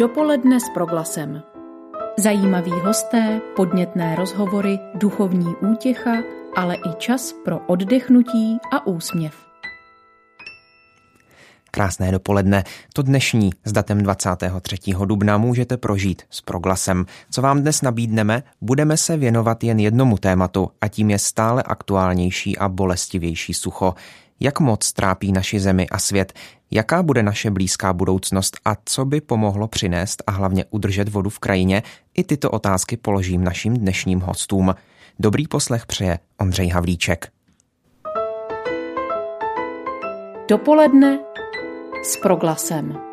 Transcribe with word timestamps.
Dopoledne 0.00 0.60
s 0.60 0.68
proglasem. 0.74 1.42
Zajímaví 2.18 2.70
hosté, 2.70 3.40
podnětné 3.56 4.16
rozhovory, 4.16 4.78
duchovní 4.94 5.54
útěcha, 5.72 6.16
ale 6.56 6.74
i 6.74 6.94
čas 6.98 7.32
pro 7.44 7.58
oddechnutí 7.58 8.58
a 8.72 8.86
úsměv. 8.86 9.34
Krásné 11.70 12.12
dopoledne. 12.12 12.64
To 12.94 13.02
dnešní 13.02 13.50
s 13.64 13.72
datem 13.72 14.02
23. 14.02 14.76
dubna 15.04 15.38
můžete 15.38 15.76
prožít 15.76 16.22
s 16.30 16.40
proglasem. 16.40 17.06
Co 17.30 17.42
vám 17.42 17.60
dnes 17.60 17.82
nabídneme, 17.82 18.42
budeme 18.60 18.96
se 18.96 19.16
věnovat 19.16 19.64
jen 19.64 19.78
jednomu 19.80 20.18
tématu 20.18 20.70
a 20.80 20.88
tím 20.88 21.10
je 21.10 21.18
stále 21.18 21.62
aktuálnější 21.62 22.58
a 22.58 22.68
bolestivější 22.68 23.54
sucho. 23.54 23.94
Jak 24.40 24.60
moc 24.60 24.92
trápí 24.92 25.32
naši 25.32 25.60
zemi 25.60 25.88
a 25.88 25.98
svět? 25.98 26.32
Jaká 26.70 27.02
bude 27.02 27.22
naše 27.22 27.50
blízká 27.50 27.92
budoucnost 27.92 28.56
a 28.64 28.76
co 28.84 29.04
by 29.04 29.20
pomohlo 29.20 29.68
přinést 29.68 30.22
a 30.26 30.30
hlavně 30.30 30.64
udržet 30.70 31.08
vodu 31.08 31.30
v 31.30 31.38
krajině? 31.38 31.82
I 32.14 32.24
tyto 32.24 32.50
otázky 32.50 32.96
položím 32.96 33.44
našim 33.44 33.76
dnešním 33.76 34.20
hostům. 34.20 34.74
Dobrý 35.18 35.48
poslech 35.48 35.86
přeje 35.86 36.18
Ondřej 36.38 36.68
Havlíček. 36.68 37.28
Dopoledne 40.48 41.18
s 42.02 42.16
proglasem. 42.16 43.09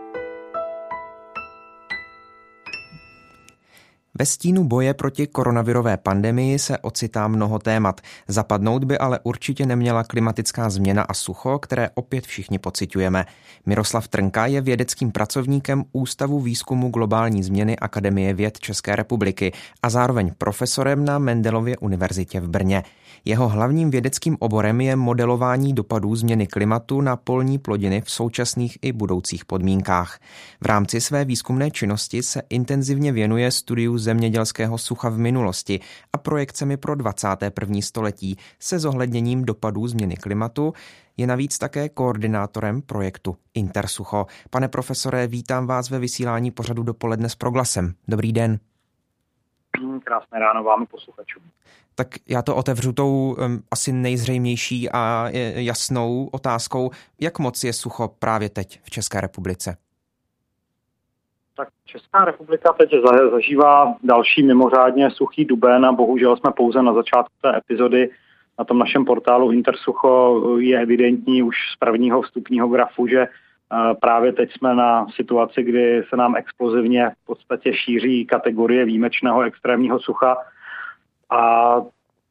Ve 4.19 4.25
stínu 4.25 4.63
boje 4.63 4.93
proti 4.93 5.27
koronavirové 5.27 5.97
pandemii 5.97 6.59
se 6.59 6.77
ocitá 6.77 7.27
mnoho 7.27 7.59
témat. 7.59 8.01
Zapadnout 8.27 8.83
by 8.83 8.97
ale 8.97 9.19
určitě 9.23 9.65
neměla 9.65 10.03
klimatická 10.03 10.69
změna 10.69 11.03
a 11.03 11.13
sucho, 11.13 11.59
které 11.59 11.89
opět 11.93 12.27
všichni 12.27 12.59
pocitujeme. 12.59 13.25
Miroslav 13.65 14.07
Trnka 14.07 14.45
je 14.45 14.61
vědeckým 14.61 15.11
pracovníkem 15.11 15.83
Ústavu 15.91 16.39
výzkumu 16.39 16.89
globální 16.89 17.43
změny 17.43 17.77
Akademie 17.77 18.33
věd 18.33 18.59
České 18.59 18.95
republiky 18.95 19.51
a 19.83 19.89
zároveň 19.89 20.31
profesorem 20.37 21.05
na 21.05 21.19
Mendelově 21.19 21.77
univerzitě 21.77 22.39
v 22.39 22.49
Brně. 22.49 22.83
Jeho 23.25 23.49
hlavním 23.49 23.91
vědeckým 23.91 24.37
oborem 24.39 24.81
je 24.81 24.95
modelování 24.95 25.73
dopadů 25.73 26.15
změny 26.15 26.47
klimatu 26.47 27.01
na 27.01 27.15
polní 27.15 27.57
plodiny 27.57 28.01
v 28.01 28.11
současných 28.11 28.77
i 28.81 28.91
budoucích 28.91 29.45
podmínkách. 29.45 30.19
V 30.61 30.65
rámci 30.65 31.01
své 31.01 31.25
výzkumné 31.25 31.71
činnosti 31.71 32.23
se 32.23 32.41
intenzivně 32.49 33.11
věnuje 33.11 33.51
studiu 33.51 33.97
zemědělského 33.97 34.77
sucha 34.77 35.09
v 35.09 35.17
minulosti 35.17 35.79
a 36.13 36.17
projekcemi 36.17 36.77
pro 36.77 36.95
21. 36.95 37.81
století 37.81 38.37
se 38.59 38.79
zohledněním 38.79 39.45
dopadů 39.45 39.87
změny 39.87 40.15
klimatu, 40.15 40.73
je 41.17 41.27
navíc 41.27 41.57
také 41.57 41.89
koordinátorem 41.89 42.81
projektu 42.81 43.37
Intersucho. 43.53 44.25
Pane 44.49 44.67
profesore, 44.67 45.27
vítám 45.27 45.67
vás 45.67 45.89
ve 45.89 45.99
vysílání 45.99 46.51
pořadu 46.51 46.83
dopoledne 46.83 47.29
s 47.29 47.35
proglasem. 47.35 47.93
Dobrý 48.07 48.33
den. 48.33 48.59
Krásné 50.03 50.39
ráno 50.39 50.63
vám 50.63 50.85
posluchačům. 50.85 51.43
Tak 51.95 52.07
já 52.29 52.41
to 52.41 52.55
otevřu 52.55 52.93
tou 52.93 53.35
um, 53.39 53.63
asi 53.71 53.91
nejzřejmější 53.91 54.89
a 54.89 55.29
jasnou 55.55 56.29
otázkou, 56.31 56.91
jak 57.21 57.39
moc 57.39 57.63
je 57.63 57.73
sucho 57.73 58.07
právě 58.19 58.49
teď 58.49 58.79
v 58.83 58.89
České 58.89 59.21
republice? 59.21 59.77
Tak 61.57 61.67
Česká 61.85 62.25
republika 62.25 62.73
teď 62.73 62.89
zažívá 63.31 63.95
další 64.03 64.43
mimořádně 64.43 65.11
suchý 65.11 65.45
duben 65.45 65.85
a 65.85 65.91
bohužel 65.91 66.37
jsme 66.37 66.51
pouze 66.51 66.81
na 66.81 66.93
začátku 66.93 67.33
té 67.41 67.57
epizody 67.57 68.09
na 68.59 68.65
tom 68.65 68.79
našem 68.79 69.05
portálu 69.05 69.51
Intersucho 69.51 70.41
je 70.59 70.81
evidentní 70.81 71.43
už 71.43 71.55
z 71.73 71.75
prvního 71.79 72.21
vstupního 72.21 72.67
grafu, 72.67 73.07
že 73.07 73.27
právě 74.01 74.33
teď 74.33 74.51
jsme 74.53 74.75
na 74.75 75.07
situaci, 75.15 75.63
kdy 75.63 76.03
se 76.09 76.17
nám 76.17 76.35
explozivně 76.35 77.09
v 77.09 77.25
podstatě 77.25 77.73
šíří 77.73 78.25
kategorie 78.25 78.85
výjimečného 78.85 79.41
extrémního 79.41 79.99
sucha 79.99 80.37
a 81.29 81.75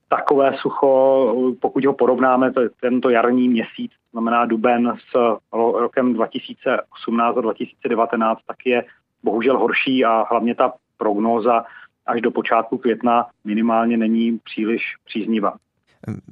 takové 0.09 0.57
sucho, 0.57 1.35
pokud 1.61 1.85
ho 1.85 1.93
porovnáme, 1.93 2.53
to 2.53 2.61
je 2.61 2.69
tento 2.81 3.11
jarní 3.11 3.49
měsíc, 3.49 3.93
znamená 4.13 4.47
duben 4.47 4.95
s 5.11 5.39
rokem 5.53 6.13
2018 6.13 7.37
a 7.37 7.41
2019, 7.41 8.41
tak 8.47 8.57
je 8.67 8.85
bohužel 9.23 9.59
horší 9.59 10.05
a 10.05 10.25
hlavně 10.31 10.55
ta 10.55 10.73
prognóza 10.97 11.65
až 12.07 12.21
do 12.21 12.31
počátku 12.31 12.79
května 12.79 13.27
minimálně 13.45 13.97
není 13.97 14.39
příliš 14.39 14.83
příznivá. 15.05 15.57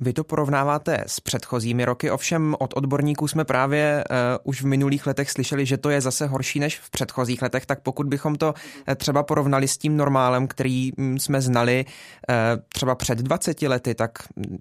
Vy 0.00 0.12
to 0.12 0.24
porovnáváte 0.24 1.04
s 1.06 1.20
předchozími 1.20 1.84
roky, 1.84 2.10
ovšem 2.10 2.54
od 2.58 2.76
odborníků 2.76 3.28
jsme 3.28 3.44
právě 3.44 4.04
uh, 4.10 4.16
už 4.44 4.62
v 4.62 4.66
minulých 4.66 5.06
letech 5.06 5.30
slyšeli, 5.30 5.66
že 5.66 5.76
to 5.76 5.90
je 5.90 6.00
zase 6.00 6.26
horší 6.26 6.60
než 6.60 6.78
v 6.80 6.90
předchozích 6.90 7.42
letech, 7.42 7.66
tak 7.66 7.82
pokud 7.82 8.06
bychom 8.06 8.34
to 8.34 8.46
uh, 8.48 8.94
třeba 8.94 9.22
porovnali 9.22 9.68
s 9.68 9.78
tím 9.78 9.96
normálem, 9.96 10.46
který 10.48 10.92
um, 10.92 11.18
jsme 11.18 11.40
znali 11.40 11.84
uh, 11.84 12.34
třeba 12.68 12.94
před 12.94 13.18
20 13.18 13.62
lety, 13.62 13.94
tak 13.94 14.10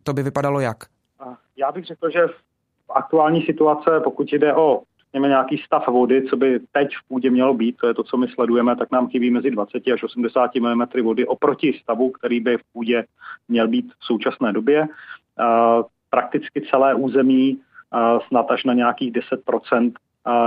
to 0.03 0.13
by 0.13 0.23
vypadalo 0.23 0.59
jak? 0.59 0.77
Já 1.57 1.71
bych 1.71 1.85
řekl, 1.85 2.09
že 2.09 2.27
v 2.27 2.91
aktuální 2.95 3.41
situace, 3.41 3.99
pokud 4.03 4.33
jde 4.33 4.55
o 4.55 4.81
řekněme, 5.13 5.27
nějaký 5.27 5.57
stav 5.57 5.87
vody, 5.87 6.23
co 6.29 6.37
by 6.37 6.59
teď 6.71 6.89
v 6.95 7.07
půdě 7.07 7.29
mělo 7.29 7.53
být, 7.53 7.77
to 7.77 7.87
je 7.87 7.93
to, 7.93 8.03
co 8.03 8.17
my 8.17 8.27
sledujeme, 8.27 8.75
tak 8.75 8.91
nám 8.91 9.07
chybí 9.07 9.31
mezi 9.31 9.51
20 9.51 9.87
až 9.93 10.03
80 10.03 10.55
mm 10.55 10.83
vody 11.03 11.27
oproti 11.27 11.79
stavu, 11.81 12.11
který 12.11 12.39
by 12.39 12.57
v 12.57 12.61
půdě 12.73 13.05
měl 13.47 13.67
být 13.67 13.93
v 13.99 14.05
současné 14.05 14.53
době. 14.53 14.87
Prakticky 16.09 16.61
celé 16.61 16.95
území, 16.95 17.59
snad 18.27 18.51
až 18.51 18.63
na 18.63 18.73
nějakých 18.73 19.13
10% 19.13 19.91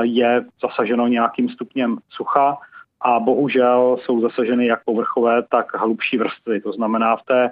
je 0.02 0.44
zasaženo 0.62 1.06
nějakým 1.06 1.48
stupněm 1.48 1.98
sucha 2.10 2.56
a 3.00 3.20
bohužel 3.20 3.98
jsou 4.04 4.20
zasaženy 4.20 4.66
jak 4.66 4.84
povrchové, 4.84 5.42
tak 5.42 5.74
hlubší 5.74 6.18
vrstvy. 6.18 6.60
To 6.60 6.72
znamená 6.72 7.16
v 7.16 7.22
té 7.22 7.50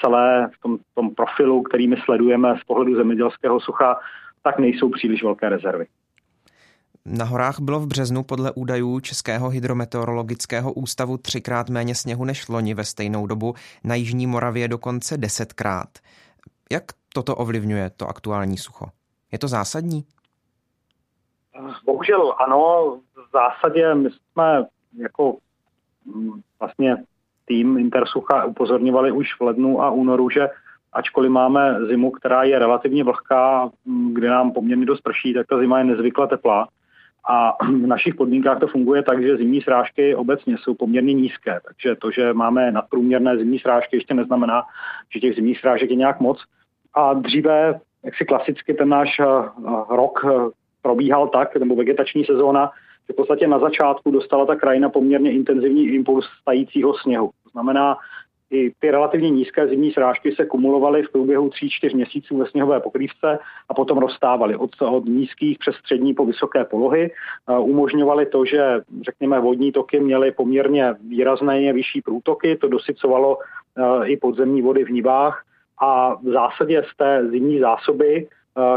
celé 0.00 0.50
v 0.54 0.62
tom, 0.62 0.78
tom 0.94 1.14
profilu, 1.14 1.62
který 1.62 1.88
my 1.88 1.96
sledujeme 2.04 2.58
z 2.60 2.64
pohledu 2.64 2.96
zemědělského 2.96 3.60
sucha, 3.60 4.00
tak 4.42 4.58
nejsou 4.58 4.90
příliš 4.90 5.22
velké 5.22 5.48
rezervy. 5.48 5.86
Na 7.06 7.24
horách 7.24 7.60
bylo 7.60 7.80
v 7.80 7.86
březnu 7.86 8.22
podle 8.22 8.52
údajů 8.52 9.00
Českého 9.00 9.48
hydrometeorologického 9.48 10.72
ústavu 10.72 11.16
třikrát 11.16 11.68
méně 11.68 11.94
sněhu 11.94 12.24
než 12.24 12.48
loni 12.48 12.74
ve 12.74 12.84
stejnou 12.84 13.26
dobu, 13.26 13.54
na 13.84 13.94
Jižní 13.94 14.26
Moravě 14.26 14.68
dokonce 14.68 15.16
desetkrát. 15.16 15.88
Jak 16.72 16.84
toto 17.14 17.36
ovlivňuje 17.36 17.90
to 17.96 18.08
aktuální 18.08 18.58
sucho? 18.58 18.86
Je 19.32 19.38
to 19.38 19.48
zásadní? 19.48 20.04
Bohužel 21.84 22.34
ano, 22.38 22.96
v 23.14 23.30
zásadě 23.32 23.94
my 23.94 24.10
jsme 24.10 24.66
jako 24.98 25.36
mm, 26.04 26.40
vlastně 26.60 26.96
tým 27.44 27.78
Intersucha 27.78 28.44
upozorňovali 28.44 29.12
už 29.12 29.34
v 29.34 29.40
lednu 29.40 29.82
a 29.82 29.90
únoru, 29.90 30.30
že 30.30 30.48
ačkoliv 30.92 31.30
máme 31.30 31.86
zimu, 31.86 32.10
která 32.10 32.42
je 32.42 32.58
relativně 32.58 33.04
vlhká, 33.04 33.70
mm, 33.84 34.14
kde 34.14 34.28
nám 34.28 34.52
poměrně 34.52 34.86
dost 34.86 35.00
prší, 35.00 35.34
tak 35.34 35.46
ta 35.46 35.58
zima 35.58 35.78
je 35.78 35.84
nezvykle 35.84 36.28
teplá. 36.28 36.68
A 37.28 37.64
v 37.64 37.86
našich 37.86 38.14
podmínkách 38.14 38.60
to 38.60 38.66
funguje 38.66 39.02
tak, 39.02 39.22
že 39.22 39.36
zimní 39.36 39.60
srážky 39.60 40.14
obecně 40.14 40.56
jsou 40.58 40.74
poměrně 40.74 41.14
nízké. 41.14 41.60
Takže 41.66 41.96
to, 41.96 42.10
že 42.10 42.32
máme 42.32 42.72
nadprůměrné 42.72 43.36
zimní 43.36 43.58
srážky, 43.58 43.96
ještě 43.96 44.14
neznamená, 44.14 44.62
že 45.12 45.20
těch 45.20 45.34
zimních 45.34 45.60
srážek 45.60 45.90
je 45.90 45.96
nějak 45.96 46.20
moc. 46.20 46.44
A 46.94 47.14
dříve, 47.14 47.80
jak 48.04 48.14
si 48.16 48.24
klasicky 48.24 48.74
ten 48.74 48.88
náš 48.88 49.20
eh, 49.20 49.24
rok 49.88 50.24
eh, 50.24 50.50
probíhal 50.82 51.28
tak, 51.28 51.56
nebo 51.56 51.76
vegetační 51.76 52.24
sezóna, 52.24 52.70
že 53.06 53.12
v 53.12 53.16
podstatě 53.16 53.46
na 53.46 53.58
začátku 53.58 54.10
dostala 54.10 54.46
ta 54.46 54.56
krajina 54.56 54.88
poměrně 54.88 55.32
intenzivní 55.32 55.86
impuls 55.86 56.24
stajícího 56.40 56.94
sněhu. 56.94 57.30
To 57.44 57.50
znamená, 57.50 57.96
i 58.50 58.72
ty 58.78 58.90
relativně 58.90 59.30
nízké 59.30 59.68
zimní 59.68 59.92
srážky 59.92 60.34
se 60.34 60.46
kumulovaly 60.46 61.02
v 61.02 61.12
průběhu 61.12 61.48
3-4 61.48 61.94
měsíců 61.94 62.38
ve 62.38 62.46
sněhové 62.46 62.80
pokrývce 62.80 63.38
a 63.68 63.74
potom 63.74 63.98
rozstávaly 63.98 64.56
od, 64.56 64.70
od 64.82 65.04
nízkých 65.04 65.58
přes 65.58 65.74
střední 65.74 66.14
po 66.14 66.26
vysoké 66.26 66.64
polohy. 66.64 67.10
Umožňovaly 67.58 68.26
to, 68.26 68.44
že 68.44 68.80
řekněme 69.02 69.40
vodní 69.40 69.72
toky 69.72 70.00
měly 70.00 70.32
poměrně 70.32 70.94
výrazné 71.08 71.72
vyšší 71.72 72.02
průtoky, 72.02 72.56
to 72.56 72.68
dosycovalo 72.68 73.38
i 74.04 74.16
podzemní 74.16 74.62
vody 74.62 74.84
v 74.84 74.90
nivách 74.90 75.44
a 75.82 76.14
v 76.14 76.24
zásadě 76.32 76.82
z 76.92 76.96
té 76.96 77.26
zimní 77.30 77.58
zásoby, 77.58 78.28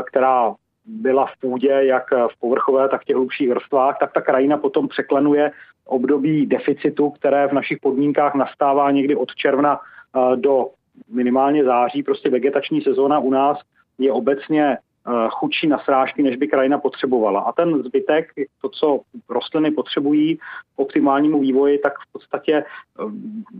která 0.06 0.56
byla 0.86 1.26
v 1.26 1.40
půdě, 1.42 1.70
jak 1.82 2.12
v 2.12 2.40
povrchové, 2.40 2.90
tak 2.90 3.02
v 3.02 3.06
těch 3.06 3.16
hlubších 3.16 3.50
vrstvách, 3.50 4.00
tak 4.00 4.14
ta 4.14 4.22
krajina 4.22 4.58
potom 4.58 4.88
překlenuje 4.88 5.52
období 5.86 6.46
deficitu, 6.46 7.10
které 7.10 7.48
v 7.48 7.54
našich 7.54 7.78
podmínkách 7.82 8.36
nastává 8.36 8.92
někdy 8.92 9.16
od 9.16 9.36
června 9.36 9.80
eh, 9.80 10.36
do 10.36 10.70
minimálně 11.10 11.64
září. 11.64 12.04
Prostě 12.04 12.30
vegetační 12.30 12.82
sezóna 12.82 13.20
u 13.20 13.30
nás 13.30 13.58
je 13.98 14.12
obecně 14.12 14.78
eh, 14.78 15.12
chudší 15.30 15.68
na 15.68 15.80
srážky, 15.80 16.24
než 16.24 16.36
by 16.36 16.48
krajina 16.48 16.78
potřebovala. 16.78 17.40
A 17.40 17.52
ten 17.52 17.84
zbytek, 17.84 18.28
to, 18.62 18.70
co 18.70 19.00
rostliny 19.30 19.72
potřebují 19.72 20.38
k 20.38 20.40
optimálnímu 20.76 21.40
vývoji, 21.40 21.78
tak 21.78 21.94
v 21.94 22.12
podstatě 22.12 22.54
eh, 22.54 22.64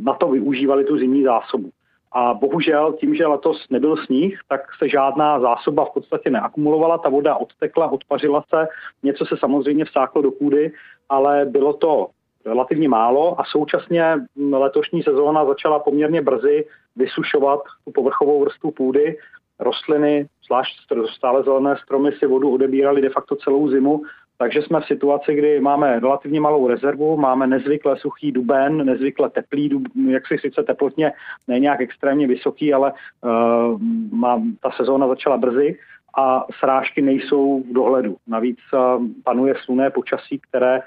na 0.04 0.14
to 0.14 0.28
využívali 0.28 0.84
tu 0.84 0.98
zimní 0.98 1.24
zásobu. 1.24 1.70
A 2.14 2.34
bohužel 2.34 2.94
tím, 2.94 3.16
že 3.16 3.28
letos 3.28 3.70
nebyl 3.70 3.98
sníh, 3.98 4.40
tak 4.50 4.62
se 4.80 4.90
žádná 4.90 5.40
zásoba 5.40 5.86
v 5.86 5.94
podstatě 5.94 6.30
neakumulovala, 6.30 6.98
ta 6.98 7.10
voda 7.10 7.36
odtekla, 7.36 7.92
odpařila 7.92 8.44
se, 8.50 8.68
něco 9.04 9.26
se 9.26 9.38
samozřejmě 9.38 9.86
vsáklo 9.86 10.22
do 10.22 10.32
půdy, 10.32 10.72
ale 11.10 11.46
bylo 11.46 11.74
to 11.74 12.08
relativně 12.46 12.90
málo 12.90 13.42
a 13.42 13.44
současně 13.46 14.18
letošní 14.52 15.04
sezóna 15.04 15.46
začala 15.46 15.80
poměrně 15.80 16.22
brzy 16.22 16.66
vysušovat 16.96 17.60
tu 17.86 17.92
povrchovou 17.92 18.42
vrstvu 18.42 18.72
půdy. 18.72 19.18
Rostliny, 19.60 20.28
zvlášť 20.46 20.74
stále 21.16 21.44
zelené 21.44 21.78
stromy, 21.84 22.12
si 22.12 22.26
vodu 22.26 22.54
odebírali 22.54 23.02
de 23.02 23.10
facto 23.10 23.36
celou 23.36 23.70
zimu, 23.70 24.02
takže 24.44 24.62
jsme 24.62 24.82
v 24.82 24.86
situaci, 24.86 25.36
kdy 25.36 25.60
máme 25.60 26.00
relativně 26.00 26.42
malou 26.42 26.68
rezervu, 26.68 27.18
máme 27.18 27.48
nezvykle 27.48 27.98
suchý 27.98 28.32
duben, 28.32 28.86
nezvykle 28.86 29.30
teplý 29.30 29.70
duben, 29.70 30.10
jak 30.10 30.28
si 30.28 30.38
sice 30.38 30.64
teplotně 30.64 31.12
není 31.48 31.62
nějak 31.62 31.82
extrémně 31.82 32.28
vysoký, 32.28 32.74
ale 32.74 32.94
uh, 33.22 33.82
má, 34.12 34.42
ta 34.62 34.72
sezóna 34.72 35.08
začala 35.08 35.38
brzy 35.38 35.78
a 36.18 36.46
srážky 36.60 37.02
nejsou 37.02 37.64
v 37.64 37.74
dohledu. 37.74 38.16
Navíc 38.28 38.58
uh, 38.74 39.06
panuje 39.24 39.56
sluné 39.64 39.90
počasí, 39.90 40.40
které 40.50 40.82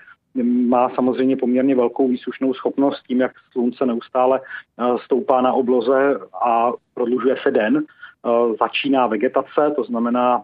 má 0.45 0.89
samozřejmě 0.89 1.37
poměrně 1.37 1.77
velkou 1.77 2.09
výsušnou 2.09 2.55
schopnost 2.55 3.03
tím, 3.09 3.21
jak 3.21 3.33
slunce 3.53 3.87
neustále 3.87 4.41
uh, 4.41 4.99
stoupá 4.99 5.41
na 5.41 5.53
obloze 5.53 6.19
a 6.45 6.73
prodlužuje 6.95 7.37
se 7.43 7.51
den. 7.51 7.85
Začíná 8.61 9.07
vegetace, 9.07 9.73
to 9.77 9.85
znamená 9.85 10.43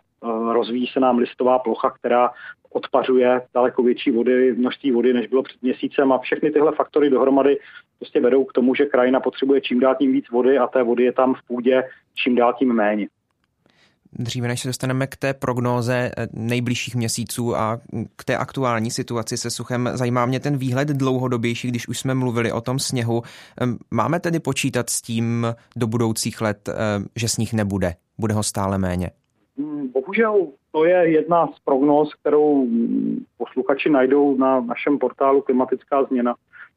rozvíjí 0.52 0.86
se 0.86 1.00
nám 1.00 1.18
listová 1.18 1.58
plocha, 1.58 1.90
která 1.90 2.30
odpařuje 2.72 3.42
daleko 3.54 3.82
větší 3.82 4.10
vody, 4.10 4.52
množství 4.52 4.92
vody, 4.92 5.12
než 5.12 5.26
bylo 5.26 5.42
před 5.42 5.62
měsícem 5.62 6.12
a 6.12 6.18
všechny 6.18 6.50
tyhle 6.50 6.72
faktory 6.72 7.10
dohromady 7.10 7.58
prostě 7.98 8.20
vedou 8.20 8.44
k 8.44 8.52
tomu, 8.52 8.74
že 8.74 8.86
krajina 8.86 9.20
potřebuje 9.20 9.60
čím 9.60 9.80
dál 9.80 9.94
tím 9.98 10.12
víc 10.12 10.30
vody 10.30 10.58
a 10.58 10.66
té 10.66 10.82
vody 10.82 11.04
je 11.04 11.12
tam 11.12 11.34
v 11.34 11.42
půdě 11.46 11.82
čím 12.14 12.36
dál 12.36 12.54
tím 12.58 12.72
méně. 12.72 13.08
Dříve 14.18 14.48
než 14.48 14.60
se 14.60 14.68
dostaneme 14.68 15.06
k 15.06 15.16
té 15.16 15.34
prognóze 15.34 16.10
eh, 16.16 16.28
nejbližších 16.32 16.94
měsíců 16.94 17.56
a 17.56 17.80
k 18.16 18.24
té 18.24 18.36
aktuální 18.36 18.90
situaci 18.90 19.36
se 19.36 19.50
suchem, 19.50 19.90
zajímá 19.94 20.26
mě 20.26 20.40
ten 20.40 20.56
výhled 20.56 20.88
dlouhodobější, 20.88 21.68
když 21.68 21.88
už 21.88 21.98
jsme 21.98 22.14
mluvili 22.14 22.52
o 22.52 22.60
tom 22.60 22.78
sněhu. 22.78 23.22
Máme 23.90 24.20
tedy 24.20 24.40
počítat 24.40 24.90
s 24.90 25.02
tím 25.02 25.46
do 25.76 25.86
budoucích 25.86 26.40
let, 26.40 26.68
eh, 26.68 26.74
že 27.16 27.28
sníh 27.28 27.52
nebude? 27.52 27.94
Bude 28.18 28.34
ho 28.34 28.42
stále 28.42 28.78
méně? 28.78 29.10
Hmm, 29.58 29.88
bohužel 29.88 30.46
to 30.72 30.84
je 30.84 31.10
jedna 31.10 31.46
z 31.46 31.58
prognóz, 31.64 32.14
kterou 32.14 32.66
posluchači 33.38 33.90
najdou 33.90 34.36
na 34.36 34.60
našem 34.60 34.98
portálu 34.98 35.40
Klimatická 35.40 36.04
změna, 36.04 36.34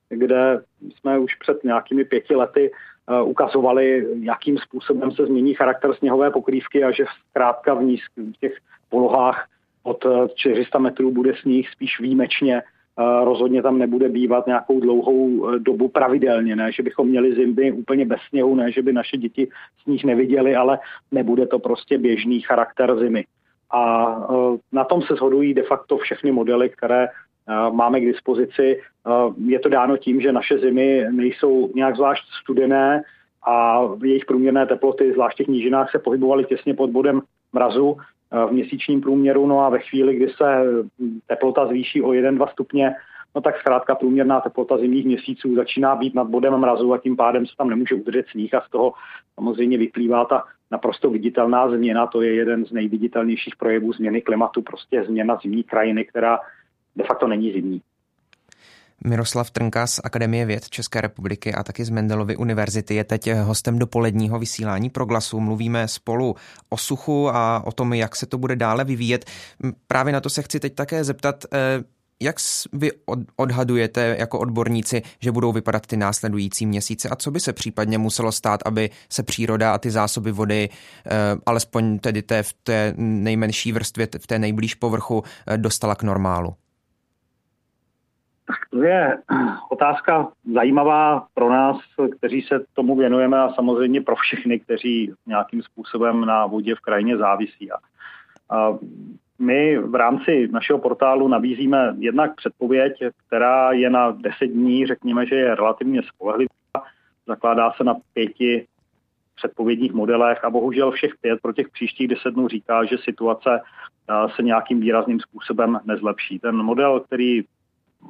kde 0.10 0.62
jsme 0.82 1.20
už 1.20 1.36
před 1.36 1.64
nějakými 1.64 2.06
pěti 2.06 2.36
lety 2.36 2.72
eh, 2.72 3.22
ukazovali, 3.22 4.08
jakým 4.22 4.58
způsobem 4.58 5.12
se 5.12 5.26
změní 5.26 5.54
charakter 5.54 5.94
sněhové 5.94 6.32
pokrývky 6.32 6.84
a 6.84 6.92
že 6.92 7.06
zkrátka 7.30 7.74
v, 7.74 7.84
nízk, 7.84 8.12
v 8.18 8.38
těch 8.40 8.58
polohách 8.90 9.48
od 9.84 10.06
400 10.36 10.80
metrů 10.80 11.12
bude 11.12 11.34
sníh 11.42 11.70
spíš 11.70 12.00
výjimečně. 12.00 12.62
Eh, 13.00 13.26
rozhodně 13.26 13.62
tam 13.62 13.78
nebude 13.78 14.10
bývat 14.10 14.48
nějakou 14.48 14.80
dlouhou 14.80 15.50
eh, 15.50 15.60
dobu 15.60 15.88
pravidelně, 15.88 16.56
ne, 16.56 16.72
že 16.72 16.84
bychom 16.84 17.08
měli 17.08 17.36
zimy 17.36 17.72
úplně 17.72 18.06
bez 18.06 18.20
sněhu, 18.30 18.56
ne, 18.56 18.72
že 18.72 18.82
by 18.82 18.94
naše 18.94 19.18
děti 19.18 19.48
sníh 19.84 20.04
neviděli, 20.04 20.56
ale 20.56 20.80
nebude 21.12 21.48
to 21.48 21.60
prostě 21.60 21.98
běžný 21.98 22.42
charakter 22.42 23.00
zimy. 23.00 23.26
A 23.72 24.06
e, 24.30 24.58
na 24.72 24.84
tom 24.84 25.02
se 25.02 25.16
shodují 25.16 25.54
de 25.54 25.64
facto 25.64 25.98
všechny 25.98 26.32
modely, 26.32 26.70
které 26.70 27.08
máme 27.72 28.00
k 28.00 28.06
dispozici. 28.06 28.82
Je 29.46 29.60
to 29.60 29.70
dáno 29.70 29.98
tím, 29.98 30.22
že 30.22 30.32
naše 30.32 30.58
zimy 30.58 31.06
nejsou 31.12 31.72
nějak 31.76 31.96
zvlášť 31.96 32.24
studené 32.42 33.04
a 33.48 33.82
jejich 34.04 34.26
průměrné 34.26 34.66
teploty, 34.66 35.14
zvláště 35.14 35.44
v 35.44 35.48
nížinách, 35.48 35.92
se 35.92 36.00
pohybovaly 36.00 36.46
těsně 36.46 36.74
pod 36.74 36.90
bodem 36.90 37.22
mrazu 37.54 37.98
v 38.32 38.52
měsíčním 38.52 39.02
průměru. 39.02 39.48
No 39.48 39.60
a 39.60 39.70
ve 39.70 39.80
chvíli, 39.80 40.16
kdy 40.16 40.30
se 40.30 40.64
teplota 41.28 41.68
zvýší 41.68 42.02
o 42.02 42.08
1-2 42.08 42.48
stupně, 42.48 42.96
no 43.36 43.42
tak 43.42 43.60
zkrátka 43.60 43.96
průměrná 43.96 44.42
teplota 44.42 44.78
zimních 44.78 45.06
měsíců 45.06 45.56
začíná 45.56 45.96
být 45.96 46.16
nad 46.16 46.28
bodem 46.28 46.58
mrazu 46.58 46.94
a 46.94 46.98
tím 46.98 47.16
pádem 47.16 47.46
se 47.46 47.54
tam 47.58 47.70
nemůže 47.70 47.96
udržet 47.96 48.26
sníh 48.32 48.54
a 48.54 48.62
z 48.62 48.70
toho 48.70 48.94
samozřejmě 49.36 49.78
vyplývá 49.78 50.26
ta 50.26 50.44
naprosto 50.72 51.10
viditelná 51.10 51.70
změna. 51.70 52.08
To 52.08 52.22
je 52.22 52.36
jeden 52.36 52.66
z 52.66 52.72
nejviditelnějších 52.72 53.56
projevů 53.56 53.94
změny 53.94 54.22
klimatu, 54.22 54.62
prostě 54.62 55.04
změna 55.04 55.40
zimní 55.44 55.64
krajiny, 55.64 56.06
která 56.06 56.40
de 56.96 57.04
facto 57.04 57.28
není 57.28 57.52
zimní. 57.52 57.82
Miroslav 59.04 59.52
Trnka 59.52 59.88
z 59.88 60.00
Akademie 60.04 60.46
věd 60.46 60.70
České 60.70 61.02
republiky 61.02 61.54
a 61.54 61.64
taky 61.64 61.86
z 61.86 61.90
Mendelovy 61.90 62.36
univerzity 62.36 62.96
je 62.96 63.04
teď 63.04 63.32
hostem 63.34 63.80
dopoledního 63.80 64.40
vysílání 64.40 64.90
Proglasu. 64.90 65.40
Mluvíme 65.40 65.88
spolu 65.88 66.36
o 66.70 66.78
suchu 66.78 67.30
a 67.30 67.64
o 67.66 67.72
tom, 67.72 67.94
jak 67.94 68.16
se 68.16 68.26
to 68.26 68.38
bude 68.38 68.56
dále 68.56 68.84
vyvíjet. 68.84 69.26
Právě 69.88 70.14
na 70.14 70.22
to 70.22 70.30
se 70.30 70.42
chci 70.42 70.60
teď 70.60 70.76
také 70.76 71.04
zeptat, 71.04 71.46
eh, 71.54 71.84
jak 72.20 72.36
vy 72.74 72.92
odhadujete 73.36 74.16
jako 74.20 74.40
odborníci, 74.40 75.02
že 75.20 75.32
budou 75.32 75.52
vypadat 75.52 75.88
ty 75.88 75.98
následující 75.98 76.66
měsíce 76.66 77.10
a 77.10 77.16
co 77.16 77.32
by 77.32 77.40
se 77.40 77.54
případně 77.54 77.98
muselo 77.98 78.32
stát, 78.32 78.60
aby 78.66 78.90
se 79.10 79.24
příroda 79.24 79.74
a 79.74 79.78
ty 79.78 79.92
zásoby 79.92 80.32
vody, 80.32 80.70
eh, 80.70 81.12
alespoň 81.46 82.00
tedy 82.00 82.22
té, 82.22 82.44
v 82.44 82.54
té 82.54 82.94
nejmenší 82.98 83.72
vrstvě, 83.72 84.08
v 84.20 84.28
té 84.28 84.40
nejblíž 84.40 84.76
povrchu, 84.76 85.24
eh, 85.48 85.58
dostala 85.58 85.96
k 85.96 86.04
normálu? 86.04 86.56
Tak 88.48 88.58
to 88.70 88.84
je 88.84 89.18
otázka 89.70 90.28
zajímavá 90.54 91.28
pro 91.34 91.50
nás, 91.50 91.78
kteří 92.18 92.42
se 92.42 92.66
tomu 92.74 92.96
věnujeme 92.96 93.40
a 93.40 93.54
samozřejmě 93.54 94.02
pro 94.02 94.16
všechny, 94.16 94.60
kteří 94.60 95.14
nějakým 95.26 95.62
způsobem 95.62 96.26
na 96.26 96.46
vodě 96.46 96.76
v 96.76 96.80
krajině 96.80 97.18
závisí. 97.18 97.72
A 97.72 98.78
my 99.40 99.78
v 99.78 99.96
rámci 99.96 100.48
našeho 100.52 100.80
portálu 100.80 101.28
nabízíme 101.28 101.96
jednak 101.98 102.36
předpověď, 102.36 103.04
která 103.28 103.72
je 103.72 103.90
na 103.90 104.12
10 104.12 104.46
dní, 104.46 104.86
řekněme, 104.86 105.26
že 105.26 105.36
je 105.36 105.56
relativně 105.56 106.04
spolehlivá, 106.04 106.50
zakládá 107.28 107.72
se 107.72 107.84
na 107.84 107.96
pěti 108.14 108.68
předpovědních 109.36 109.94
modelech 109.94 110.46
a 110.46 110.50
bohužel 110.50 110.92
všech 110.92 111.12
pět 111.22 111.40
pro 111.42 111.54
těch 111.54 111.70
příštích 111.70 112.08
deset 112.08 112.34
dnů 112.34 112.48
říká, 112.48 112.86
že 112.86 112.98
situace 112.98 113.62
se 114.36 114.44
nějakým 114.44 114.80
výrazným 114.80 115.20
způsobem 115.20 115.80
nezlepší. 115.86 116.40
Ten 116.40 116.56
model, 116.56 117.00
který, 117.00 117.44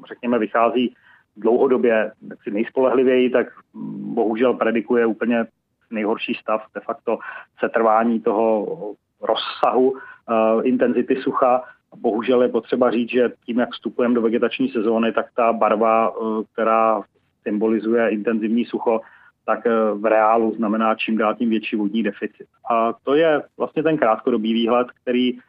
řekněme, 0.08 0.40
vychází 0.40 0.96
dlouhodobě 1.38 2.12
nejspolehlivěji, 2.52 3.30
tak 3.30 3.48
bohužel 4.14 4.54
predikuje 4.54 5.06
úplně 5.06 5.46
nejhorší 5.92 6.34
stav 6.34 6.62
de 6.76 6.82
facto 6.82 7.18
setrvání 7.60 8.20
toho 8.20 8.66
rozsahu 9.22 9.92
uh, 9.92 9.98
intenzity 10.64 11.16
sucha. 11.16 11.64
Bohužel 11.96 12.42
je 12.42 12.50
potřeba 12.50 12.92
říct, 12.92 13.10
že 13.10 13.32
tím, 13.46 13.60
jak 13.60 13.72
vstupujeme 13.72 14.16
do 14.16 14.22
vegetační 14.22 14.70
sezóny, 14.70 15.12
tak 15.12 15.26
ta 15.36 15.54
barva, 15.54 16.18
uh, 16.18 16.44
která 16.54 17.02
symbolizuje 17.44 18.10
intenzivní 18.10 18.66
sucho, 18.66 19.02
tak 19.46 19.60
uh, 19.66 20.02
v 20.02 20.06
reálu 20.06 20.56
znamená 20.56 20.96
čím 20.96 21.18
dál 21.18 21.36
tím 21.36 21.50
větší 21.50 21.76
vodní 21.76 22.04
deficit. 22.04 22.48
A 22.72 22.94
to 23.04 23.16
je 23.16 23.44
vlastně 23.58 23.84
ten 23.84 23.98
krátkodobý 23.98 24.54
výhled, 24.54 24.88
který 25.02 25.34
hm, 25.34 25.40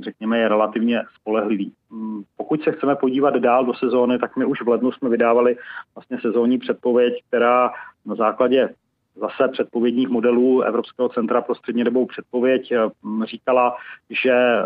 řekněme, 0.00 0.38
je 0.38 0.48
relativně 0.48 1.02
spolehlivý. 1.20 1.72
Hm, 1.90 2.22
pokud 2.36 2.62
se 2.62 2.72
chceme 2.72 2.96
podívat 2.96 3.36
dál 3.36 3.64
do 3.64 3.74
sezóny, 3.74 4.18
tak 4.18 4.36
my 4.36 4.44
už 4.44 4.62
v 4.62 4.68
lednu 4.68 4.92
jsme 4.92 5.08
vydávali 5.08 5.56
vlastně 5.94 6.18
sezónní 6.20 6.58
předpověď, 6.58 7.24
která 7.28 7.70
na 8.06 8.14
základě 8.14 8.68
zase 9.16 9.48
předpovědních 9.52 10.08
modelů 10.08 10.62
Evropského 10.62 11.08
centra 11.08 11.40
pro 11.40 11.54
střednědobou 11.54 12.06
předpověď 12.06 12.72
eh, 12.72 12.78
říkala, 13.26 13.76
že 14.10 14.32
eh, 14.32 14.64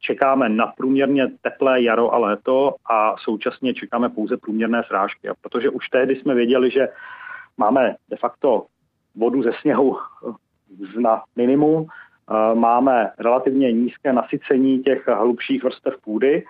čekáme 0.00 0.48
na 0.48 0.66
průměrně 0.66 1.28
teplé 1.42 1.82
jaro 1.82 2.14
a 2.14 2.18
léto 2.18 2.74
a 2.90 3.16
současně 3.16 3.74
čekáme 3.74 4.08
pouze 4.08 4.36
průměrné 4.36 4.82
srážky. 4.86 5.28
A 5.28 5.34
protože 5.42 5.70
už 5.70 5.88
tehdy 5.88 6.16
jsme 6.16 6.34
věděli, 6.34 6.70
že 6.70 6.88
máme 7.56 7.96
de 8.10 8.16
facto 8.16 8.66
vodu 9.16 9.42
ze 9.42 9.50
sněhu 9.60 9.96
eh, 10.28 11.00
na 11.00 11.22
minimum, 11.36 11.86
máme 12.54 13.10
relativně 13.18 13.72
nízké 13.72 14.12
nasycení 14.12 14.82
těch 14.82 15.08
hlubších 15.08 15.64
vrstev 15.64 15.94
půdy, 16.04 16.44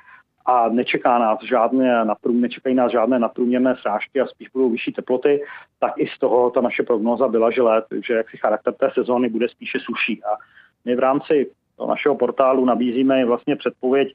a 0.51 0.69
nečeká 0.69 1.19
nás 1.19 1.39
žádné, 1.43 2.05
nečekají 2.31 2.75
nás 2.75 2.93
žádné 2.93 3.19
nadprůměrné 3.19 3.77
srážky 3.81 4.21
a 4.21 4.27
spíš 4.27 4.49
budou 4.49 4.71
vyšší 4.71 4.93
teploty, 4.93 5.45
tak 5.79 5.93
i 5.97 6.07
z 6.07 6.19
toho 6.19 6.51
ta 6.51 6.61
naše 6.61 6.83
prognoza 6.83 7.29
byla, 7.29 7.51
že, 7.51 7.63
let, 7.63 7.85
že 8.07 8.15
jaksi 8.15 8.37
charakter 8.37 8.75
té 8.75 8.91
sezóny 8.95 9.29
bude 9.29 9.49
spíše 9.49 9.79
suší. 9.81 10.25
A 10.25 10.37
my 10.85 10.97
v 10.97 10.99
rámci 10.99 11.51
toho 11.77 11.89
našeho 11.89 12.15
portálu 12.15 12.65
nabízíme 12.65 13.25
vlastně 13.25 13.57
předpověď 13.57 14.15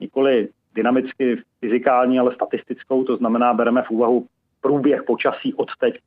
nikoli 0.00 0.48
dynamicky 0.74 1.42
fyzikální, 1.60 2.18
ale 2.18 2.34
statistickou, 2.34 3.04
to 3.04 3.16
znamená, 3.16 3.54
bereme 3.54 3.82
v 3.82 3.90
úvahu 3.90 4.26
průběh 4.60 5.02
počasí 5.02 5.54
od 5.54 5.68
teď 5.80 5.98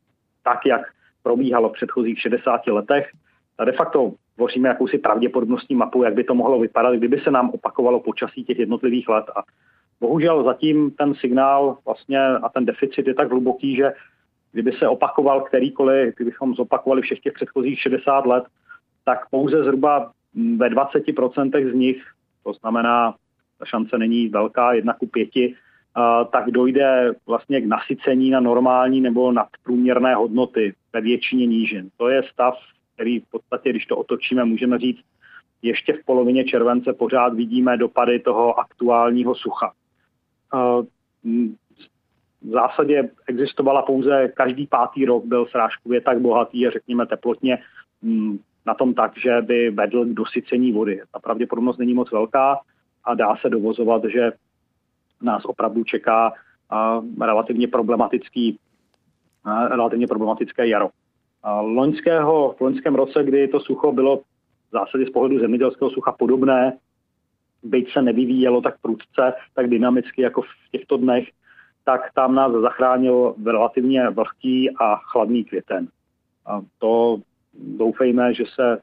tak, 0.44 0.66
jak 0.66 0.82
probíhalo 1.24 1.70
v 1.70 1.74
předchozích 1.74 2.22
60 2.22 2.68
letech. 2.68 3.10
A 3.58 3.66
de 3.66 3.72
facto 3.72 4.14
tvoříme 4.38 4.70
jakousi 4.70 4.98
pravděpodobnostní 4.98 5.76
mapu, 5.76 6.04
jak 6.04 6.14
by 6.14 6.24
to 6.24 6.36
mohlo 6.36 6.60
vypadat, 6.60 6.96
kdyby 6.96 7.20
se 7.20 7.32
nám 7.32 7.50
opakovalo 7.50 8.00
počasí 8.00 8.44
těch 8.44 8.60
jednotlivých 8.60 9.10
let. 9.10 9.26
A 9.36 9.44
bohužel 10.00 10.44
zatím 10.44 10.92
ten 10.92 11.16
signál 11.16 11.78
vlastně 11.86 12.20
a 12.20 12.50
ten 12.50 12.66
deficit 12.66 13.08
je 13.08 13.14
tak 13.14 13.30
hluboký, 13.30 13.76
že 13.76 13.94
kdyby 14.52 14.72
se 14.72 14.88
opakoval 14.88 15.42
kterýkoliv, 15.42 16.16
kdybychom 16.16 16.54
zopakovali 16.54 17.02
všech 17.02 17.20
těch 17.20 17.34
předchozích 17.34 17.80
60 17.80 18.26
let, 18.26 18.44
tak 19.06 19.30
pouze 19.30 19.64
zhruba 19.64 20.12
ve 20.58 20.70
20% 20.70 21.72
z 21.72 21.74
nich, 21.74 22.04
to 22.44 22.54
znamená, 22.54 23.16
ta 23.60 23.66
šance 23.66 23.98
není 23.98 24.30
velká, 24.30 24.74
jedna 24.74 24.94
ku 24.94 25.08
pěti, 25.08 25.56
tak 26.32 26.52
dojde 26.52 27.14
vlastně 27.28 27.62
k 27.62 27.66
nasycení 27.66 28.30
na 28.30 28.40
normální 28.40 29.02
nebo 29.02 29.32
nadprůměrné 29.32 30.16
hodnoty 30.16 30.74
ve 30.94 31.02
většině 31.02 31.46
nížin. 31.46 31.90
To 31.98 32.10
je 32.10 32.24
stav, 32.24 32.54
který 32.98 33.20
v 33.20 33.30
podstatě, 33.32 33.70
když 33.70 33.86
to 33.86 33.98
otočíme, 33.98 34.46
můžeme 34.46 34.80
říct, 34.80 35.02
ještě 35.62 35.94
v 35.94 36.06
polovině 36.06 36.44
července 36.44 36.94
pořád 36.94 37.34
vidíme 37.34 37.78
dopady 37.78 38.20
toho 38.20 38.60
aktuálního 38.60 39.36
sucha. 39.36 39.74
V 42.42 42.50
zásadě 42.50 43.10
existovala 43.28 43.82
pouze 43.82 44.28
každý 44.28 44.68
pátý 44.68 45.06
rok, 45.06 45.26
byl 45.26 45.46
srážkově 45.46 46.02
tak 46.02 46.20
bohatý 46.20 46.68
a 46.68 46.72
řekněme 46.72 47.06
teplotně 47.06 47.58
na 48.66 48.74
tom 48.74 48.94
tak, 48.94 49.18
že 49.18 49.42
by 49.42 49.70
vedl 49.70 50.06
k 50.06 50.14
dosycení 50.14 50.72
vody. 50.72 51.02
Ta 51.14 51.20
pravděpodobnost 51.20 51.78
není 51.78 51.94
moc 51.94 52.12
velká 52.12 52.60
a 53.04 53.14
dá 53.14 53.36
se 53.36 53.50
dovozovat, 53.50 54.02
že 54.06 54.32
nás 55.22 55.46
opravdu 55.46 55.84
čeká 55.84 56.34
relativně 57.22 57.68
problematický 57.68 58.60
relativně 59.70 60.08
problematické 60.08 60.68
jaro. 60.68 60.90
Loňského, 61.62 62.56
v 62.58 62.62
loňském 62.62 62.96
roce, 62.96 63.24
kdy 63.24 63.48
to 63.48 63.60
sucho 63.60 63.92
bylo 63.92 64.18
v 64.18 64.24
zásadě 64.72 65.06
z 65.06 65.10
pohledu 65.10 65.40
zemědělského 65.40 65.90
sucha 65.90 66.12
podobné, 66.12 66.78
byť 67.64 67.94
se 67.94 68.02
nevyvíjelo 68.02 68.62
tak 68.62 68.82
prudce, 68.82 69.34
tak 69.56 69.70
dynamicky 69.70 70.22
jako 70.22 70.42
v 70.42 70.48
těchto 70.72 70.98
dnech, 70.98 71.28
tak 71.86 72.02
tam 72.14 72.36
nás 72.36 72.52
zachránil 72.52 73.36
relativně 73.46 74.10
vlhký 74.10 74.70
a 74.80 74.96
chladný 74.96 75.44
květen. 75.44 75.88
A 76.46 76.62
to 76.80 77.18
doufejme, 77.54 78.34
že 78.34 78.44
se 78.56 78.80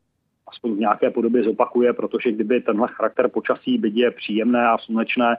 aspoň 0.48 0.74
v 0.74 0.78
nějaké 0.78 1.10
podobě 1.10 1.42
zopakuje, 1.42 1.92
protože 1.92 2.32
kdyby 2.32 2.60
tenhle 2.60 2.88
charakter 2.88 3.28
počasí, 3.28 3.78
byť 3.78 3.96
je 3.96 4.10
příjemné 4.10 4.68
a 4.68 4.78
slunečné, 4.78 5.36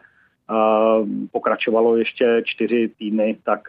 pokračovalo 1.31 1.98
ještě 1.98 2.41
čtyři 2.45 2.91
týdny, 2.98 3.38
tak 3.43 3.67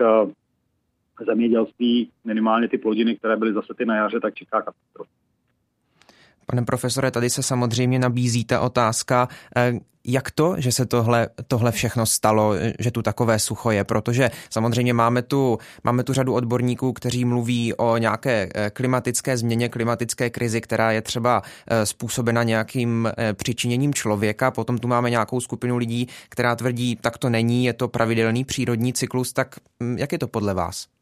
zemědělství, 1.24 2.10
minimálně 2.24 2.68
ty 2.68 2.78
plodiny, 2.78 3.16
které 3.16 3.36
byly 3.36 3.52
zase 3.52 3.74
ty 3.78 3.84
na 3.84 3.96
jaře, 3.96 4.20
tak 4.20 4.34
čeká 4.34 4.62
katastrofa. 4.62 5.10
Pane 6.46 6.62
profesore, 6.62 7.10
tady 7.10 7.30
se 7.30 7.42
samozřejmě 7.42 7.98
nabízí 7.98 8.44
ta 8.44 8.60
otázka, 8.60 9.28
eh, 9.56 9.72
jak 10.08 10.30
to, 10.30 10.54
že 10.58 10.72
se 10.72 10.86
tohle, 10.86 11.28
tohle 11.48 11.72
všechno 11.72 12.06
stalo, 12.06 12.54
že 12.78 12.90
tu 12.90 13.02
takové 13.02 13.38
sucho 13.38 13.70
je, 13.70 13.84
protože 13.84 14.30
samozřejmě 14.50 14.92
máme 14.92 15.22
tu, 15.22 15.58
máme 15.84 16.04
tu 16.04 16.12
řadu 16.12 16.34
odborníků, 16.34 16.92
kteří 16.92 17.24
mluví 17.24 17.74
o 17.74 17.96
nějaké 17.96 18.48
eh, 18.54 18.70
klimatické 18.70 19.36
změně, 19.36 19.68
klimatické 19.68 20.30
krizi, 20.30 20.60
která 20.60 20.92
je 20.92 21.02
třeba 21.02 21.42
eh, 21.66 21.86
způsobena 21.86 22.42
nějakým 22.42 23.08
přičiněním 23.32 23.94
člověka, 23.94 24.50
potom 24.50 24.78
tu 24.78 24.88
máme 24.88 25.10
nějakou 25.10 25.40
skupinu 25.40 25.76
lidí, 25.76 26.08
která 26.28 26.56
tvrdí, 26.56 26.96
tak 26.96 27.18
to 27.18 27.28
není, 27.28 27.64
je 27.64 27.72
to 27.72 27.88
pravidelný 27.88 28.44
přírodní 28.44 28.92
cyklus, 28.92 29.32
tak 29.32 29.56
hm, 29.82 29.96
jak 29.98 30.12
je 30.12 30.18
to 30.18 30.28
podle 30.28 30.54
vás? 30.54 30.95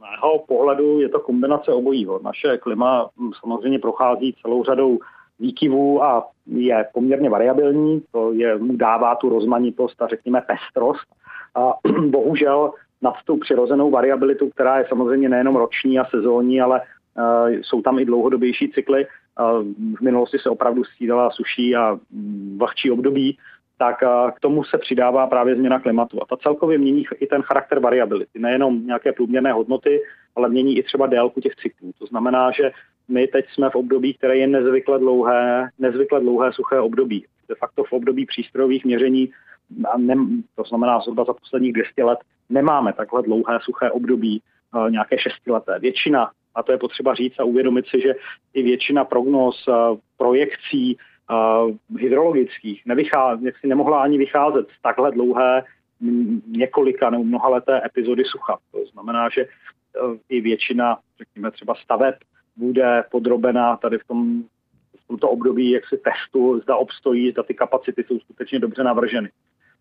Mého 0.00 0.38
pohledu 0.38 1.00
je 1.00 1.08
to 1.08 1.20
kombinace 1.20 1.72
obojího. 1.72 2.20
Naše 2.22 2.58
klima 2.58 3.10
hm, 3.20 3.30
samozřejmě 3.40 3.78
prochází 3.78 4.34
celou 4.42 4.64
řadou 4.64 4.98
výkyvů 5.40 6.04
a 6.04 6.28
je 6.46 6.86
poměrně 6.94 7.30
variabilní, 7.30 8.02
to 8.12 8.32
je, 8.32 8.58
mu 8.58 8.76
dává 8.76 9.14
tu 9.14 9.28
rozmanitost 9.28 10.02
a 10.02 10.06
řekněme 10.06 10.40
pestrost. 10.40 11.06
A 11.54 11.74
bohužel 12.06 12.72
nad 13.02 13.14
tu 13.24 13.36
přirozenou 13.36 13.90
variabilitu, 13.90 14.50
která 14.50 14.78
je 14.78 14.86
samozřejmě 14.88 15.28
nejenom 15.28 15.56
roční 15.56 15.98
a 15.98 16.04
sezónní, 16.04 16.60
ale 16.60 16.80
uh, 16.80 17.48
jsou 17.48 17.82
tam 17.82 17.98
i 17.98 18.04
dlouhodobější 18.04 18.68
cykly. 18.68 19.06
Uh, 19.06 19.62
v 19.96 20.00
minulosti 20.00 20.38
se 20.38 20.50
opravdu 20.50 20.84
střídala 20.84 21.30
suší 21.30 21.76
a 21.76 21.98
hm, 22.12 22.56
vlhčí 22.58 22.90
období 22.90 23.38
tak 23.78 23.96
k 24.36 24.40
tomu 24.40 24.64
se 24.64 24.78
přidává 24.78 25.26
právě 25.26 25.56
změna 25.56 25.80
klimatu. 25.80 26.22
A 26.22 26.26
ta 26.26 26.36
celkově 26.36 26.78
mění 26.78 27.04
i 27.20 27.26
ten 27.26 27.42
charakter 27.42 27.78
variability. 27.78 28.38
Nejenom 28.38 28.86
nějaké 28.86 29.12
průměrné 29.12 29.52
hodnoty, 29.52 30.00
ale 30.36 30.48
mění 30.48 30.78
i 30.78 30.82
třeba 30.82 31.06
délku 31.06 31.40
těch 31.40 31.56
cyklů. 31.56 31.92
To 31.98 32.06
znamená, 32.06 32.50
že 32.50 32.70
my 33.08 33.26
teď 33.26 33.44
jsme 33.52 33.70
v 33.70 33.74
období, 33.74 34.14
které 34.14 34.36
je 34.36 34.46
nezvykle 34.46 34.98
dlouhé, 34.98 35.68
nezvykle 35.78 36.20
dlouhé 36.20 36.52
suché 36.52 36.80
období. 36.80 37.24
De 37.48 37.54
facto 37.54 37.84
v 37.84 37.92
období 37.92 38.26
přístrojových 38.26 38.84
měření, 38.84 39.30
to 40.54 40.62
znamená 40.68 41.00
zhruba 41.00 41.24
za 41.24 41.32
posledních 41.32 41.72
200 41.72 42.04
let, 42.04 42.18
nemáme 42.48 42.92
takhle 42.92 43.22
dlouhé 43.22 43.58
suché 43.62 43.90
období, 43.90 44.42
nějaké 44.90 45.18
šestileté. 45.18 45.78
Většina, 45.78 46.30
a 46.54 46.62
to 46.62 46.72
je 46.72 46.78
potřeba 46.78 47.14
říct 47.14 47.40
a 47.40 47.44
uvědomit 47.44 47.86
si, 47.86 48.00
že 48.00 48.14
i 48.54 48.62
většina 48.62 49.04
prognóz, 49.04 49.68
projekcí, 50.16 50.94
uh, 50.94 51.00
hydrologických 51.98 52.86
nevychází, 52.86 53.44
jak 53.44 53.58
si 53.58 53.66
nemohla 53.66 54.02
ani 54.02 54.18
vycházet 54.18 54.66
z 54.78 54.82
takhle 54.82 55.12
dlouhé 55.12 55.64
několika 56.46 57.10
nebo 57.10 57.24
mnohaleté 57.24 57.82
epizody 57.86 58.24
sucha. 58.24 58.58
To 58.72 58.78
znamená, 58.92 59.28
že 59.28 59.46
uh, 59.46 60.16
i 60.28 60.40
většina, 60.40 60.98
řekněme 61.18 61.50
třeba 61.50 61.74
staveb, 61.74 62.14
bude 62.56 63.04
podrobena 63.10 63.76
tady 63.76 63.98
v 63.98 64.06
tom 64.06 64.42
v 65.04 65.08
tomto 65.08 65.28
období 65.30 65.70
jak 65.70 65.88
si 65.88 65.98
testu, 65.98 66.60
zda 66.60 66.76
obstojí, 66.76 67.30
zda 67.30 67.42
ty 67.42 67.54
kapacity 67.54 68.04
jsou 68.04 68.18
skutečně 68.18 68.58
dobře 68.58 68.84
navrženy. 68.84 69.30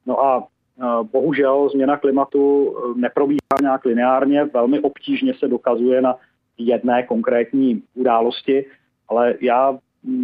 No 0.06 0.20
a 0.20 0.38
uh, 0.38 1.04
bohužel 1.04 1.70
změna 1.70 1.98
klimatu 1.98 2.76
neprobíhá 2.96 3.58
nějak 3.62 3.86
lineárně, 3.86 4.44
velmi 4.44 4.80
obtížně 4.80 5.34
se 5.34 5.48
dokazuje 5.48 6.02
na 6.02 6.16
jedné 6.58 7.04
konkrétní 7.04 7.84
události, 7.94 8.66
ale 9.10 9.36
já 9.42 9.78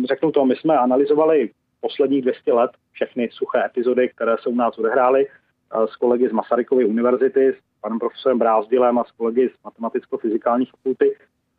řeknu 0.07 0.31
to, 0.31 0.45
my 0.45 0.55
jsme 0.55 0.77
analyzovali 0.77 1.49
posledních 1.81 2.21
200 2.21 2.53
let 2.53 2.71
všechny 2.91 3.29
suché 3.31 3.65
epizody, 3.65 4.09
které 4.09 4.35
se 4.41 4.49
u 4.49 4.55
nás 4.55 4.77
odehrály 4.77 5.27
eh, 5.27 5.87
s 5.87 5.95
kolegy 5.95 6.29
z 6.29 6.31
Masarykovy 6.31 6.85
univerzity, 6.85 7.47
s 7.47 7.81
panem 7.81 7.99
profesorem 7.99 8.39
Brázdilem 8.39 8.99
a 8.99 9.03
s 9.03 9.11
kolegy 9.11 9.49
z 9.49 9.63
matematicko-fyzikální 9.63 10.65
fakulty. 10.65 11.17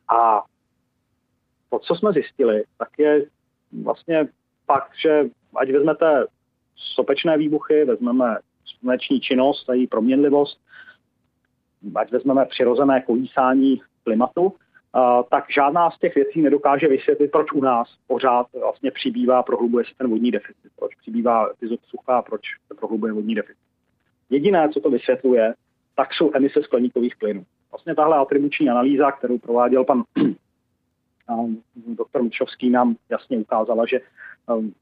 A 0.08 0.42
to, 1.70 1.78
co 1.78 1.94
jsme 1.94 2.12
zjistili, 2.12 2.64
tak 2.78 2.88
je 2.98 3.24
vlastně 3.82 4.28
fakt, 4.66 4.90
že 5.02 5.24
ať 5.56 5.70
vezmete 5.70 6.26
sopečné 6.76 7.38
výbuchy, 7.38 7.84
vezmeme 7.84 8.38
sluneční 8.64 9.20
činnost 9.20 9.70
a 9.70 9.74
její 9.74 9.86
proměnlivost, 9.86 10.60
ať 11.94 12.10
vezmeme 12.12 12.46
přirozené 12.46 13.02
kolísání 13.02 13.80
klimatu, 14.04 14.54
tak 15.30 15.44
žádná 15.54 15.90
z 15.90 15.98
těch 15.98 16.14
věcí 16.14 16.42
nedokáže 16.42 16.88
vysvětlit, 16.88 17.30
proč 17.30 17.52
u 17.52 17.60
nás 17.60 17.88
pořád 18.06 18.46
vlastně 18.60 18.90
přibývá, 18.90 19.42
prohlubuje 19.42 19.84
se 19.84 19.90
ten 19.98 20.10
vodní 20.10 20.30
deficit, 20.30 20.72
proč 20.78 20.94
přibývá 20.94 21.50
epizod 21.50 21.80
sucha, 21.84 22.22
proč 22.22 22.40
se 22.68 22.74
prohlubuje 22.74 23.12
vodní 23.12 23.34
deficit. 23.34 23.62
Jediné, 24.30 24.68
co 24.68 24.80
to 24.80 24.90
vysvětluje, 24.90 25.54
tak 25.94 26.14
jsou 26.14 26.30
emise 26.34 26.62
skleníkových 26.62 27.16
plynů. 27.16 27.44
Vlastně 27.70 27.94
tahle 27.94 28.16
atribuční 28.16 28.70
analýza, 28.70 29.12
kterou 29.12 29.38
prováděl 29.38 29.84
pan 29.84 30.02
doktor 31.86 32.22
Mičovský, 32.22 32.70
nám 32.70 32.96
jasně 33.10 33.38
ukázala, 33.38 33.86
že 33.86 34.00
um, 34.46 34.74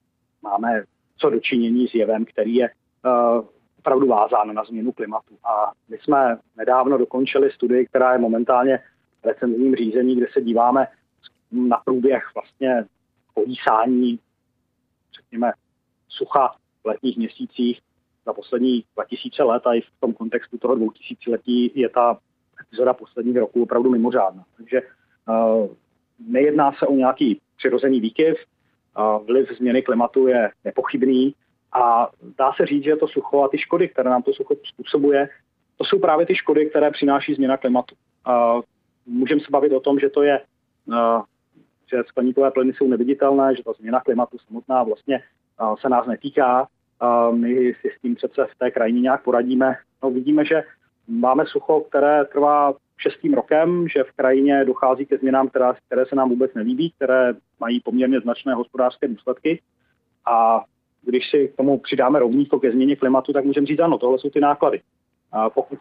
máme 0.43 0.85
co 1.17 1.31
dočinění 1.31 1.89
s 1.89 1.95
jevem, 1.95 2.25
který 2.25 2.55
je 2.55 2.71
uh, 3.05 3.45
opravdu 3.79 4.07
vázán 4.07 4.55
na 4.55 4.65
změnu 4.65 4.93
klimatu. 4.93 5.35
A 5.45 5.73
my 5.89 5.99
jsme 5.99 6.39
nedávno 6.57 6.99
dokončili 6.99 7.51
studii, 7.51 7.87
která 7.87 8.13
je 8.13 8.19
momentálně 8.19 8.79
recenzním 9.25 9.77
řízení, 9.77 10.17
kde 10.17 10.27
se 10.33 10.41
díváme 10.41 10.87
na 11.53 11.77
průběh 11.85 12.31
vlastně 12.35 12.85
kolísání, 13.35 14.19
řekněme, 15.17 15.53
sucha 16.09 16.55
v 16.83 16.87
letních 16.87 17.17
měsících 17.17 17.81
za 18.27 18.33
poslední 18.33 18.85
2000 18.95 19.43
let 19.43 19.67
a 19.67 19.75
i 19.75 19.81
v 19.81 20.01
tom 20.01 20.13
kontextu 20.13 20.59
toho 20.59 20.75
2000 20.75 21.31
letí 21.31 21.73
je 21.75 21.89
ta 21.89 22.19
epizoda 22.61 22.95
posledních 22.95 23.37
roku 23.37 23.63
opravdu 23.63 23.91
mimořádná. 23.91 24.45
Takže 24.57 24.83
uh, 25.29 25.69
nejedná 26.19 26.73
se 26.73 26.87
o 26.87 26.95
nějaký 26.95 27.41
přirozený 27.57 28.01
výkyv, 28.01 28.37
uh, 28.99 29.27
vliv 29.27 29.49
změny 29.59 29.83
klimatu 29.83 30.27
je 30.27 30.51
nepochybný 30.65 31.35
a 31.73 32.09
dá 32.39 32.53
se 32.53 32.67
říct, 32.67 32.85
že 32.85 32.97
to 32.97 33.09
sucho 33.09 33.43
a 33.43 33.49
ty 33.49 33.59
škody, 33.59 33.89
které 33.89 34.11
nám 34.11 34.23
to 34.23 34.33
sucho 34.33 34.55
způsobuje, 34.65 35.29
to 35.77 35.85
jsou 35.85 35.99
právě 35.99 36.27
ty 36.27 36.35
škody, 36.35 36.71
které 36.71 36.91
přináší 36.91 37.35
změna 37.35 37.57
klimatu. 37.57 37.95
Uh, 38.29 38.63
můžeme 39.07 39.41
se 39.41 39.47
bavit 39.51 39.73
o 39.73 39.81
tom, 39.81 39.99
že 39.99 40.09
to 40.09 40.23
je, 40.23 40.41
uh, 40.87 41.23
že 41.91 42.03
skleníkové 42.07 42.51
plyny 42.51 42.73
jsou 42.73 42.89
neviditelné, 42.89 43.57
že 43.57 43.65
ta 43.65 43.73
změna 43.73 44.01
klimatu 44.01 44.39
samotná 44.39 44.83
vlastně 44.83 45.23
se 45.81 45.89
nás 45.89 46.07
netýká. 46.07 46.69
My 47.31 47.75
si 47.81 47.91
s 47.99 48.01
tím 48.03 48.15
přece 48.15 48.47
v 48.51 48.59
té 48.59 48.71
krajině 48.71 49.01
nějak 49.01 49.25
poradíme. 49.25 49.77
No, 50.03 50.11
vidíme, 50.11 50.45
že 50.45 50.63
máme 51.09 51.45
sucho, 51.47 51.81
které 51.81 52.25
trvá 52.25 52.75
šestým 52.97 53.35
rokem, 53.35 53.89
že 53.89 54.05
v 54.05 54.13
krajině 54.13 54.65
dochází 54.65 55.07
ke 55.07 55.19
změnám, 55.19 55.49
která, 55.49 55.75
které 55.87 56.07
se 56.07 56.17
nám 56.17 56.29
vůbec 56.29 56.55
nelíbí, 56.55 56.91
které 56.91 57.35
mají 57.61 57.81
poměrně 57.81 58.21
značné 58.21 58.55
hospodářské 58.55 59.09
důsledky. 59.09 59.61
A 60.27 60.65
když 61.03 61.31
si 61.31 61.49
k 61.49 61.57
tomu 61.57 61.79
přidáme 61.79 62.19
rovnítko 62.19 62.61
ke 62.61 62.73
změně 62.73 62.97
klimatu, 62.97 63.33
tak 63.33 63.45
můžeme 63.45 63.67
říct, 63.67 63.81
ano, 63.81 63.99
tohle 63.99 64.19
jsou 64.19 64.31
ty 64.31 64.41
náklady. 64.41 64.81
A 65.33 65.51
pokud 65.51 65.79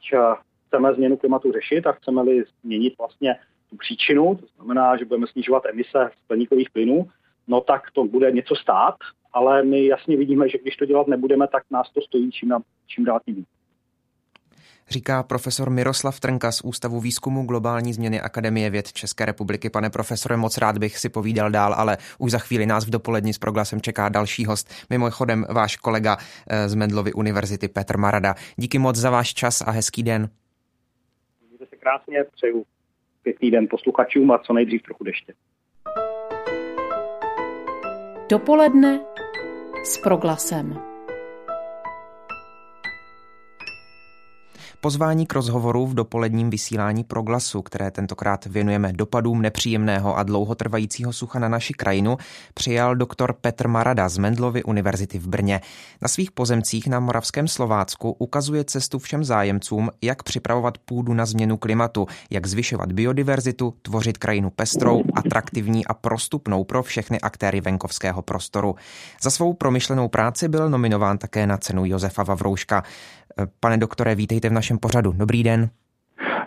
chceme 0.70 0.94
změnu 0.94 1.18
klimatu 1.18 1.52
řešit 1.52 1.88
a 1.88 1.92
chceme-li 1.92 2.44
změnit 2.64 2.94
vlastně 2.98 3.36
tu 3.70 3.76
příčinu, 3.76 4.36
to 4.36 4.46
znamená, 4.56 4.98
že 4.98 5.06
budeme 5.06 5.28
snižovat 5.28 5.66
emise 5.66 6.10
skleníkových 6.24 6.70
plynů, 6.70 7.10
no 7.48 7.62
tak 7.62 7.92
to 7.94 8.04
bude 8.04 8.32
něco 8.32 8.56
stát 8.56 8.96
ale 9.34 9.64
my 9.64 9.86
jasně 9.86 10.18
vidíme, 10.18 10.50
že 10.50 10.58
když 10.58 10.76
to 10.76 10.86
dělat 10.86 11.08
nebudeme, 11.08 11.48
tak 11.48 11.64
nás 11.72 11.90
to 11.94 12.02
stojí 12.02 12.32
čím, 12.32 12.54
čím 12.88 13.06
dál 13.06 13.20
tím 13.26 13.46
říká 14.92 15.24
profesor 15.24 15.70
Miroslav 15.70 16.20
Trnka 16.20 16.52
z 16.52 16.62
Ústavu 16.62 17.00
výzkumu 17.00 17.46
globální 17.46 17.94
změny 17.94 18.22
Akademie 18.22 18.70
věd 18.70 18.94
České 18.94 19.26
republiky. 19.26 19.70
Pane 19.70 19.90
profesore, 19.90 20.38
moc 20.38 20.58
rád 20.58 20.78
bych 20.78 20.98
si 20.98 21.10
povídal 21.10 21.52
dál, 21.52 21.74
ale 21.74 21.98
už 22.18 22.32
za 22.32 22.40
chvíli 22.40 22.66
nás 22.66 22.86
v 22.86 22.90
dopolední 22.90 23.34
s 23.34 23.38
proglasem 23.38 23.82
čeká 23.82 24.10
další 24.10 24.46
host, 24.46 24.70
mimochodem 24.90 25.46
váš 25.50 25.76
kolega 25.76 26.18
eh, 26.48 26.70
z 26.70 26.76
Mendlovy 26.76 27.14
univerzity 27.14 27.68
Petr 27.68 27.98
Marada. 27.98 28.36
Díky 28.56 28.80
moc 28.80 28.96
za 28.96 29.10
váš 29.10 29.34
čas 29.34 29.62
a 29.62 29.72
hezký 29.72 30.04
den. 30.04 30.30
Krásně, 31.80 32.24
přeju 32.24 32.66
pěkný 33.24 33.52
den 33.52 33.68
posluchačům 33.70 34.32
a 34.32 34.38
co 34.38 34.54
nejdřív 34.54 34.82
trochu 34.82 35.04
deště. 35.04 35.34
Dopoledne 38.30 39.00
s 39.84 39.98
proglasem. 39.98 40.82
Pozvání 44.82 45.26
k 45.26 45.34
rozhovoru 45.34 45.88
v 45.88 45.94
dopoledním 45.94 46.50
vysílání 46.50 47.04
Proglasu, 47.04 47.62
které 47.62 47.92
tentokrát 47.92 48.46
věnujeme 48.46 48.94
dopadům 48.94 49.42
nepříjemného 49.42 50.18
a 50.18 50.24
dlouhotrvajícího 50.24 51.14
sucha 51.14 51.40
na 51.40 51.50
naši 51.50 51.74
krajinu, 51.74 52.18
přijal 52.54 52.96
doktor 52.96 53.34
Petr 53.34 53.68
Marada 53.68 54.10
z 54.10 54.18
Mendlovy 54.18 54.64
univerzity 54.64 55.20
v 55.20 55.28
Brně. 55.28 55.62
Na 56.02 56.08
svých 56.08 56.32
pozemcích 56.32 56.88
na 56.88 57.00
Moravském 57.00 57.48
Slovácku 57.48 58.12
ukazuje 58.12 58.64
cestu 58.64 59.00
všem 59.00 59.24
zájemcům, 59.24 59.90
jak 60.02 60.24
připravovat 60.24 60.78
půdu 60.78 61.14
na 61.14 61.26
změnu 61.26 61.58
klimatu, 61.58 62.08
jak 62.30 62.48
zvyšovat 62.48 62.92
biodiverzitu, 62.92 63.74
tvořit 63.82 64.18
krajinu 64.18 64.50
pestrou, 64.50 65.04
atraktivní 65.16 65.86
a 65.86 65.94
prostupnou 65.94 66.64
pro 66.64 66.84
všechny 66.84 67.20
aktéry 67.20 67.62
venkovského 67.62 68.22
prostoru. 68.22 68.76
Za 69.22 69.30
svou 69.30 69.54
promyšlenou 69.54 70.08
práci 70.08 70.48
byl 70.48 70.70
nominován 70.70 71.18
také 71.18 71.48
na 71.48 71.58
cenu 71.58 71.86
Josefa 71.86 72.24
Vavrouška. 72.24 72.84
Pane 73.60 73.78
doktore, 73.78 74.16
vítejte 74.16 74.50
v 74.50 74.54
našem 74.54 74.78
pořadu. 74.78 75.12
Dobrý 75.18 75.44
den. 75.44 75.70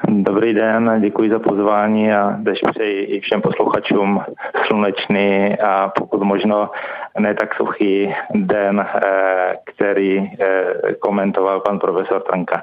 Dobrý 0.08 0.54
den, 0.54 0.98
děkuji 1.00 1.30
za 1.30 1.38
pozvání 1.38 2.12
a 2.12 2.38
tež 2.44 2.60
přeji 2.70 3.04
i 3.04 3.20
všem 3.20 3.40
posluchačům 3.42 4.20
slunečný 4.66 5.58
a 5.58 5.92
pokud 5.98 6.22
možno 6.22 6.70
ne 7.18 7.34
tak 7.34 7.54
suchý 7.54 8.14
den, 8.34 8.80
eh, 8.80 9.56
který 9.64 10.18
eh, 10.18 10.64
komentoval 10.98 11.60
pan 11.60 11.78
profesor 11.78 12.22
Trnka. 12.22 12.62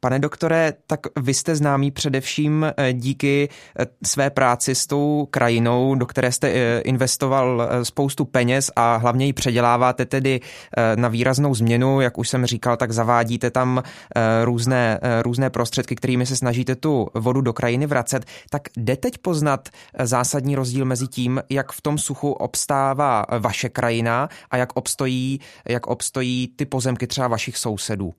Pane 0.00 0.18
doktore, 0.18 0.72
tak 0.86 1.00
vy 1.20 1.34
jste 1.34 1.56
známý 1.56 1.90
především 1.90 2.66
eh, 2.76 2.92
díky 2.92 3.48
eh, 3.78 3.86
své 4.04 4.30
práci 4.30 4.74
s 4.74 4.86
tou 4.86 5.28
krajinou, 5.30 5.94
do 5.94 6.06
které 6.06 6.32
jste 6.32 6.48
eh, 6.48 6.80
investoval 6.80 7.68
spoustu 7.82 8.24
peněz 8.24 8.70
a 8.76 8.96
hlavně 8.96 9.26
ji 9.26 9.32
předěláváte 9.32 10.04
tedy 10.04 10.40
na 10.96 11.08
výraznou 11.08 11.54
změnu. 11.54 12.00
Jak 12.00 12.18
už 12.18 12.28
jsem 12.28 12.46
říkal, 12.46 12.76
tak 12.76 12.92
zavádíte 12.92 13.50
tam 13.50 13.82
různé, 14.44 15.00
různé 15.22 15.50
prostředky, 15.50 15.94
kterými 15.94 16.26
se 16.26 16.36
snažíte 16.36 16.76
tu 16.76 17.08
vodu 17.14 17.40
do 17.40 17.52
krajiny 17.52 17.86
vracet. 17.86 18.24
Tak 18.50 18.62
jde 18.76 18.96
teď 18.96 19.18
poznat 19.18 19.68
zásadní 20.02 20.56
rozdíl 20.56 20.84
mezi 20.84 21.06
tím, 21.06 21.42
jak 21.50 21.72
v 21.72 21.80
tom 21.80 21.98
suchu 21.98 22.32
obstává 22.32 23.24
vaše 23.38 23.68
krajina 23.68 24.28
a 24.50 24.56
jak 24.56 24.76
obstojí, 24.76 25.40
jak 25.68 25.86
obstojí 25.86 26.48
ty 26.56 26.64
pozemky 26.64 27.06
třeba 27.06 27.28
vašich 27.28 27.56
sousedů? 27.56 28.14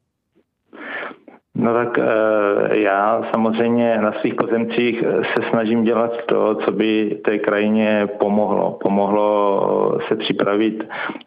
No 1.59 1.73
tak 1.73 1.97
eh, 1.99 2.77
já 2.77 3.23
samozřejmě 3.31 3.97
na 4.01 4.11
svých 4.11 4.35
pozemcích 4.35 5.03
se 5.03 5.49
snažím 5.49 5.83
dělat 5.83 6.11
to, 6.25 6.55
co 6.55 6.71
by 6.71 7.17
té 7.25 7.37
krajině 7.37 8.07
pomohlo. 8.19 8.77
Pomohlo 8.83 9.99
se 10.07 10.15
připravit 10.15 10.83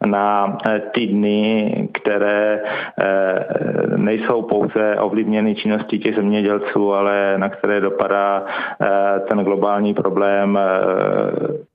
na 0.06 0.58
eh, 0.66 0.82
ty 0.94 1.06
dny, 1.06 1.88
které 1.92 2.62
eh, 3.00 3.46
nejsou 3.96 4.42
pouze 4.42 4.96
ovlivněny 5.00 5.54
činností 5.54 5.99
těch 5.99 6.14
zemědělců, 6.14 6.94
ale 6.94 7.35
na 7.37 7.48
které 7.48 7.81
dopadá 7.81 8.44
ten 9.28 9.38
globální 9.38 9.94
problém, 9.94 10.59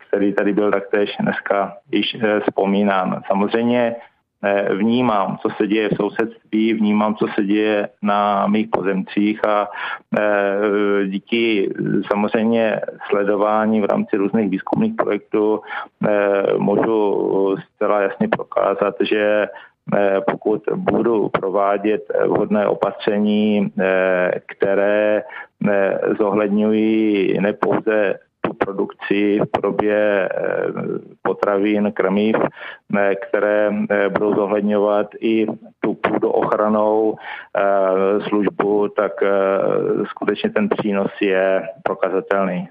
který 0.07 0.33
tady 0.33 0.53
byl 0.53 0.71
taktéž 0.71 1.15
dneska 1.19 1.73
již 1.91 2.17
vzpomínán. 2.47 3.21
Samozřejmě 3.27 3.95
vnímám, 4.77 5.37
co 5.41 5.49
se 5.57 5.67
děje 5.67 5.89
v 5.89 5.95
sousedství, 5.95 6.73
vnímám, 6.73 7.15
co 7.15 7.25
se 7.35 7.43
děje 7.43 7.89
na 8.01 8.47
mých 8.47 8.67
pozemcích 8.67 9.45
a 9.47 9.67
e, 10.19 11.07
díky 11.07 11.73
samozřejmě 12.11 12.81
sledování 13.09 13.81
v 13.81 13.85
rámci 13.85 14.17
různých 14.17 14.49
výzkumných 14.49 14.93
projektů 14.95 15.61
e, 16.07 16.57
můžu 16.57 17.55
zcela 17.75 18.01
jasně 18.01 18.27
prokázat, 18.27 18.95
že 19.01 19.47
pokud 20.31 20.61
budu 20.75 21.29
provádět 21.29 22.11
vhodné 22.25 22.67
opatření, 22.67 23.71
které 24.45 25.23
zohledňují 26.19 27.37
nepouze 27.41 28.19
tu 28.45 28.53
produkci 28.53 29.39
v 29.39 29.51
podobě 29.51 30.29
eh, 30.29 30.29
potravin, 31.21 31.91
krmiv, 31.91 32.35
eh, 32.97 33.15
které 33.15 33.71
eh, 33.89 34.09
budou 34.09 34.35
zohledňovat 34.35 35.07
i 35.19 35.47
tu 35.79 35.93
půdoochranou 35.93 37.15
službu, 38.27 38.87
tak 38.87 39.11
skutečně 40.09 40.49
ten 40.49 40.69
přínos 40.69 41.11
je 41.21 41.69
prokazatelný. 41.83 42.69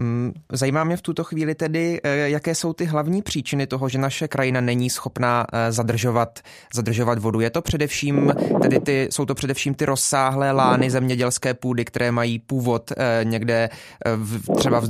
Mm, 0.00 0.32
zajímá 0.52 0.84
mě 0.84 0.96
v 0.96 1.02
tuto 1.02 1.24
chvíli 1.24 1.54
tedy, 1.54 2.00
eh, 2.04 2.28
jaké 2.28 2.54
jsou 2.54 2.72
ty 2.72 2.84
hlavní 2.84 3.22
příčiny 3.22 3.66
toho, 3.66 3.88
že 3.88 3.98
naše 3.98 4.28
krajina 4.28 4.60
není 4.60 4.90
schopná 4.90 5.46
eh, 5.52 5.72
zadržovat, 5.72 6.40
zadržovat 6.74 7.18
vodu. 7.18 7.40
Je 7.40 7.50
to 7.50 7.62
především, 7.62 8.32
tedy 8.62 8.80
ty, 8.80 9.08
jsou 9.10 9.24
to 9.24 9.34
především 9.34 9.74
ty 9.74 9.84
rozsáhlé 9.84 10.52
lány 10.52 10.90
zemědělské 10.90 11.54
půdy, 11.54 11.84
které 11.84 12.12
mají 12.12 12.38
původ 12.38 12.92
eh, 12.96 13.20
někde 13.24 13.68
v, 14.16 14.56
třeba 14.56 14.80
v 14.80 14.88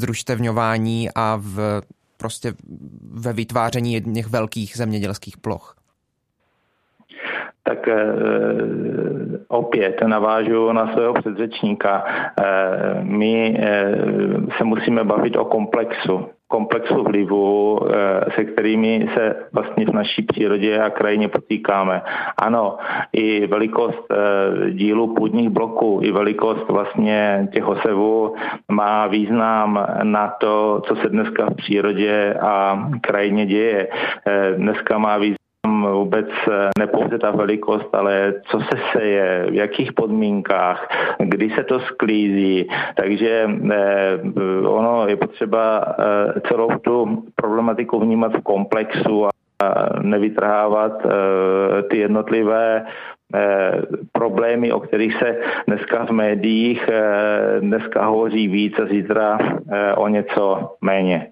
a 1.14 1.36
v, 1.40 1.82
prostě 2.16 2.54
ve 3.02 3.32
vytváření 3.32 3.94
jedných 3.94 4.26
velkých 4.26 4.76
zemědělských 4.76 5.36
ploch 5.36 5.77
tak 7.68 7.88
eh, 7.88 7.94
opět 9.48 10.00
navážu 10.06 10.72
na 10.72 10.92
svého 10.92 11.14
předřečníka. 11.14 12.04
Eh, 12.06 12.44
my 13.02 13.56
eh, 13.60 13.92
se 14.56 14.64
musíme 14.64 15.04
bavit 15.04 15.36
o 15.36 15.44
komplexu 15.44 16.26
komplexu 16.50 17.04
vlivu, 17.04 17.80
se 18.34 18.44
kterými 18.44 19.08
se 19.14 19.36
vlastně 19.52 19.86
v 19.86 19.92
naší 19.92 20.22
přírodě 20.22 20.80
a 20.80 20.90
krajině 20.90 21.28
potýkáme. 21.28 22.02
Ano, 22.38 22.78
i 23.12 23.46
velikost 23.46 24.04
dílu 24.70 25.14
půdních 25.14 25.48
bloků, 25.48 26.00
i 26.02 26.12
velikost 26.12 26.68
vlastně 26.68 27.48
těch 27.52 27.68
osevů 27.68 28.34
má 28.72 29.06
význam 29.06 29.86
na 30.02 30.28
to, 30.40 30.82
co 30.88 30.96
se 30.96 31.08
dneska 31.08 31.50
v 31.50 31.54
přírodě 31.54 32.34
a 32.40 32.88
krajině 33.00 33.46
děje. 33.46 33.88
Dneska 34.56 34.98
má 34.98 35.18
význam 35.18 35.37
vůbec 35.92 36.28
eh, 36.50 36.70
nepouze 36.78 37.18
ta 37.18 37.30
velikost, 37.30 37.94
ale 37.94 38.34
co 38.46 38.60
se 38.60 38.78
seje, 38.92 39.46
v 39.50 39.54
jakých 39.54 39.92
podmínkách, 39.92 40.88
kdy 41.18 41.50
se 41.50 41.64
to 41.64 41.80
sklízí. 41.80 42.68
Takže 42.96 43.50
eh, 43.72 44.18
ono 44.66 45.08
je 45.08 45.16
potřeba 45.16 45.84
eh, 45.84 46.40
celou 46.48 46.68
tu 46.68 47.24
problematiku 47.34 48.00
vnímat 48.00 48.32
v 48.32 48.42
komplexu 48.42 49.26
a 49.26 49.30
nevytrhávat 50.02 50.92
ty 51.90 51.98
jednotlivé 51.98 52.86
problémy, 54.12 54.72
o 54.72 54.80
kterých 54.80 55.14
se 55.14 55.36
dneska 55.66 56.06
v 56.06 56.10
médiích 56.10 56.90
dneska 57.60 58.06
hovoří 58.06 58.48
víc 58.48 58.78
a 58.78 58.86
zítra 58.86 59.38
o 59.96 60.08
něco 60.08 60.76
méně. 60.80 61.26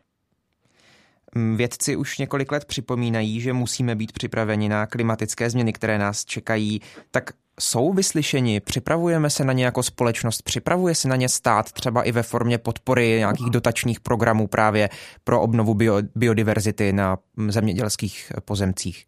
Mm, 1.37 1.57
vědci 1.57 1.96
už 1.96 2.18
několik 2.18 2.53
let 2.53 2.64
připomínají, 2.64 3.40
že 3.40 3.53
musíme 3.53 3.94
být 3.94 4.12
připraveni 4.12 4.68
na 4.68 4.87
klimatické 4.87 5.51
změny, 5.51 5.72
které 5.72 5.99
nás 5.99 6.25
čekají. 6.25 6.81
Tak 7.11 7.31
jsou 7.61 7.92
vyslyšeni? 7.92 8.61
Připravujeme 8.61 9.31
se 9.31 9.44
na 9.44 9.53
ně 9.53 9.64
jako 9.64 9.83
společnost? 9.83 10.42
Připravuje 10.42 10.94
se 10.94 11.09
na 11.09 11.16
ně 11.16 11.29
stát 11.29 11.72
třeba 11.72 12.03
i 12.03 12.12
ve 12.12 12.22
formě 12.22 12.59
podpory 12.59 13.18
nějakých 13.18 13.51
dotačních 13.51 14.01
programů 14.01 14.46
právě 14.46 14.88
pro 15.25 15.40
obnovu 15.40 15.75
bio, 15.75 16.03
biodiverzity 16.14 16.92
na 16.92 17.18
zemědělských 17.49 18.33
pozemcích? 18.44 19.05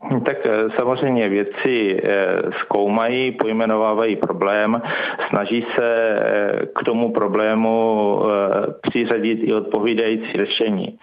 Tak 0.00 0.36
eh, 0.46 0.70
samozřejmě 0.76 1.28
vědci 1.28 2.00
eh, 2.02 2.42
zkoumají, 2.60 3.32
pojmenovávají 3.32 4.16
problém, 4.16 4.82
snaží 5.28 5.66
se 5.74 5.84
eh, 5.84 6.66
k 6.66 6.84
tomu 6.84 7.12
problému 7.12 8.20
přiřadit 8.80 9.38
i 9.42 9.54
odpovídající 9.54 10.32
řešení. 10.32 10.98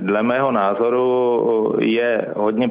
Dle 0.00 0.22
mého 0.22 0.52
názoru 0.52 1.74
je 1.78 2.26
hodně 2.36 2.70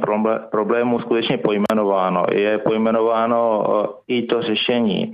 problémů 0.52 1.00
skutečně 1.00 1.38
pojmenováno. 1.38 2.26
Je 2.32 2.58
pojmenováno 2.58 3.64
i 4.08 4.22
to 4.22 4.42
řešení. 4.42 5.14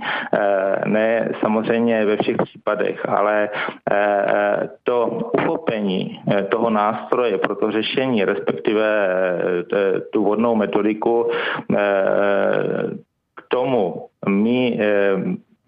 Ne 0.86 1.32
samozřejmě 1.40 2.06
ve 2.06 2.16
všech 2.16 2.36
případech, 2.36 3.08
ale 3.08 3.48
to 4.84 5.30
uchopení 5.34 6.20
toho 6.48 6.70
nástroje 6.70 7.38
pro 7.38 7.56
to 7.56 7.70
řešení, 7.70 8.24
respektive 8.24 9.08
tu 10.12 10.29
vodnou 10.30 10.54
metodiku. 10.54 11.26
Eh, 11.30 12.82
k 13.34 13.40
tomu 13.48 14.06
my 14.26 14.78
eh, 14.78 14.86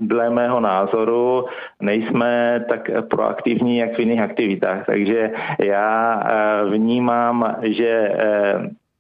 dle 0.03 0.31
mého 0.31 0.61
názoru 0.61 1.47
nejsme 1.83 2.65
tak 2.69 2.91
proaktivní, 3.11 3.79
jak 3.79 3.95
v 3.95 4.01
jiných 4.01 4.21
aktivitách. 4.21 4.87
Takže 4.87 5.31
já 5.59 6.23
eh, 6.23 6.71
vnímám, 6.71 7.63
že 7.63 7.91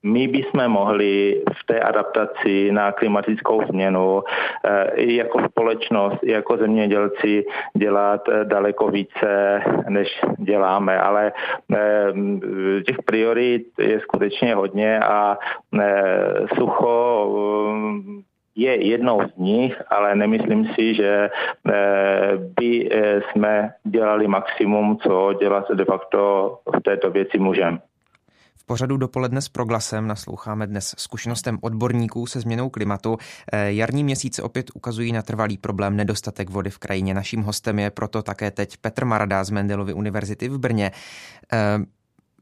my 0.03 0.29
bychom 0.29 0.69
mohli 0.69 1.43
v 1.63 1.67
té 1.67 1.81
adaptaci 1.81 2.73
na 2.73 2.93
klimatickou 2.93 3.67
změnu 3.67 4.23
eh, 4.65 4.91
i 4.95 5.17
jako 5.17 5.41
společnost, 5.49 6.19
i 6.23 6.31
jako 6.31 6.57
zemědělci 6.57 7.45
dělat 7.77 8.29
eh, 8.29 8.45
daleko 8.45 8.89
více, 8.89 9.63
než 9.89 10.21
děláme. 10.39 10.99
Ale 10.99 11.33
eh, 11.75 12.83
těch 12.87 12.97
priorit 13.03 13.67
je 13.79 14.01
skutečně 14.01 14.55
hodně 14.55 15.01
a 15.01 15.39
sucho 16.59 16.93
je 18.57 18.87
jednou 18.87 19.21
z 19.23 19.37
nich, 19.37 19.83
ale 19.89 20.15
nemyslím 20.15 20.67
si, 20.75 20.95
že 20.95 21.31
by 22.59 22.91
jsme 23.31 23.71
dělali 23.85 24.29
maximum, 24.29 24.97
co 24.97 25.33
dělat 25.33 25.71
de 25.71 25.85
facto 25.85 26.59
v 26.77 26.83
této 26.83 27.11
věci 27.11 27.39
můžeme. 27.39 27.79
V 28.63 28.65
pořadu 28.65 28.97
dopoledne 28.97 29.41
s 29.41 29.49
proglasem 29.49 30.07
nasloucháme 30.07 30.67
dnes 30.67 30.95
zkušenostem 30.99 31.59
odborníků 31.61 32.27
se 32.27 32.41
změnou 32.41 32.71
klimatu. 32.71 33.19
Eh, 33.53 33.73
jarní 33.73 34.05
měsíce 34.05 34.43
opět 34.43 34.71
ukazují 34.75 35.13
na 35.13 35.23
trvalý 35.23 35.59
problém 35.59 35.97
nedostatek 35.97 36.51
vody 36.51 36.71
v 36.71 36.79
krajině. 36.79 37.15
Naším 37.15 37.43
hostem 37.43 37.79
je 37.79 37.91
proto 37.91 38.23
také 38.23 38.51
teď 38.51 38.77
Petr 38.77 39.05
Marada 39.05 39.45
z 39.45 39.51
Mendelovy 39.51 39.93
univerzity 39.93 40.49
v 40.49 40.59
Brně. 40.59 40.91
Eh, 41.53 41.59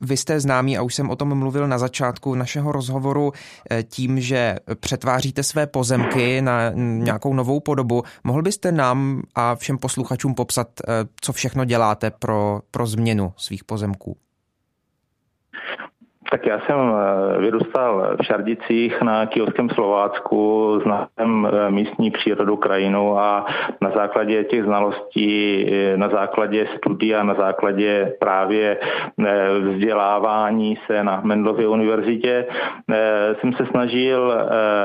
vy 0.01 0.17
jste 0.17 0.41
známí 0.41 0.79
a 0.79 0.83
už 0.83 0.95
jsem 0.95 1.11
o 1.11 1.17
tom 1.17 1.39
mluvil 1.39 1.69
na 1.69 1.79
začátku 1.79 2.35
našeho 2.35 2.73
rozhovoru 2.73 3.33
eh, 3.71 3.83
tím, 3.83 4.21
že 4.21 4.57
přetváříte 4.81 5.43
své 5.43 5.67
pozemky 5.67 6.43
na 6.43 6.71
nějakou 6.75 7.35
novou 7.35 7.61
podobu. 7.61 8.03
Mohl 8.25 8.43
byste 8.43 8.73
nám 8.73 9.23
a 9.35 9.55
všem 9.55 9.79
posluchačům 9.79 10.35
popsat, 10.35 10.69
co 11.21 11.33
všechno 11.33 11.65
děláte 11.65 12.11
pro, 12.11 12.61
pro 12.71 12.87
změnu 12.87 13.33
svých 13.37 13.65
pozemků? 13.65 14.17
Tak 16.31 16.47
já 16.47 16.61
jsem 16.61 16.77
eh, 16.79 17.41
vyrůstal 17.41 18.17
v 18.23 18.27
Šardicích 18.27 19.03
na 19.03 19.27
Kijovském 19.27 19.71
Slovácku, 19.71 20.81
znám 20.83 21.47
eh, 21.47 21.71
místní 21.71 22.11
přírodu, 22.11 22.57
krajinu 22.57 23.19
a 23.19 23.47
na 23.81 23.91
základě 23.91 24.45
těch 24.45 24.65
znalostí, 24.65 25.67
eh, 25.73 25.97
na 25.97 26.09
základě 26.09 26.69
studia, 26.77 27.23
na 27.23 27.35
základě 27.35 28.13
právě 28.19 28.79
vzdělávání 29.61 30.79
se 30.87 31.05
na 31.05 31.21
Mendlově 31.25 31.69
univerzitě 31.69 32.47
jsem 33.41 33.53
se 33.53 33.67
snažil 33.67 34.35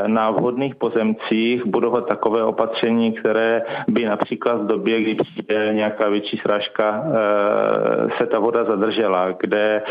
na 0.07 0.31
vhodných 0.31 0.75
pozemcích 0.75 1.65
budovat 1.65 2.07
takové 2.07 2.43
opatření, 2.43 3.11
které 3.11 3.61
by 3.87 4.05
například 4.05 4.61
v 4.61 4.67
době, 4.67 5.01
kdy 5.01 5.15
přijde 5.15 5.73
nějaká 5.73 6.09
větší 6.09 6.37
srážka, 6.37 7.03
se 8.17 8.25
ta 8.25 8.39
voda 8.39 8.63
zadržela, 8.63 9.31
kde 9.39 9.81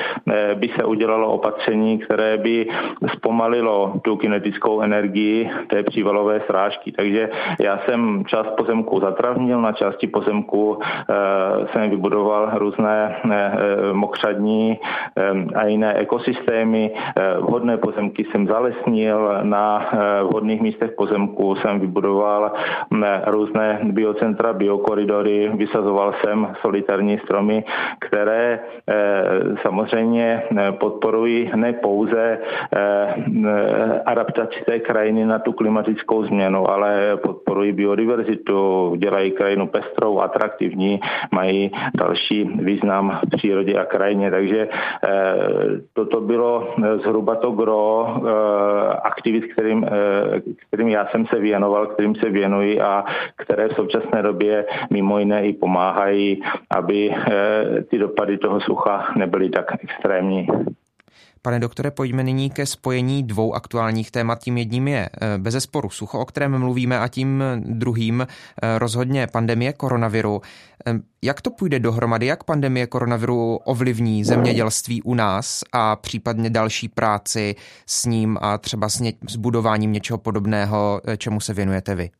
by 0.55 0.69
se 0.77 0.85
udělalo 0.85 1.33
opatření, 1.45 1.99
které 1.99 2.37
by 2.37 2.67
zpomalilo 3.17 3.93
tu 4.03 4.17
kinetickou 4.17 4.81
energii 4.81 5.51
té 5.69 5.83
přívalové 5.83 6.41
srážky. 6.47 6.93
Takže 6.93 7.31
já 7.61 7.79
jsem 7.79 8.25
část 8.27 8.57
pozemku 8.57 9.01
zatravnil, 9.01 9.61
na 9.61 9.73
části 9.73 10.07
pozemku 10.07 10.79
e, 10.81 11.15
jsem 11.73 11.91
vybudoval 11.91 12.51
různé 12.55 13.17
e, 13.25 13.93
mokřadní 13.93 14.73
e, 14.73 14.79
a 15.55 15.67
jiné 15.67 15.95
ekosystémy. 15.95 16.91
Vhodné 17.41 17.77
pozemky 17.77 18.25
jsem 18.25 18.47
zalesnil, 18.47 19.39
na 19.43 19.91
vhodných 20.23 20.61
místech 20.61 20.91
pozemku 20.97 21.55
jsem 21.57 21.81
vybudoval 21.81 22.53
e, 22.53 23.31
různé 23.31 23.81
biocentra, 23.83 24.53
biokoridory, 24.53 25.51
vysazoval 25.55 26.15
jsem 26.21 26.57
solitární 26.61 27.19
stromy, 27.19 27.65
které 28.01 28.61
samozřejmě 29.63 30.43
podporují 30.79 31.34
ne 31.55 31.73
pouze 31.73 32.38
eh, 32.38 33.14
eh, 33.47 34.03
adaptaci 34.07 34.64
té 34.66 34.81
krajiny 34.81 35.27
na 35.27 35.38
tu 35.38 35.53
klimatickou 35.53 36.25
změnu, 36.25 36.70
ale 36.70 37.16
podporují 37.16 37.73
biodiverzitu, 37.73 38.94
dělají 38.97 39.31
krajinu 39.31 39.66
pestrou, 39.66 40.20
atraktivní, 40.20 41.01
mají 41.33 41.70
další 41.94 42.44
význam 42.44 43.20
v 43.25 43.37
přírodě 43.37 43.79
a 43.79 43.85
krajině. 43.85 44.31
Takže 44.31 44.68
eh, 44.68 45.11
toto 45.92 46.20
bylo 46.20 46.75
zhruba 47.03 47.35
to 47.35 47.51
gro 47.51 48.07
aktivit, 49.03 49.53
kterým, 49.53 49.87
kterým 50.68 50.88
já 50.88 51.07
jsem 51.07 51.27
se 51.27 51.38
věnoval, 51.38 51.87
kterým 51.87 52.14
se 52.14 52.31
věnuji 52.31 52.81
a 52.81 53.05
které 53.37 53.68
v 53.68 53.75
současné 53.75 54.23
době 54.23 54.66
mimo 54.90 55.18
jiné 55.18 55.47
i 55.47 55.53
pomáhají, 55.53 56.42
aby 56.70 57.14
ty 57.90 57.99
dopady 57.99 58.38
toho 58.38 58.61
sucha 58.61 59.12
nebyly 59.16 59.51
tak 59.51 59.73
extrémní. 59.85 60.47
Pane 61.47 61.61
doktore, 61.61 61.91
pojďme 61.91 62.23
nyní 62.23 62.51
ke 62.51 62.67
spojení 62.67 63.23
dvou 63.23 63.55
aktuálních 63.55 64.11
témat. 64.11 64.39
Tím 64.39 64.59
jedním 64.59 64.89
je 64.89 65.09
eh, 65.09 65.39
bezesporu 65.39 65.91
sucho, 65.91 66.21
o 66.21 66.25
kterém 66.25 66.59
mluvíme, 66.59 66.99
a 66.99 67.09
tím 67.09 67.43
druhým 67.57 68.21
eh, 68.21 68.79
rozhodně 68.79 69.27
pandemie 69.27 69.73
koronaviru. 69.73 70.43
Eh, 70.87 70.93
jak 71.23 71.41
to 71.41 71.51
půjde 71.51 71.79
dohromady? 71.79 72.27
Jak 72.27 72.45
pandemie 72.45 72.87
koronaviru 72.87 73.57
ovlivní 73.57 74.25
zemědělství 74.25 75.03
u 75.03 75.15
nás 75.15 75.65
a 75.73 75.97
případně 75.97 76.51
další 76.51 76.89
práci 76.89 77.55
s 77.87 78.05
ním 78.05 78.39
a 78.41 78.59
třeba 78.59 78.89
s, 78.89 79.01
ně, 79.01 79.13
s 79.29 79.37
budováním 79.37 79.93
něčeho 79.93 80.19
podobného, 80.19 81.01
čemu 81.19 81.41
se 81.41 81.55
věnujete 81.55 81.95
vy? 81.95 82.11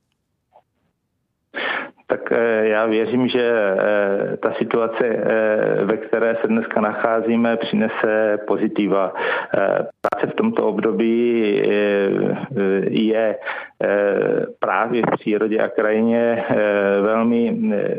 Tak 2.07 2.33
eh, 2.33 2.69
já 2.69 2.87
věřím, 2.87 3.29
že 3.29 3.43
eh, 3.43 4.37
ta 4.37 4.53
situace, 4.53 5.07
eh, 5.07 5.85
ve 5.85 5.97
které 5.97 6.37
se 6.41 6.49
dneska 6.49 6.81
nacházíme, 6.81 7.57
přinese 7.57 8.39
pozitiva. 8.47 9.13
Práce 10.01 10.27
v 10.27 10.35
tomto 10.35 10.67
období 10.67 11.63
je 12.91 13.37
právě 14.59 15.03
v 15.03 15.11
přírodě 15.11 15.59
a 15.59 15.69
krajině 15.69 16.45
velmi 17.03 17.57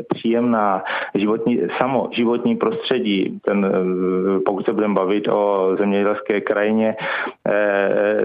příjemná 0.08 0.84
životní, 1.14 1.60
samo 1.78 2.08
životní 2.12 2.56
prostředí. 2.56 3.40
Ten, 3.44 3.72
pokud 4.46 4.64
se 4.64 4.72
budeme 4.72 4.94
bavit 4.94 5.28
o 5.28 5.76
zemědělské 5.78 6.40
krajině, 6.40 6.96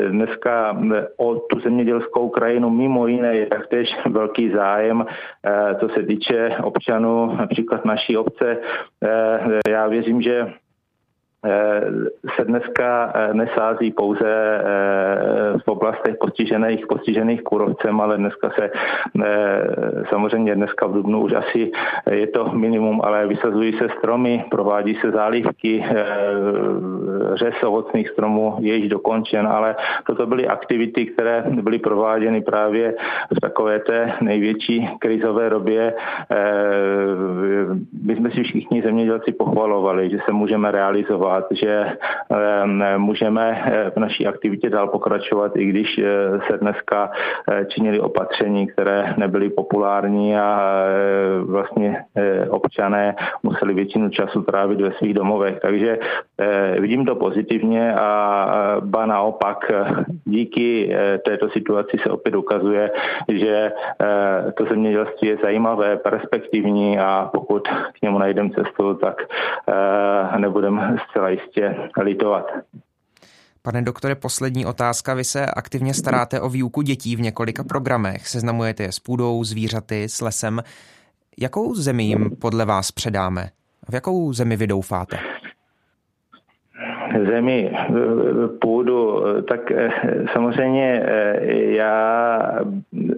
dneska 0.10 0.78
o 1.18 1.36
tu 1.36 1.60
zemědělskou 1.60 2.30
krajinu 2.30 2.70
mimo 2.70 3.08
jiné 3.08 3.36
je 3.36 3.46
taktéž 3.46 3.90
velký 4.10 4.50
zájem 4.50 5.06
co 5.82 5.90
se 5.90 6.04
týče 6.04 6.50
občanů, 6.64 7.36
například 7.36 7.86
naší 7.86 8.18
obce, 8.18 8.58
eh, 9.04 9.72
já 9.72 9.88
věřím, 9.88 10.22
že 10.22 10.54
se 12.36 12.46
dneska 12.46 13.12
eh, 13.16 13.34
nesází 13.34 13.92
pouze 13.92 14.30
eh, 14.30 15.60
v 15.66 15.68
oblastech 15.68 16.16
postižených, 16.20 16.88
postižených 16.88 17.44
kůrovcem, 17.44 18.02
ale 18.02 18.18
dneska 18.18 18.50
se 18.50 18.72
samozřejmě 20.10 20.56
dneska 20.56 20.88
v 20.88 20.94
Dubnu 20.94 21.22
už 21.22 21.34
asi 21.34 21.72
je 22.12 22.28
to 22.28 22.50
minimum, 22.54 23.02
ale 23.04 23.28
vysazují 23.28 23.74
se 23.74 23.90
stromy, 23.98 24.46
provádí 24.52 24.96
se 24.96 25.12
zálivky, 25.12 25.86
řez 27.34 27.56
ovocných 27.64 28.10
stromů 28.10 28.56
je 28.60 28.76
již 28.76 28.90
dokončen, 28.90 29.48
ale 29.48 29.76
toto 30.08 30.26
byly 30.26 30.48
aktivity, 30.48 31.06
které 31.06 31.44
byly 31.62 31.80
prováděny 31.80 32.42
právě 32.42 32.96
v 33.38 33.40
takové 33.42 33.80
té 33.80 34.14
největší 34.22 34.90
krizové 35.00 35.50
době. 35.50 35.94
My 38.04 38.16
jsme 38.16 38.32
si 38.32 38.44
všichni 38.44 38.82
zemědělci 38.82 39.32
pochvalovali, 39.32 40.10
že 40.10 40.18
se 40.26 40.32
můžeme 40.32 40.72
realizovat 40.72 41.31
opakovat, 41.32 41.46
že 41.52 41.98
můžeme 42.98 43.64
eh, 43.66 43.92
v 43.92 43.98
naší 43.98 44.28
aktivitě 44.28 44.70
dál 44.70 44.88
pokračovat, 44.88 45.52
i 45.56 45.66
když 45.66 45.98
eh, 45.98 46.04
se 46.48 46.58
dneska 46.58 47.12
eh, 47.52 47.66
činili 47.66 48.00
opatření, 48.00 48.68
které 48.68 49.14
nebyly 49.18 49.50
populární 49.50 50.38
a 50.38 50.72
vlastně 51.46 52.06
občané 52.50 53.16
museli 53.44 53.74
většinu 53.74 54.10
času 54.10 54.42
trávit 54.42 54.82
ve 54.82 54.92
svých 54.92 55.14
domovech. 55.14 55.60
Takže 55.62 56.00
vidím 56.80 57.06
to 57.06 57.12
to 57.12 57.16
pozitivně 57.16 57.96
a 57.96 58.78
ba 58.80 59.06
naopak 59.06 59.72
díky 60.26 60.96
této 61.26 61.50
situaci 61.50 61.98
se 62.04 62.10
opět 62.10 62.36
ukazuje, 62.36 62.92
že 63.28 63.72
to 64.58 64.66
zemědělství 64.66 65.28
je 65.28 65.38
zajímavé, 65.44 65.98
perspektivní 65.98 67.00
a 67.00 67.30
pokud 67.34 67.68
k 67.68 68.02
němu 68.02 68.18
najdeme 68.18 68.50
cestu, 68.50 68.94
tak 68.94 69.22
nebudeme 70.38 70.98
zcela 71.10 71.21
jistě 71.30 71.76
litovat. 72.02 72.46
Pane 73.62 73.82
doktore, 73.82 74.16
poslední 74.16 74.66
otázka. 74.66 75.14
Vy 75.14 75.24
se 75.24 75.46
aktivně 75.46 75.94
staráte 75.94 76.42
o 76.42 76.50
výuku 76.50 76.82
dětí 76.82 77.16
v 77.16 77.22
několika 77.22 77.64
programech. 77.64 78.28
Seznamujete 78.28 78.84
je 78.84 78.92
s 78.92 79.00
půdou, 79.00 79.44
zvířaty, 79.44 80.04
s 80.04 80.22
lesem. 80.22 80.64
Jakou 81.40 81.76
zemi 81.76 82.04
jim 82.04 82.30
podle 82.42 82.66
vás 82.66 82.92
předáme? 82.92 83.50
V 83.90 83.94
jakou 83.94 84.34
zemi 84.34 84.58
vy 84.58 84.68
doufáte? 84.68 85.20
Zemi 87.30 87.72
půdu, 88.62 89.24
tak 89.48 89.72
eh, 89.72 89.90
samozřejmě 90.34 91.04
eh, 91.06 91.54
já 91.54 92.60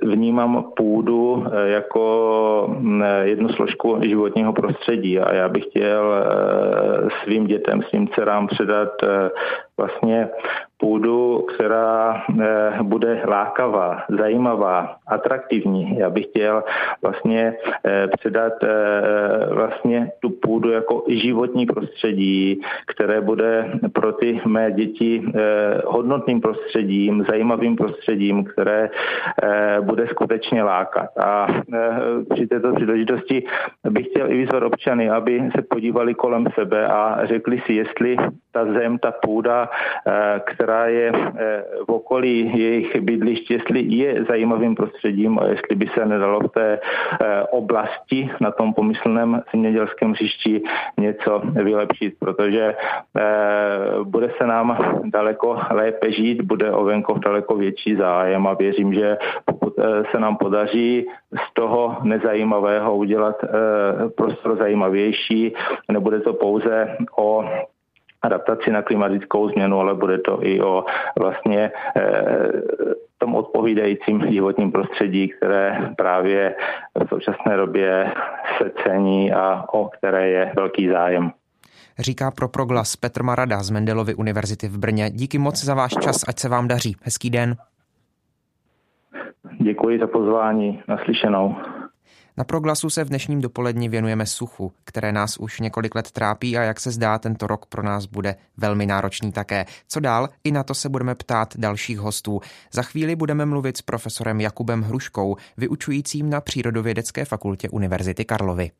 vnímám 0.03 0.65
půdu 0.75 1.45
eh, 1.45 1.69
jako 1.69 2.75
mm, 2.79 3.03
jednu 3.21 3.49
složku 3.49 3.99
životního 4.01 4.53
prostředí 4.53 5.19
a 5.19 5.36
já 5.36 5.49
bych 5.49 5.63
chtěl 5.63 6.25
svým 7.23 7.47
dětem, 7.47 7.82
svým 7.82 8.08
dcerám 8.08 8.47
předat 8.47 8.89
vlastně 9.77 10.29
půdu, 10.83 11.45
která 11.55 12.23
eh, 12.41 12.83
bude 12.83 13.23
lákavá, 13.27 14.03
zajímavá, 14.09 14.95
atraktivní. 15.07 15.97
Já 15.97 16.09
bych 16.09 16.25
chtěl 16.25 16.63
vlastně 17.01 17.53
eh, 17.86 18.07
předat 18.17 18.53
eh, 18.63 18.69
vlastně 19.53 20.12
tu 20.19 20.29
půdu 20.29 20.71
jako 20.71 21.03
životní 21.07 21.65
prostředí, 21.65 22.62
které 22.88 23.21
bude 23.21 23.71
pro 23.93 24.13
ty 24.13 24.41
mé 24.45 24.71
děti 24.71 25.23
hodnotným 25.86 26.41
prostředím, 26.41 27.25
zajímavým 27.29 27.75
prostředím, 27.75 28.43
které 28.43 28.89
bude 29.81 30.07
skutečně 30.07 30.63
lákat. 30.63 31.09
A 31.17 31.47
při 32.33 32.47
této 32.47 32.73
příležitosti 32.75 33.43
bych 33.89 34.07
chtěl 34.07 34.31
i 34.31 34.38
vyzvat 34.38 34.63
občany, 34.63 35.09
aby 35.09 35.49
se 35.55 35.62
podívali 35.62 36.13
kolem 36.13 36.45
sebe 36.55 36.88
a 36.88 37.25
řekli 37.25 37.62
si, 37.65 37.73
jestli 37.73 38.17
ta 38.51 38.65
zem, 38.65 38.97
ta 38.97 39.12
půda, 39.12 39.62
která 40.45 40.73
která 40.73 40.86
je 40.88 41.12
eh, 41.15 41.63
v 41.86 41.91
okolí 41.91 42.60
jejich 42.60 43.02
bydlišť, 43.02 43.52
jestli 43.52 43.80
je 43.82 44.23
zajímavým 44.23 44.76
prostředím 44.76 45.39
a 45.39 45.45
jestli 45.45 45.76
by 45.76 45.88
se 45.93 46.06
nedalo 46.06 46.39
v 46.39 46.47
té 46.47 46.80
eh, 46.80 47.43
oblasti 47.52 48.30
na 48.41 48.52
tom 48.52 48.73
pomyslném 48.73 49.41
zemědělském 49.52 50.12
hřišti 50.12 50.62
něco 50.99 51.41
vylepšit, 51.45 52.13
protože 52.19 52.73
eh, 52.73 53.23
bude 54.04 54.34
se 54.38 54.47
nám 54.47 54.78
daleko 55.06 55.60
lépe 55.71 56.12
žít, 56.12 56.41
bude 56.41 56.71
o 56.71 56.84
venkov 56.84 57.19
daleko 57.19 57.56
větší 57.56 57.95
zájem 57.95 58.47
a 58.47 58.54
věřím, 58.54 58.93
že 58.93 59.17
pokud 59.45 59.73
se 60.12 60.19
nám 60.19 60.38
podaří 60.38 61.06
z 61.32 61.54
toho 61.54 61.97
nezajímavého 62.04 62.95
udělat 62.95 63.36
prostor 64.15 64.58
zajímavější, 64.58 65.54
nebude 65.91 66.19
to 66.19 66.34
pouze 66.34 66.97
o 67.17 67.45
adaptaci 68.23 68.71
na 68.71 68.81
klimatickou 68.81 69.49
změnu, 69.49 69.79
ale 69.79 69.93
bude 69.93 70.17
to 70.17 70.45
i 70.45 70.62
o 70.62 70.86
vlastně 71.19 71.71
eh, 71.95 72.51
tom 73.23 73.36
odpovídajícím 73.36 74.31
životním 74.31 74.71
prostředí, 74.71 75.29
které 75.29 75.91
právě 75.97 76.55
v 77.05 77.09
současné 77.09 77.57
době 77.57 78.12
se 78.57 78.71
cení 78.83 79.33
a 79.33 79.63
o 79.73 79.89
které 79.89 80.29
je 80.29 80.51
velký 80.55 80.89
zájem. 80.89 81.31
Říká 81.99 82.31
pro 82.31 82.47
proglas 82.47 82.95
Petr 82.95 83.23
Marada 83.23 83.63
z 83.63 83.69
Mendelovy 83.69 84.15
univerzity 84.15 84.67
v 84.67 84.77
Brně. 84.77 85.09
Díky 85.09 85.38
moc 85.38 85.63
za 85.63 85.73
váš 85.73 85.91
čas, 85.91 86.15
ať 86.27 86.39
se 86.39 86.49
vám 86.49 86.67
daří. 86.67 86.95
Hezký 87.01 87.29
den. 87.29 87.55
Děkuji 89.62 89.99
za 89.99 90.07
pozvání. 90.07 90.83
Naslyšenou. 90.88 91.55
Na 92.38 92.43
proglasu 92.43 92.89
se 92.89 93.04
v 93.04 93.10
dnešním 93.10 93.41
dopoledni 93.41 93.89
věnujeme 93.89 94.26
suchu, 94.26 94.74
které 94.84 95.12
nás 95.12 95.38
už 95.38 95.60
několik 95.60 95.96
let 95.96 96.12
trápí 96.12 96.58
a 96.58 96.62
jak 96.62 96.80
se 96.80 96.91
zdá, 96.91 97.19
tento 97.19 97.48
rok 97.48 97.65
pro 97.65 97.84
nás 97.84 98.06
bude 98.06 98.36
velmi 98.58 98.86
náročný 98.86 99.32
také. 99.32 99.65
Co 99.88 100.00
dál? 100.00 100.30
I 100.43 100.52
na 100.52 100.63
to 100.63 100.74
se 100.74 100.89
budeme 100.89 101.15
ptát 101.15 101.58
dalších 101.58 102.00
hostů. 102.00 102.41
Za 102.72 102.82
chvíli 102.82 103.15
budeme 103.15 103.46
mluvit 103.46 103.78
s 103.78 103.82
profesorem 103.82 104.41
Jakubem 104.41 104.82
Hruškou, 104.82 105.36
vyučujícím 105.58 106.30
na 106.30 106.41
Přírodovědecké 106.41 107.26
fakultě 107.26 107.69
Univerzity 107.69 108.26
Karlovy. 108.26 108.72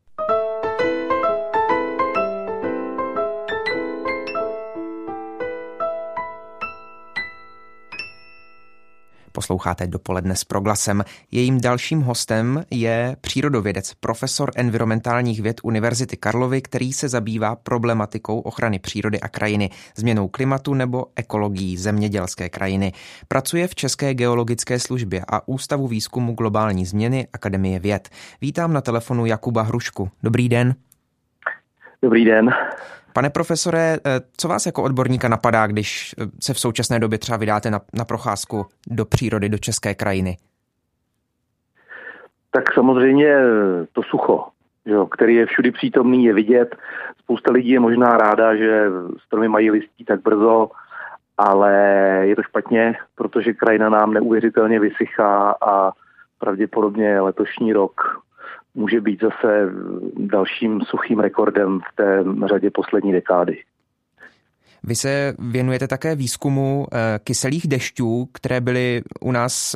Posloucháte 9.36 9.88
dopoledne 9.88 10.36
s 10.36 10.44
proglasem. 10.44 11.04
Jejím 11.32 11.62
dalším 11.62 12.02
hostem 12.02 12.64
je 12.72 13.16
přírodovědec, 13.22 13.94
profesor 13.94 14.52
environmentálních 14.56 15.42
věd 15.42 15.62
Univerzity 15.64 16.18
Karlovy, 16.18 16.62
který 16.62 16.94
se 16.94 17.10
zabývá 17.10 17.56
problematikou 17.56 18.40
ochrany 18.40 18.80
přírody 18.80 19.20
a 19.20 19.28
krajiny, 19.28 19.70
změnou 19.96 20.28
klimatu 20.28 20.74
nebo 20.74 21.06
ekologií 21.16 21.78
zemědělské 21.78 22.50
krajiny. 22.50 22.94
Pracuje 23.28 23.68
v 23.68 23.76
České 23.76 24.14
geologické 24.14 24.80
službě 24.80 25.26
a 25.28 25.48
Ústavu 25.48 25.88
výzkumu 25.88 26.34
globální 26.34 26.86
změny 26.86 27.28
Akademie 27.34 27.80
věd. 27.80 28.10
Vítám 28.42 28.74
na 28.74 28.82
telefonu 28.82 29.26
Jakuba 29.26 29.62
Hrušku. 29.62 30.10
Dobrý 30.24 30.50
den. 30.50 30.76
Dobrý 32.02 32.26
den. 32.26 32.50
Pane 33.14 33.30
profesore, 33.30 33.98
eh, 34.06 34.20
co 34.38 34.48
vás 34.48 34.66
jako 34.66 34.84
odborníka 34.84 35.28
napadá, 35.28 35.68
když 35.68 36.16
eh, 36.18 36.26
se 36.42 36.54
v 36.54 36.60
současné 36.60 37.00
době 37.00 37.18
třeba 37.18 37.38
vydáte 37.38 37.72
na, 37.72 37.80
na 37.94 38.06
procházku 38.06 38.66
do 38.88 39.06
přírody, 39.06 39.50
do 39.50 39.58
české 39.58 39.96
krajiny? 39.96 40.38
Tak 42.52 42.74
samozřejmě 42.74 43.36
to 43.92 44.04
sucho, 44.04 44.48
jo, 44.86 45.06
který 45.06 45.36
je 45.36 45.46
všudy 45.46 45.72
přítomný, 45.72 46.26
je 46.26 46.34
vidět. 46.34 46.76
Spousta 47.20 47.52
lidí 47.52 47.70
je 47.70 47.80
možná 47.80 48.18
ráda, 48.18 48.56
že 48.56 48.86
stromy 49.26 49.48
mají 49.48 49.72
listí 49.72 50.06
tak 50.06 50.22
brzo, 50.22 50.70
ale 51.38 51.74
je 52.24 52.36
to 52.36 52.44
špatně, 52.44 52.96
protože 53.16 53.54
krajina 53.54 53.90
nám 53.90 54.14
neuvěřitelně 54.14 54.80
vysychá 54.80 55.56
a 55.62 55.92
pravděpodobně 56.40 57.20
letošní 57.20 57.74
rok 57.74 58.24
může 58.76 59.02
být 59.02 59.22
zase 59.22 59.72
dalším 60.18 60.82
suchým 60.82 61.20
rekordem 61.20 61.80
v 61.80 61.96
té 61.96 62.24
řadě 62.48 62.72
poslední 62.72 63.12
dekády. 63.12 63.64
Vy 64.84 64.96
se 64.96 65.36
věnujete 65.40 65.88
také 65.88 66.16
výzkumu 66.16 66.88
eh, 66.92 67.20
kyselých 67.24 67.68
dešťů, 67.68 68.26
které 68.34 68.62
byly 68.62 69.02
u 69.22 69.32
nás, 69.32 69.76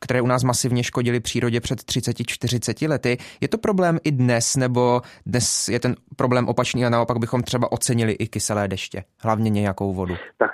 které 0.00 0.20
u 0.20 0.26
nás 0.26 0.44
masivně 0.44 0.84
škodily 0.84 1.20
přírodě 1.20 1.60
před 1.60 1.78
30-40 1.78 2.88
lety. 2.88 3.18
Je 3.40 3.48
to 3.48 3.58
problém 3.58 3.98
i 4.04 4.12
dnes, 4.12 4.56
nebo 4.56 5.02
dnes 5.26 5.68
je 5.68 5.80
ten 5.80 5.94
problém 6.16 6.48
opačný 6.48 6.84
a 6.86 6.90
naopak 6.90 7.18
bychom 7.18 7.42
třeba 7.42 7.72
ocenili 7.72 8.12
i 8.12 8.26
kyselé 8.26 8.68
deště, 8.68 9.04
hlavně 9.22 9.50
nějakou 9.50 9.94
vodu? 9.94 10.14
Tak 10.38 10.50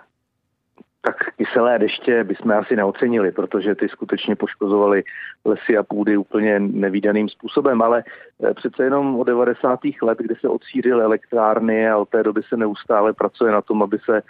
tak 1.05 1.17
kyselé 1.37 1.79
deště 1.79 2.25
bychom 2.25 2.53
asi 2.53 2.77
neocenili, 2.77 3.33
protože 3.33 3.75
ty 3.75 3.89
skutečně 3.89 4.37
poškozovaly 4.37 5.05
lesy 5.45 5.77
a 5.77 5.83
půdy 5.83 6.17
úplně 6.17 6.61
nevýdaným 6.61 7.29
způsobem, 7.29 7.83
ale 7.83 8.05
eh, 8.45 8.55
přece 8.55 8.85
jenom 8.85 9.21
od 9.21 9.25
90. 9.25 9.81
let, 10.03 10.19
kdy 10.19 10.35
se 10.41 10.49
odsířily 10.49 11.03
elektrárny 11.03 11.91
a 11.91 11.97
od 11.97 12.09
té 12.09 12.23
doby 12.23 12.43
se 12.49 12.57
neustále 12.57 13.13
pracuje 13.13 13.53
na 13.53 13.63
tom, 13.63 13.83
aby 13.83 13.99
se 14.05 14.17
eh, 14.17 14.23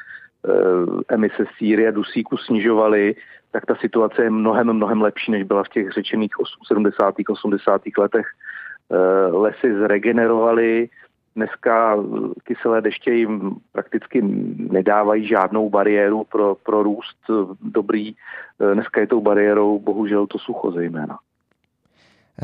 emise 1.09 1.45
síry 1.59 1.89
a 1.89 1.91
dusíku 1.91 2.37
snižovaly, 2.37 3.15
tak 3.53 3.67
ta 3.67 3.75
situace 3.75 4.23
je 4.23 4.31
mnohem, 4.31 4.73
mnohem 4.73 5.03
lepší, 5.03 5.33
než 5.33 5.43
byla 5.43 5.65
v 5.65 5.69
těch 5.69 5.91
řečených 5.91 6.33
70. 6.67 7.15
80. 7.29 7.83
letech. 7.99 8.27
Eh, 8.93 9.27
lesy 9.33 9.79
zregenerovaly, 9.79 10.89
Dneska 11.37 11.97
kyselé 12.45 12.81
deště 12.81 13.11
jim 13.11 13.57
prakticky 13.73 14.23
nedávají 14.73 15.29
žádnou 15.29 15.71
bariéru 15.71 16.25
pro, 16.25 16.55
pro 16.55 16.83
růst 16.83 17.17
dobrý. 17.63 18.15
Dneska 18.75 19.01
je 19.01 19.07
tou 19.07 19.21
bariérou 19.21 19.79
bohužel 19.79 20.27
to 20.27 20.39
sucho 20.39 20.73
zejména. 20.73 21.19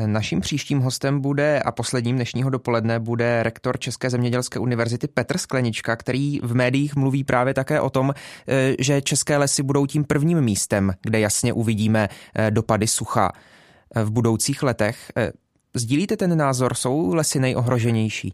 Naším 0.05 0.41
příštím 0.41 0.79
hostem 0.79 1.21
bude 1.21 1.59
a 1.59 1.71
posledním 1.71 2.15
dnešního 2.15 2.49
dopoledne 2.49 2.99
bude 2.99 3.43
rektor 3.43 3.79
České 3.79 4.09
zemědělské 4.09 4.59
univerzity 4.59 5.07
Petr 5.07 5.37
Sklenička, 5.37 5.95
který 5.95 6.39
v 6.39 6.55
médiích 6.55 6.95
mluví 6.95 7.23
právě 7.23 7.53
také 7.53 7.81
o 7.81 7.89
tom, 7.89 8.13
že 8.79 9.01
české 9.01 9.37
lesy 9.37 9.63
budou 9.63 9.85
tím 9.85 10.03
prvním 10.03 10.41
místem, 10.41 10.91
kde 11.01 11.19
jasně 11.19 11.53
uvidíme 11.53 12.07
dopady 12.49 12.87
sucha 12.87 13.31
v 14.03 14.11
budoucích 14.11 14.63
letech. 14.63 15.11
Sdílíte 15.73 16.17
ten 16.17 16.37
názor? 16.37 16.73
Jsou 16.73 17.13
lesy 17.13 17.39
nejohroženější? 17.39 18.33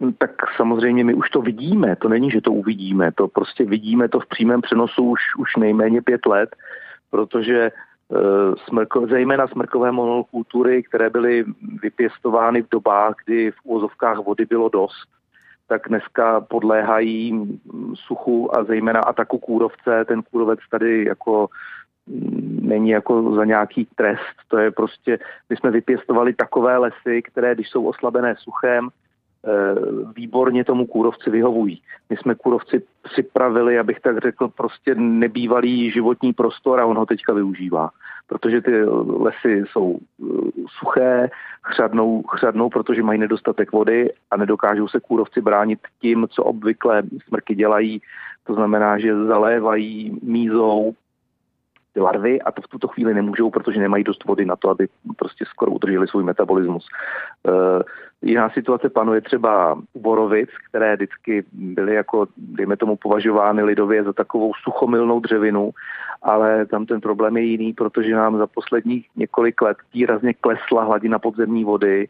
No, 0.00 0.12
tak 0.18 0.30
samozřejmě 0.56 1.04
my 1.04 1.14
už 1.14 1.30
to 1.30 1.42
vidíme, 1.42 1.96
to 1.96 2.08
není, 2.08 2.30
že 2.30 2.40
to 2.40 2.52
uvidíme, 2.52 3.12
to 3.12 3.28
prostě 3.28 3.64
vidíme 3.64 4.08
to 4.08 4.20
v 4.20 4.26
přímém 4.26 4.60
přenosu 4.60 5.02
už, 5.02 5.20
už 5.38 5.56
nejméně 5.56 6.02
pět 6.02 6.26
let, 6.26 6.56
protože 7.10 7.72
uh, 8.08 8.18
smrko, 8.68 9.06
zejména 9.06 9.46
smrkové 9.46 9.92
monokultury, 9.92 10.82
které 10.82 11.10
byly 11.10 11.44
vypěstovány 11.82 12.62
v 12.62 12.70
dobách, 12.70 13.14
kdy 13.24 13.50
v 13.50 13.56
úvozovkách 13.64 14.18
vody 14.18 14.44
bylo 14.44 14.68
dost, 14.68 15.08
tak 15.68 15.88
dneska 15.88 16.40
podléhají 16.40 17.60
suchu 17.94 18.56
a 18.56 18.64
zejména 18.64 19.00
ataku 19.00 19.38
kůrovce. 19.38 20.04
Ten 20.04 20.22
kůrovec 20.22 20.60
tady 20.70 21.04
jako 21.04 21.48
mm, 22.06 22.60
není 22.62 22.90
jako 22.90 23.34
za 23.34 23.44
nějaký 23.44 23.88
trest, 23.94 24.36
to 24.48 24.58
je 24.58 24.70
prostě, 24.70 25.18
my 25.50 25.56
jsme 25.56 25.70
vypěstovali 25.70 26.34
takové 26.34 26.78
lesy, 26.78 27.22
které 27.22 27.54
když 27.54 27.68
jsou 27.70 27.86
oslabené 27.86 28.34
suchem, 28.38 28.88
výborně 30.16 30.64
tomu 30.64 30.86
kůrovci 30.86 31.30
vyhovují. 31.30 31.82
My 32.10 32.16
jsme 32.16 32.34
kůrovci 32.34 32.82
připravili, 33.02 33.78
abych 33.78 34.00
tak 34.00 34.18
řekl, 34.18 34.48
prostě 34.48 34.94
nebývalý 34.94 35.90
životní 35.90 36.32
prostor 36.32 36.80
a 36.80 36.86
on 36.86 36.96
ho 36.96 37.06
teďka 37.06 37.32
využívá. 37.32 37.90
Protože 38.26 38.60
ty 38.60 38.84
lesy 39.06 39.64
jsou 39.70 39.98
eh, 39.98 40.26
suché, 40.78 41.30
chřadnou, 41.62 42.22
chřadnou, 42.22 42.68
protože 42.68 43.02
mají 43.02 43.18
nedostatek 43.18 43.72
vody 43.72 44.12
a 44.30 44.36
nedokážou 44.36 44.88
se 44.88 45.00
kůrovci 45.00 45.40
bránit 45.40 45.78
tím, 46.00 46.26
co 46.30 46.44
obvykle 46.44 47.02
smrky 47.28 47.54
dělají. 47.54 48.00
To 48.44 48.54
znamená, 48.54 48.98
že 48.98 49.24
zalévají 49.24 50.18
mízou 50.22 50.94
ty 51.94 52.00
larvy 52.00 52.42
a 52.42 52.52
to 52.52 52.62
v 52.62 52.68
tuto 52.68 52.88
chvíli 52.88 53.14
nemůžou, 53.14 53.50
protože 53.50 53.80
nemají 53.80 54.04
dost 54.04 54.24
vody 54.24 54.44
na 54.44 54.56
to, 54.56 54.70
aby 54.70 54.88
prostě 55.16 55.44
skoro 55.44 55.72
udrželi 55.72 56.08
svůj 56.08 56.24
metabolismus. 56.24 56.88
Uh, 57.42 57.82
jiná 58.22 58.50
situace 58.50 58.88
panuje 58.88 59.20
třeba 59.20 59.74
u 59.92 60.00
borovic, 60.00 60.50
které 60.68 60.96
vždycky 60.96 61.44
byly 61.52 61.94
jako, 61.94 62.26
dejme 62.36 62.76
tomu, 62.76 62.96
považovány 62.96 63.62
lidově 63.62 64.04
za 64.04 64.12
takovou 64.12 64.52
suchomilnou 64.62 65.20
dřevinu, 65.20 65.70
ale 66.22 66.66
tam 66.66 66.86
ten 66.86 67.00
problém 67.00 67.36
je 67.36 67.42
jiný, 67.42 67.72
protože 67.72 68.14
nám 68.14 68.38
za 68.38 68.46
posledních 68.46 69.08
několik 69.16 69.62
let 69.62 69.76
výrazně 69.94 70.34
klesla 70.34 70.84
hladina 70.84 71.18
podzemní 71.18 71.64
vody 71.64 72.08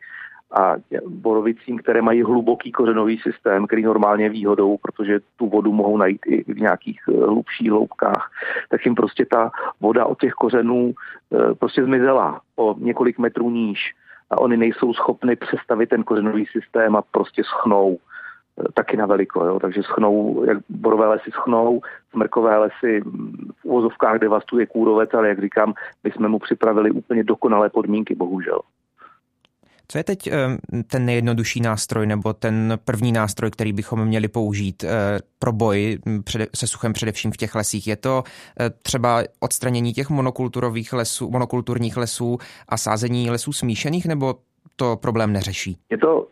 a 0.53 0.75
borovicím, 1.07 1.79
které 1.79 2.03
mají 2.03 2.23
hluboký 2.23 2.73
kořenový 2.73 3.19
systém, 3.19 3.67
který 3.67 3.83
normálně 3.83 4.29
výhodou, 4.29 4.77
protože 4.77 5.21
tu 5.37 5.49
vodu 5.49 5.73
mohou 5.73 5.97
najít 5.97 6.21
i 6.27 6.53
v 6.53 6.61
nějakých 6.61 7.01
eh, 7.09 7.13
hlubších 7.13 7.71
hloubkách, 7.71 8.31
tak 8.71 8.85
jim 8.85 8.95
prostě 8.95 9.27
ta 9.27 9.51
voda 9.81 10.07
od 10.07 10.21
těch 10.21 10.33
kořenů 10.33 10.95
eh, 10.95 11.55
prostě 11.55 11.85
zmizela 11.85 12.41
o 12.57 12.75
několik 12.79 13.19
metrů 13.19 13.51
níž 13.51 13.95
a 14.31 14.41
oni 14.41 14.57
nejsou 14.57 14.95
schopni 14.95 15.37
přestavit 15.37 15.89
ten 15.89 16.03
kořenový 16.03 16.47
systém 16.47 16.97
a 16.97 17.03
prostě 17.03 17.43
schnou 17.45 17.99
eh, 17.99 18.65
taky 18.75 18.97
na 18.97 19.07
veliko, 19.07 19.45
jo? 19.45 19.61
takže 19.61 19.83
schnou, 19.83 20.45
jak 20.45 20.59
borové 20.69 21.07
lesy 21.07 21.31
schnou, 21.31 21.81
smrkové 22.11 22.59
lesy 22.59 23.01
v 23.61 23.65
úvozovkách 23.65 24.19
devastuje 24.19 24.67
kůrovec, 24.67 25.15
ale 25.15 25.29
jak 25.29 25.41
říkám, 25.41 25.75
my 26.05 26.11
jsme 26.11 26.29
mu 26.29 26.39
připravili 26.39 26.91
úplně 26.91 27.25
dokonalé 27.25 27.71
podmínky, 27.71 28.15
bohužel. 28.15 28.61
Co 29.89 29.99
je 29.99 30.05
teď 30.05 30.27
eh, 30.27 30.33
ten 30.91 31.07
nejjednodušší 31.07 31.61
nástroj 31.61 32.07
nebo 32.07 32.33
ten 32.33 32.79
první 32.85 33.13
nástroj, 33.13 33.51
který 33.51 33.73
bychom 33.73 34.05
měli 34.05 34.29
použít 34.29 34.85
eh, 34.85 35.19
pro 35.39 35.53
boj 35.53 35.99
hm, 36.07 36.23
se 36.57 36.67
suchem 36.67 36.93
především 36.93 37.33
v 37.33 37.37
těch 37.37 37.55
lesích? 37.55 37.87
Je 37.87 37.97
to 37.97 38.23
eh, 38.61 38.71
třeba 38.71 39.23
odstranění 39.41 39.93
těch 39.93 40.11
monokulturových 40.11 40.93
lesů, 40.93 41.31
monokulturních 41.31 41.97
lesů 41.97 42.39
a 42.69 42.77
sázení 42.77 43.31
lesů 43.31 43.53
smíšených, 43.53 44.07
nebo 44.07 44.35
to 44.77 44.97
problém 44.97 45.33
neřeší? 45.33 45.79
Je 45.91 45.99
to 45.99 46.27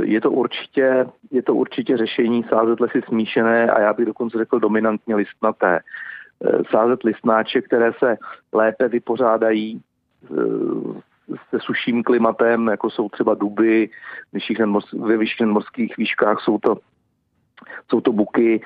je 0.00 0.20
to, 0.20 0.30
určitě, 0.30 1.06
je 1.30 1.42
to 1.42 1.54
určitě 1.54 1.96
řešení 1.96 2.44
sázet 2.48 2.80
lesy 2.80 3.02
smíšené 3.08 3.70
a 3.70 3.80
já 3.80 3.92
bych 3.92 4.06
dokonce 4.06 4.38
řekl 4.38 4.58
dominantně 4.60 5.16
listnaté. 5.16 5.80
Sázet 6.70 7.04
listnáče, 7.04 7.62
které 7.62 7.92
se 7.98 8.16
lépe 8.52 8.88
vypořádají 8.88 9.80
se 11.50 11.60
suším 11.60 12.02
klimatem, 12.02 12.68
jako 12.68 12.90
jsou 12.90 13.08
třeba 13.08 13.34
duby, 13.34 13.90
ve 14.98 15.16
vyšších 15.16 15.40
nadmorských 15.40 15.96
výškách 15.96 16.40
jsou 16.40 16.58
to 16.58 16.78
jsou 17.90 18.00
to 18.00 18.12
buky 18.12 18.60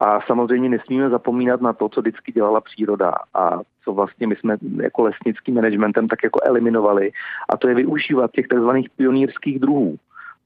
a 0.00 0.20
samozřejmě 0.20 0.68
nesmíme 0.68 1.10
zapomínat 1.10 1.60
na 1.60 1.72
to, 1.72 1.88
co 1.88 2.00
vždycky 2.00 2.32
dělala 2.32 2.60
příroda 2.60 3.12
a 3.34 3.60
co 3.84 3.92
vlastně 3.92 4.26
my 4.26 4.36
jsme 4.36 4.56
jako 4.82 5.02
lesnickým 5.02 5.54
managementem 5.54 6.08
tak 6.08 6.24
jako 6.24 6.40
eliminovali 6.42 7.12
a 7.48 7.56
to 7.56 7.68
je 7.68 7.74
využívat 7.74 8.30
těch 8.30 8.46
tzv. 8.46 8.70
pionýrských 8.96 9.58
druhů. 9.58 9.96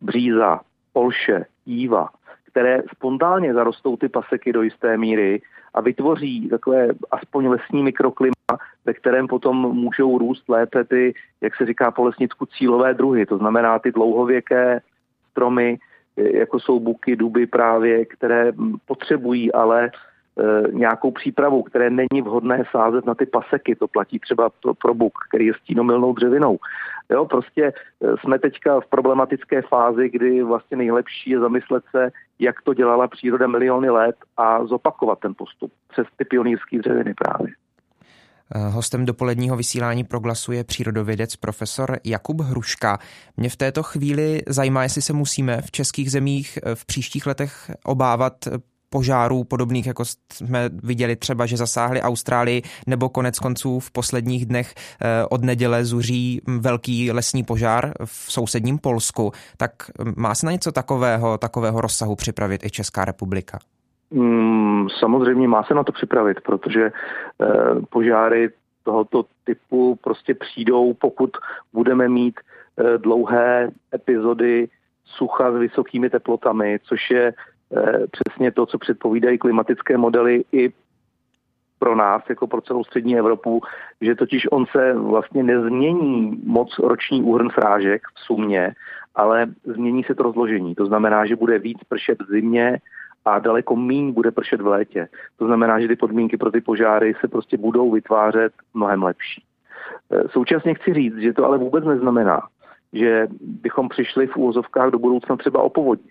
Bříza, 0.01 0.61
polše, 0.93 1.45
jíva, 1.67 2.09
které 2.47 2.83
spontánně 2.95 3.55
zarostou 3.55 3.97
ty 3.97 4.09
paseky 4.09 4.53
do 4.53 4.63
jisté 4.63 4.97
míry 4.97 5.43
a 5.75 5.81
vytvoří 5.81 6.49
takové 6.49 6.89
aspoň 7.11 7.47
lesní 7.47 7.83
mikroklima, 7.83 8.33
ve 8.85 8.95
kterém 8.95 9.27
potom 9.27 9.57
můžou 9.57 10.19
růst 10.19 10.49
lépe 10.49 10.85
ty, 10.85 11.15
jak 11.41 11.57
se 11.57 11.67
říká 11.67 11.91
po 11.91 12.05
lesnicku, 12.05 12.47
cílové 12.47 12.95
druhy. 12.95 13.27
To 13.27 13.39
znamená 13.39 13.79
ty 13.79 13.93
dlouhověké 13.93 14.81
stromy, 15.31 15.79
jako 16.17 16.61
jsou 16.61 16.81
buky, 16.81 17.17
duby 17.17 17.47
právě, 17.47 18.05
které 18.05 18.53
potřebují 18.87 19.53
ale 19.53 19.91
E, 20.41 20.73
nějakou 20.73 21.11
přípravu, 21.11 21.63
které 21.63 21.91
není 21.91 22.23
vhodné 22.23 22.65
sázet 22.71 23.07
na 23.07 23.15
ty 23.15 23.27
paseky. 23.27 23.77
To 23.77 23.89
platí 23.89 24.19
třeba 24.19 24.51
pro, 24.63 24.75
pro 24.75 24.95
buk, 24.95 25.13
který 25.29 25.47
je 25.47 25.53
stínomilnou 25.55 26.13
dřevinou. 26.13 26.59
Jo, 27.11 27.27
prostě 27.27 27.65
e, 27.65 27.73
jsme 28.17 28.39
teďka 28.39 28.81
v 28.81 28.87
problematické 28.87 29.63
fázi, 29.63 30.09
kdy 30.09 30.43
vlastně 30.43 30.77
nejlepší 30.77 31.31
je 31.31 31.41
zamyslet 31.41 31.85
se, 31.91 32.11
jak 32.39 32.63
to 32.63 32.75
dělala 32.75 33.09
příroda 33.09 33.47
miliony 33.47 33.91
let 33.91 34.17
a 34.37 34.65
zopakovat 34.65 35.19
ten 35.19 35.35
postup 35.37 35.73
přes 35.89 36.07
ty 36.17 36.25
pionýrské 36.25 36.79
dřeviny 36.79 37.15
právě. 37.15 37.53
E, 38.55 38.69
hostem 38.69 39.07
dopoledního 39.07 39.57
vysílání 39.57 40.05
proglasu 40.05 40.53
je 40.53 40.65
přírodovědec 40.65 41.37
profesor 41.37 41.99
Jakub 42.05 42.41
Hruška. 42.41 42.99
Mě 43.37 43.49
v 43.49 43.57
této 43.57 43.83
chvíli 43.83 44.43
zajímá, 44.49 44.83
jestli 44.83 45.03
se 45.03 45.13
musíme 45.13 45.63
v 45.63 45.71
českých 45.71 46.11
zemích 46.11 46.59
v 46.75 46.87
příštích 46.87 47.27
letech 47.27 47.71
obávat 47.85 48.49
požárů 48.91 49.45
podobných, 49.45 49.87
jako 49.87 50.05
jsme 50.33 50.71
viděli 50.73 51.17
třeba, 51.17 51.47
že 51.47 51.57
zasáhli 51.57 52.03
Austrálii, 52.03 52.63
nebo 52.87 53.09
konec 53.09 53.39
konců 53.39 53.81
v 53.81 53.91
posledních 53.91 54.47
dnech 54.47 54.75
eh, 54.75 55.25
od 55.25 55.45
neděle 55.45 55.85
zuří 55.85 56.41
velký 56.47 57.13
lesní 57.13 57.45
požár 57.45 57.93
v 58.05 58.33
sousedním 58.33 58.79
Polsku. 58.79 59.33
Tak 59.57 59.73
má 60.17 60.35
se 60.35 60.47
na 60.47 60.53
něco 60.53 60.73
takového, 60.73 61.39
takového 61.39 61.81
rozsahu 61.81 62.17
připravit 62.17 62.65
i 62.65 62.71
Česká 62.71 63.05
republika? 63.05 63.59
Mm, 64.11 64.89
samozřejmě 64.99 65.49
má 65.49 65.63
se 65.63 65.75
na 65.75 65.85
to 65.85 65.93
připravit, 65.93 66.41
protože 66.41 66.93
eh, 66.93 67.47
požáry 67.91 68.51
tohoto 68.85 69.25
typu 69.45 69.99
prostě 70.03 70.35
přijdou, 70.35 70.95
pokud 70.95 71.31
budeme 71.73 72.09
mít 72.09 72.41
eh, 72.41 72.99
dlouhé 72.99 73.71
epizody 73.95 74.69
sucha 75.05 75.53
s 75.53 75.57
vysokými 75.57 76.11
teplotami, 76.11 76.79
což 76.83 77.11
je 77.11 77.33
Eh, 77.77 78.07
přesně 78.11 78.53
to, 78.53 78.67
co 78.67 78.79
předpovídají 78.79 79.39
klimatické 79.39 79.99
modely 79.99 80.45
i 80.53 80.73
pro 81.79 81.97
nás, 81.97 82.23
jako 82.29 82.47
pro 82.47 82.61
celou 82.61 82.85
střední 82.85 83.19
Evropu, 83.19 83.63
že 84.01 84.15
totiž 84.15 84.47
on 84.51 84.67
se 84.67 84.93
vlastně 84.95 85.43
nezmění 85.43 86.41
moc 86.45 86.79
roční 86.79 87.23
úhrn 87.23 87.51
srážek 87.51 88.03
v 88.15 88.21
sumě, 88.21 88.75
ale 89.15 89.47
změní 89.65 90.05
se 90.05 90.15
to 90.15 90.23
rozložení. 90.23 90.75
To 90.75 90.87
znamená, 90.87 91.27
že 91.27 91.37
bude 91.37 91.59
víc 91.59 91.79
pršet 91.89 92.23
v 92.23 92.31
zimě 92.31 92.79
a 93.25 93.39
daleko 93.39 93.77
míň 93.77 94.13
bude 94.13 94.31
pršet 94.31 94.61
v 94.61 94.67
létě. 94.67 95.09
To 95.37 95.47
znamená, 95.47 95.81
že 95.81 95.89
ty 95.89 95.97
podmínky 95.97 96.37
pro 96.37 96.51
ty 96.51 96.61
požáry 96.61 97.15
se 97.21 97.29
prostě 97.29 97.57
budou 97.57 97.91
vytvářet 97.91 98.53
mnohem 98.75 99.03
lepší. 99.03 99.45
Eh, 100.13 100.29
současně 100.29 100.75
chci 100.75 100.95
říct, 100.95 101.17
že 101.17 101.33
to 101.33 101.45
ale 101.45 101.59
vůbec 101.59 101.85
neznamená, 101.85 102.43
že 102.93 103.29
bychom 103.41 103.89
přišli 103.89 104.27
v 104.27 104.37
úvozovkách 104.37 104.91
do 104.91 104.99
budoucna 104.99 105.37
třeba 105.37 105.63
o 105.63 105.71
povodně 105.71 106.11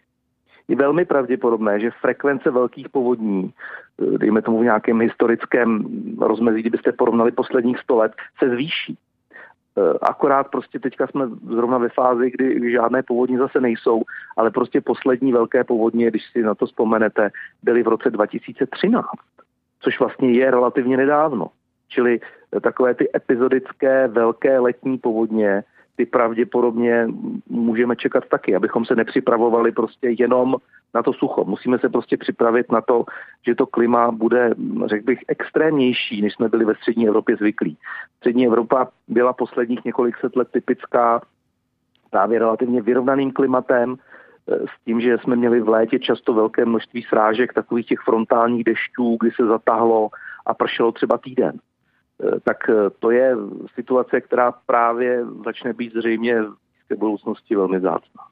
je 0.69 0.75
velmi 0.75 1.05
pravděpodobné, 1.05 1.79
že 1.79 1.91
frekvence 2.01 2.51
velkých 2.51 2.89
povodní, 2.89 3.53
eh, 4.01 4.17
dejme 4.17 4.41
tomu 4.41 4.59
v 4.59 4.63
nějakém 4.63 5.01
historickém 5.01 5.85
rozmezí, 6.21 6.61
kdybyste 6.61 6.91
porovnali 6.91 7.31
posledních 7.31 7.79
100 7.79 7.95
let, 7.95 8.11
se 8.39 8.49
zvýší. 8.49 8.97
Eh, 9.77 9.97
akorát 10.01 10.47
prostě 10.47 10.79
teďka 10.79 11.07
jsme 11.07 11.27
zrovna 11.27 11.77
ve 11.77 11.89
fázi, 11.89 12.31
kdy 12.31 12.71
žádné 12.71 13.03
povodní 13.03 13.37
zase 13.37 13.61
nejsou, 13.61 14.01
ale 14.37 14.51
prostě 14.51 14.81
poslední 14.81 15.31
velké 15.31 15.63
povodně, 15.63 16.07
když 16.07 16.23
si 16.31 16.41
na 16.41 16.55
to 16.55 16.65
vzpomenete, 16.65 17.29
byly 17.63 17.83
v 17.83 17.87
roce 17.87 18.09
2013, 18.09 19.05
což 19.79 19.99
vlastně 19.99 20.31
je 20.31 20.51
relativně 20.51 20.97
nedávno. 20.97 21.47
Čili 21.87 22.19
eh, 22.19 22.59
takové 22.59 22.93
ty 22.93 23.09
epizodické 23.15 24.07
velké 24.07 24.59
letní 24.59 24.97
povodně, 24.97 25.63
ty 25.95 26.05
pravděpodobně 26.05 27.07
můžeme 27.49 27.95
čekat 27.95 28.23
taky, 28.25 28.55
abychom 28.55 28.85
se 28.85 28.95
nepřipravovali 28.95 29.71
prostě 29.71 30.15
jenom 30.19 30.55
na 30.93 31.03
to 31.03 31.13
sucho. 31.13 31.45
Musíme 31.45 31.79
se 31.79 31.89
prostě 31.89 32.17
připravit 32.17 32.71
na 32.71 32.81
to, 32.81 33.05
že 33.47 33.55
to 33.55 33.65
klima 33.65 34.11
bude, 34.11 34.55
řekl 34.85 35.05
bych, 35.05 35.19
extrémnější, 35.27 36.21
než 36.21 36.33
jsme 36.33 36.49
byli 36.49 36.65
ve 36.65 36.75
střední 36.75 37.07
Evropě 37.07 37.35
zvyklí. 37.35 37.77
Střední 38.17 38.45
Evropa 38.47 38.87
byla 39.07 39.33
posledních 39.33 39.85
několik 39.85 40.17
set 40.17 40.35
let 40.35 40.47
typická 40.51 41.21
právě 42.09 42.39
relativně 42.39 42.81
vyrovnaným 42.81 43.31
klimatem, 43.31 43.95
eh, 43.95 44.55
s 44.55 44.85
tím, 44.85 45.01
že 45.01 45.17
jsme 45.17 45.35
měli 45.35 45.61
v 45.61 45.69
létě 45.69 45.99
často 45.99 46.33
velké 46.33 46.65
množství 46.65 47.03
srážek, 47.03 47.53
takových 47.53 47.85
těch 47.85 47.99
frontálních 47.99 48.63
dešťů, 48.63 49.17
kdy 49.19 49.31
se 49.31 49.45
zatáhlo 49.45 50.09
a 50.45 50.53
pršelo 50.53 50.91
třeba 50.91 51.17
týden. 51.17 51.59
Eh, 52.23 52.39
tak 52.39 52.69
eh, 52.69 52.73
to 52.99 53.11
je 53.11 53.35
situace, 53.75 54.21
která 54.21 54.51
právě 54.51 55.25
začne 55.45 55.73
být 55.73 55.93
zřejmě 55.93 56.41
v 56.89 56.95
budoucnosti 56.97 57.55
velmi 57.55 57.79
zácná. 57.79 58.23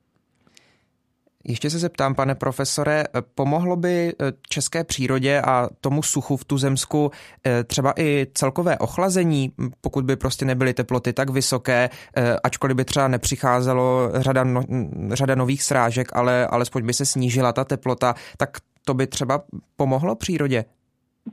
Ještě 1.47 1.69
se 1.69 1.79
zeptám, 1.79 2.15
pane 2.15 2.35
profesore, 2.35 3.03
pomohlo 3.35 3.75
by 3.75 3.87
eh, 4.09 4.31
české 4.49 4.83
přírodě 4.83 5.41
a 5.41 5.67
tomu 5.81 6.03
suchu 6.03 6.37
v 6.37 6.45
Tuzemsku 6.45 7.11
eh, 7.45 7.63
třeba 7.63 7.93
i 7.97 8.27
celkové 8.33 8.77
ochlazení, 8.77 9.51
pokud 9.81 10.05
by 10.05 10.15
prostě 10.15 10.45
nebyly 10.45 10.73
teploty 10.73 11.13
tak 11.13 11.29
vysoké, 11.29 11.89
eh, 12.17 12.37
ačkoliv 12.43 12.77
by 12.77 12.85
třeba 12.85 13.07
nepřicházelo 13.07 14.09
řada, 14.13 14.43
no, 14.43 14.61
řada 15.09 15.35
nových 15.35 15.63
srážek, 15.63 16.07
ale 16.13 16.47
alespoň 16.47 16.85
by 16.85 16.93
se 16.93 17.05
snížila 17.05 17.53
ta 17.53 17.63
teplota, 17.63 18.13
tak 18.37 18.49
to 18.85 18.93
by 18.93 19.07
třeba 19.07 19.41
pomohlo 19.75 20.15
přírodě? 20.15 20.65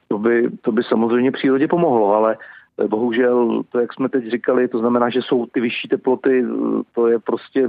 To 0.08 0.18
by, 0.18 0.50
to 0.62 0.72
by 0.72 0.82
samozřejmě 0.82 1.32
přírodě 1.32 1.68
pomohlo, 1.68 2.14
ale 2.14 2.36
bohužel 2.88 3.62
to, 3.68 3.80
jak 3.80 3.92
jsme 3.92 4.08
teď 4.08 4.30
říkali, 4.30 4.68
to 4.68 4.78
znamená, 4.78 5.10
že 5.10 5.20
jsou 5.22 5.46
ty 5.46 5.60
vyšší 5.60 5.88
teploty, 5.88 6.44
to 6.94 7.08
je 7.08 7.18
prostě 7.18 7.68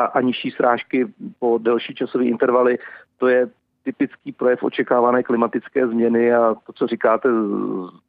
a, 0.00 0.04
a 0.04 0.20
nižší 0.20 0.50
srážky 0.50 1.06
po 1.38 1.58
delší 1.58 1.94
časové 1.94 2.24
intervaly, 2.24 2.78
to 3.18 3.28
je 3.28 3.48
typický 3.84 4.32
projev 4.32 4.62
očekávané 4.62 5.22
klimatické 5.22 5.88
změny 5.88 6.32
a 6.34 6.54
to, 6.66 6.72
co 6.72 6.86
říkáte, 6.86 7.28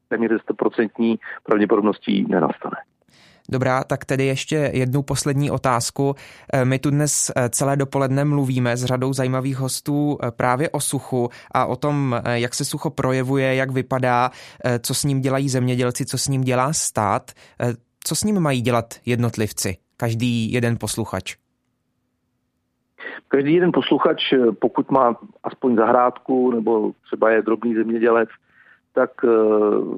téměř 0.09 0.31
100% 0.31 1.19
pravděpodobností 1.43 2.25
nenastane. 2.29 2.75
Dobrá, 3.49 3.83
tak 3.83 4.05
tedy 4.05 4.25
ještě 4.25 4.71
jednu 4.73 5.01
poslední 5.01 5.51
otázku. 5.51 6.15
Eh, 6.53 6.65
my 6.65 6.79
tu 6.79 6.89
dnes 6.89 7.31
eh, 7.35 7.49
celé 7.49 7.77
dopoledne 7.77 8.25
mluvíme 8.25 8.77
s 8.77 8.85
řadou 8.85 9.13
zajímavých 9.13 9.57
hostů 9.57 10.17
eh, 10.23 10.31
právě 10.31 10.69
o 10.69 10.79
suchu 10.79 11.29
a 11.51 11.65
o 11.65 11.75
tom, 11.75 12.21
jak 12.25 12.55
se 12.55 12.65
sucho 12.65 12.89
projevuje, 12.89 13.55
jak 13.55 13.71
vypadá, 13.71 14.31
co 14.81 14.93
s 14.93 15.03
ním 15.03 15.21
dělají 15.21 15.49
zemědělci, 15.49 16.05
co 16.05 16.17
s 16.17 16.27
ním 16.27 16.41
dělá 16.41 16.73
stát. 16.73 17.31
Co 18.03 18.15
s 18.15 18.23
ním 18.23 18.39
mají 18.39 18.61
dělat 18.61 18.93
jednotlivci, 19.05 19.77
každý 19.97 20.51
jeden 20.51 20.77
posluchač? 20.77 21.35
Každý 23.27 23.53
jeden 23.53 23.71
posluchač, 23.71 24.33
pokud 24.59 24.91
má 24.91 25.15
aspoň 25.43 25.75
zahrádku 25.75 26.51
nebo 26.51 26.91
třeba 27.05 27.29
je 27.29 27.41
drobný 27.41 27.75
zemědělec, 27.75 28.29
tak 28.93 29.11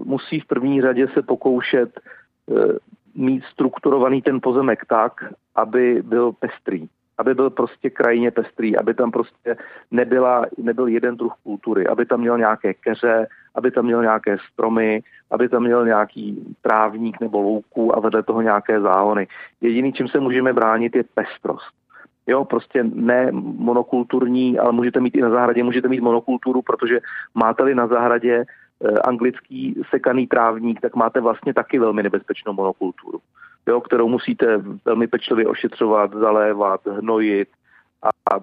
musí 0.06 0.40
v 0.40 0.48
první 0.48 0.82
řadě 0.82 1.08
se 1.14 1.22
pokoušet 1.22 2.00
mít 3.16 3.44
strukturovaný 3.44 4.22
ten 4.22 4.42
pozemek 4.42 4.86
tak, 4.86 5.34
aby 5.56 6.02
byl 6.06 6.32
pestrý. 6.32 6.88
Aby 7.18 7.34
byl 7.34 7.50
prostě 7.50 7.90
krajině 7.90 8.32
pestrý, 8.32 8.78
aby 8.78 8.94
tam 8.94 9.12
prostě 9.12 9.58
nebyla, 9.92 10.46
nebyl 10.58 10.88
jeden 10.88 11.18
druh 11.18 11.34
kultury, 11.44 11.88
aby 11.88 12.06
tam 12.06 12.20
měl 12.20 12.38
nějaké 12.38 12.74
keře, 12.74 13.28
aby 13.56 13.72
tam 13.72 13.86
měl 13.86 14.02
nějaké 14.02 14.38
stromy, 14.52 15.02
aby 15.32 15.50
tam 15.50 15.64
měl 15.64 15.86
nějaký 15.86 16.56
trávník 16.62 17.20
nebo 17.20 17.42
louku 17.42 17.98
a 17.98 18.00
vedle 18.00 18.24
toho 18.24 18.42
nějaké 18.42 18.82
záhony. 18.82 19.28
Jediný, 19.62 19.94
čím 19.94 20.08
se 20.08 20.20
můžeme 20.20 20.54
bránit, 20.54 20.96
je 20.96 21.04
pestrost. 21.04 21.83
Jo, 22.28 22.46
prostě 22.46 22.84
ne 22.84 23.32
monokulturní, 23.32 24.60
ale 24.60 24.72
můžete 24.72 25.00
mít 25.00 25.16
i 25.16 25.22
na 25.22 25.30
zahradě, 25.30 25.64
můžete 25.64 25.88
mít 25.88 26.02
monokulturu, 26.02 26.62
protože 26.62 27.00
máte-li 27.36 27.76
na 27.76 27.88
zahradě 27.88 28.46
Eh, 28.86 29.00
anglický 29.00 29.82
sekaný 29.90 30.28
trávník, 30.28 30.82
tak 30.82 30.96
máte 30.96 31.22
vlastně 31.22 31.54
taky 31.54 31.80
velmi 31.80 32.04
nebezpečnou 32.04 32.54
monokulturu, 32.54 33.20
jo, 33.68 33.82
kterou 33.82 34.08
musíte 34.08 34.62
velmi 34.86 35.08
pečlivě 35.08 35.48
ošetřovat, 35.48 36.14
zalévat, 36.14 36.86
hnojit 36.88 37.50
a 38.04 38.40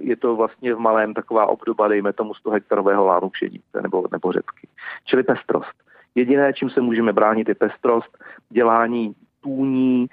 je 0.00 0.16
to 0.16 0.36
vlastně 0.36 0.74
v 0.74 0.78
malém 0.78 1.14
taková 1.14 1.46
obdoba, 1.46 1.88
dejme 1.88 2.12
tomu 2.12 2.34
100 2.34 2.50
hektarového 2.50 3.04
lánu 3.04 3.28
pšenice 3.28 3.82
nebo, 3.82 4.04
nebo 4.12 4.32
řepky. 4.32 4.68
Čili 5.04 5.22
pestrost. 5.22 5.74
Jediné, 6.14 6.52
čím 6.52 6.70
se 6.70 6.80
můžeme 6.80 7.12
bránit, 7.12 7.48
je 7.48 7.54
pestrost, 7.54 8.18
dělání 8.50 9.14
tůní, 9.44 10.06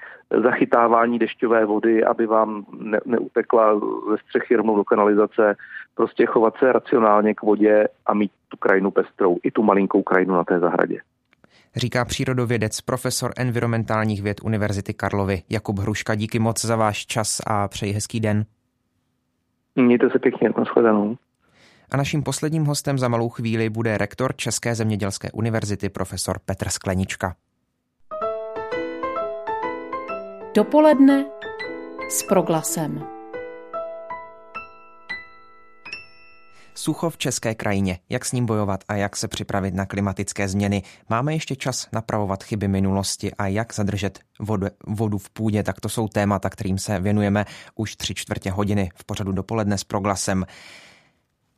zachytávání 0.44 1.20
dešťové 1.20 1.66
vody, 1.66 2.04
aby 2.04 2.26
vám 2.26 2.66
ne, 2.80 3.00
neutekla 3.06 3.80
ze 4.12 4.18
střechy 4.28 4.56
rovnou 4.56 4.76
do 4.76 4.84
kanalizace, 4.84 5.56
prostě 5.96 6.26
chovat 6.26 6.54
se 6.60 6.72
racionálně 6.72 7.34
k 7.34 7.42
vodě 7.42 7.88
a 8.06 8.14
mít 8.14 8.32
tu 8.50 8.58
krajinu 8.58 8.92
pestrou, 8.92 9.38
i 9.44 9.52
tu 9.52 9.64
malinkou 9.64 10.04
krajinu 10.04 10.34
na 10.34 10.44
té 10.44 10.60
zahradě. 10.60 11.02
Říká 11.76 12.06
přírodovědec, 12.06 12.82
profesor 12.82 13.32
environmentálních 13.38 14.22
věd 14.22 14.42
Univerzity 14.44 14.94
Karlovy 14.94 15.42
Jakub 15.50 15.80
Hruška. 15.80 16.16
Díky 16.16 16.40
moc 16.40 16.66
za 16.66 16.76
váš 16.76 17.06
čas 17.06 17.42
a 17.48 17.68
přeji 17.68 17.94
hezký 17.94 18.20
den. 18.20 18.46
Mějte 19.76 20.10
se 20.10 20.20
pěkně, 20.20 20.50
nashledanou. 20.58 21.16
A 21.92 21.98
naším 21.98 22.24
posledním 22.24 22.66
hostem 22.66 22.98
za 22.98 23.08
malou 23.08 23.30
chvíli 23.30 23.70
bude 23.70 23.98
rektor 23.98 24.36
České 24.36 24.76
zemědělské 24.76 25.32
univerzity 25.32 25.90
profesor 25.90 26.40
Petr 26.46 26.70
Sklenička. 26.70 27.36
Dopoledne 30.56 31.26
s 32.10 32.24
proglasem. 32.24 33.04
Sucho 36.76 37.10
v 37.10 37.18
české 37.18 37.56
krajině, 37.56 38.00
jak 38.10 38.26
s 38.26 38.32
ním 38.32 38.46
bojovat 38.46 38.84
a 38.88 38.96
jak 38.96 39.16
se 39.16 39.28
připravit 39.28 39.74
na 39.74 39.86
klimatické 39.86 40.48
změny. 40.48 40.84
Máme 41.10 41.34
ještě 41.34 41.56
čas 41.56 41.88
napravovat 41.94 42.44
chyby 42.44 42.68
minulosti 42.68 43.32
a 43.34 43.48
jak 43.48 43.74
zadržet 43.74 44.20
vodu, 44.40 44.68
vodu 44.88 45.18
v 45.18 45.30
půdě, 45.30 45.64
tak 45.64 45.82
to 45.82 45.90
jsou 45.90 46.08
témata, 46.08 46.50
kterým 46.50 46.78
se 46.78 47.00
věnujeme 47.00 47.46
už 47.76 47.96
tři 47.96 48.14
čtvrtě 48.16 48.52
hodiny 48.52 48.90
v 48.96 49.04
pořadu 49.04 49.32
dopoledne 49.32 49.78
s 49.78 49.84
proglasem. 49.84 50.46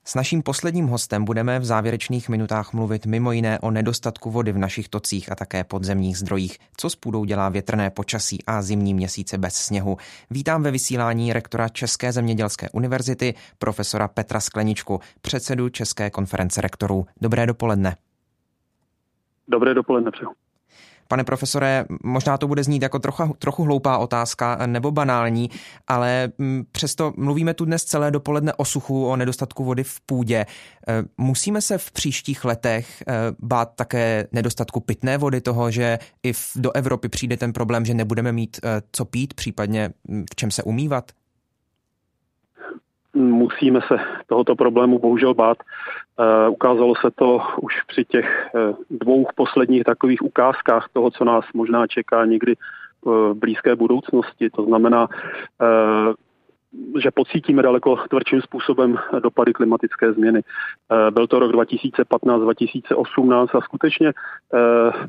S 0.06 0.16
naším 0.16 0.44
posledním 0.44 0.88
hostem 0.88 1.26
budeme 1.26 1.60
v 1.60 1.66
závěrečných 1.66 2.30
minutách 2.30 2.74
mluvit 2.74 3.06
mimo 3.06 3.32
jiné 3.32 3.60
o 3.60 3.72
nedostatku 3.72 4.32
vody 4.32 4.52
v 4.52 4.58
našich 4.58 4.90
tocích 4.90 5.32
a 5.32 5.36
také 5.36 5.64
podzemních 5.64 6.18
zdrojích, 6.18 6.58
co 6.78 6.90
s 6.90 6.96
půdou 6.96 7.26
dělá 7.26 7.50
větrné 7.50 7.90
počasí 7.90 8.44
a 8.48 8.62
zimní 8.62 8.94
měsíce 8.94 9.38
bez 9.38 9.56
sněhu. 9.56 9.98
Vítám 10.30 10.64
ve 10.64 10.72
vysílání 10.72 11.34
rektora 11.34 11.70
České 11.70 12.12
zemědělské 12.12 12.70
univerzity, 12.70 13.34
profesora 13.58 14.08
Petra 14.08 14.40
Skleničku, 14.40 15.00
předsedu 15.22 15.70
České 15.70 16.10
konference 16.10 16.62
rektorů. 16.62 17.06
Dobré 17.22 17.46
dopoledne. 17.46 17.96
Dobré 19.48 19.74
dopoledne 19.74 20.12
přeju. 20.12 20.30
Pane 21.14 21.24
profesore, 21.24 21.86
možná 22.04 22.38
to 22.38 22.48
bude 22.48 22.64
znít 22.64 22.82
jako 22.82 23.00
trocha, 23.00 23.30
trochu 23.40 23.64
hloupá 23.64 23.98
otázka 23.98 24.60
nebo 24.66 24.92
banální, 24.92 25.50
ale 25.88 26.32
mm, 26.38 26.64
přesto 26.72 27.14
mluvíme 27.18 27.54
tu 27.54 27.66
dnes 27.66 27.84
celé 27.84 28.12
dopoledne 28.12 28.54
o 28.54 28.66
suchu, 28.66 29.08
o 29.08 29.16
nedostatku 29.16 29.64
vody 29.64 29.84
v 29.84 30.02
půdě. 30.02 30.38
E, 30.38 30.46
musíme 31.18 31.62
se 31.62 31.78
v 31.78 31.92
příštích 31.92 32.46
letech 32.46 33.02
e, 33.02 33.06
bát 33.40 33.72
také 33.76 34.28
nedostatku 34.32 34.80
pitné 34.80 35.18
vody, 35.18 35.42
toho, 35.42 35.72
že 35.72 36.00
i 36.24 36.34
do 36.56 36.72
Evropy 36.72 37.10
přijde 37.10 37.38
ten 37.38 37.54
problém, 37.54 37.86
že 37.86 37.94
nebudeme 37.94 38.32
mít 38.32 38.60
e, 38.64 38.82
co 38.92 39.06
pít, 39.06 39.34
případně 39.34 39.90
mm, 40.08 40.26
v 40.32 40.36
čem 40.36 40.52
se 40.52 40.64
umývat? 40.64 41.12
Musíme 43.14 43.80
se 43.88 43.96
tohoto 44.28 44.56
problému 44.56 45.00
bohužel 45.00 45.34
bát. 45.34 45.58
E, 45.58 46.50
ukázalo 46.50 46.94
se 46.96 47.12
to 47.16 47.42
už 47.62 47.74
při 47.88 48.06
těch 48.06 48.50
e, 48.56 48.74
dvou 48.90 49.28
posledních 49.36 49.84
takových 49.84 50.22
ukázkách 50.22 50.90
toho, 50.94 51.12
co 51.12 51.26
nás 51.26 51.46
možná 51.54 51.88
čeká 51.88 52.26
někdy 52.26 52.56
v 53.06 53.34
blízké 53.34 53.76
budoucnosti. 53.76 54.50
To 54.50 54.64
znamená, 54.64 55.08
že 57.02 57.12
pocítíme 57.12 57.64
daleko 57.64 57.96
tvrdším 58.10 58.42
způsobem 58.42 58.98
dopady 59.20 59.54
klimatické 59.54 60.14
změny. 60.14 60.42
Eh, 60.42 61.12
byl 61.12 61.28
to 61.28 61.40
rok 61.40 61.52
2015-2018 61.52 63.48
a 63.58 63.62
skutečně 63.62 64.08
eh, 64.08 64.14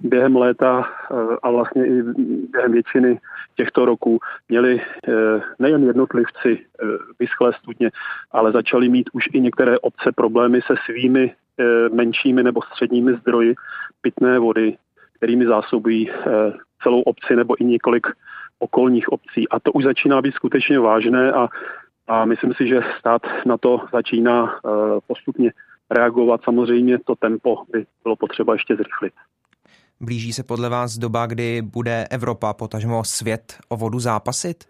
během 0.02 0.36
léta 0.36 0.84
eh, 0.84 1.14
a 1.42 1.50
vlastně 1.50 1.86
i 1.86 2.02
během 2.52 2.72
většiny 2.72 3.20
těchto 3.56 3.84
roků 3.84 4.18
měli 4.48 4.80
nejen 5.58 5.84
jednotlivci 5.84 6.66
vyschlé 7.18 7.52
studně, 7.52 7.90
ale 8.32 8.52
začali 8.52 8.88
mít 8.88 9.10
už 9.12 9.24
i 9.32 9.40
některé 9.40 9.78
obce 9.78 10.12
problémy 10.12 10.60
se 10.66 10.74
svými 10.84 11.32
menšími 11.92 12.42
nebo 12.42 12.62
středními 12.62 13.14
zdroji 13.14 13.54
pitné 14.02 14.38
vody, 14.38 14.76
kterými 15.16 15.46
zásobují 15.46 16.10
celou 16.82 17.02
obci 17.02 17.36
nebo 17.36 17.60
i 17.60 17.64
několik 17.64 18.06
okolních 18.64 19.08
obcí. 19.12 19.48
A 19.48 19.60
to 19.60 19.72
už 19.72 19.84
začíná 19.84 20.22
být 20.22 20.34
skutečně 20.34 20.78
vážné 20.78 21.32
a, 21.32 21.48
a 22.08 22.24
myslím 22.24 22.54
si, 22.54 22.68
že 22.68 22.80
stát 22.98 23.22
na 23.46 23.58
to 23.58 23.80
začíná 23.92 24.42
uh, 24.42 24.50
postupně 25.06 25.52
reagovat. 25.90 26.40
Samozřejmě 26.44 26.98
to 26.98 27.14
tempo 27.14 27.64
by 27.72 27.86
bylo 28.02 28.16
potřeba 28.16 28.52
ještě 28.52 28.76
zrychlit. 28.76 29.12
Blíží 30.00 30.32
se 30.32 30.42
podle 30.42 30.68
vás 30.68 30.98
doba, 30.98 31.26
kdy 31.26 31.62
bude 31.62 32.04
Evropa, 32.10 32.52
potažmo 32.52 33.04
svět, 33.04 33.56
o 33.68 33.76
vodu 33.76 33.98
zápasit? 33.98 34.64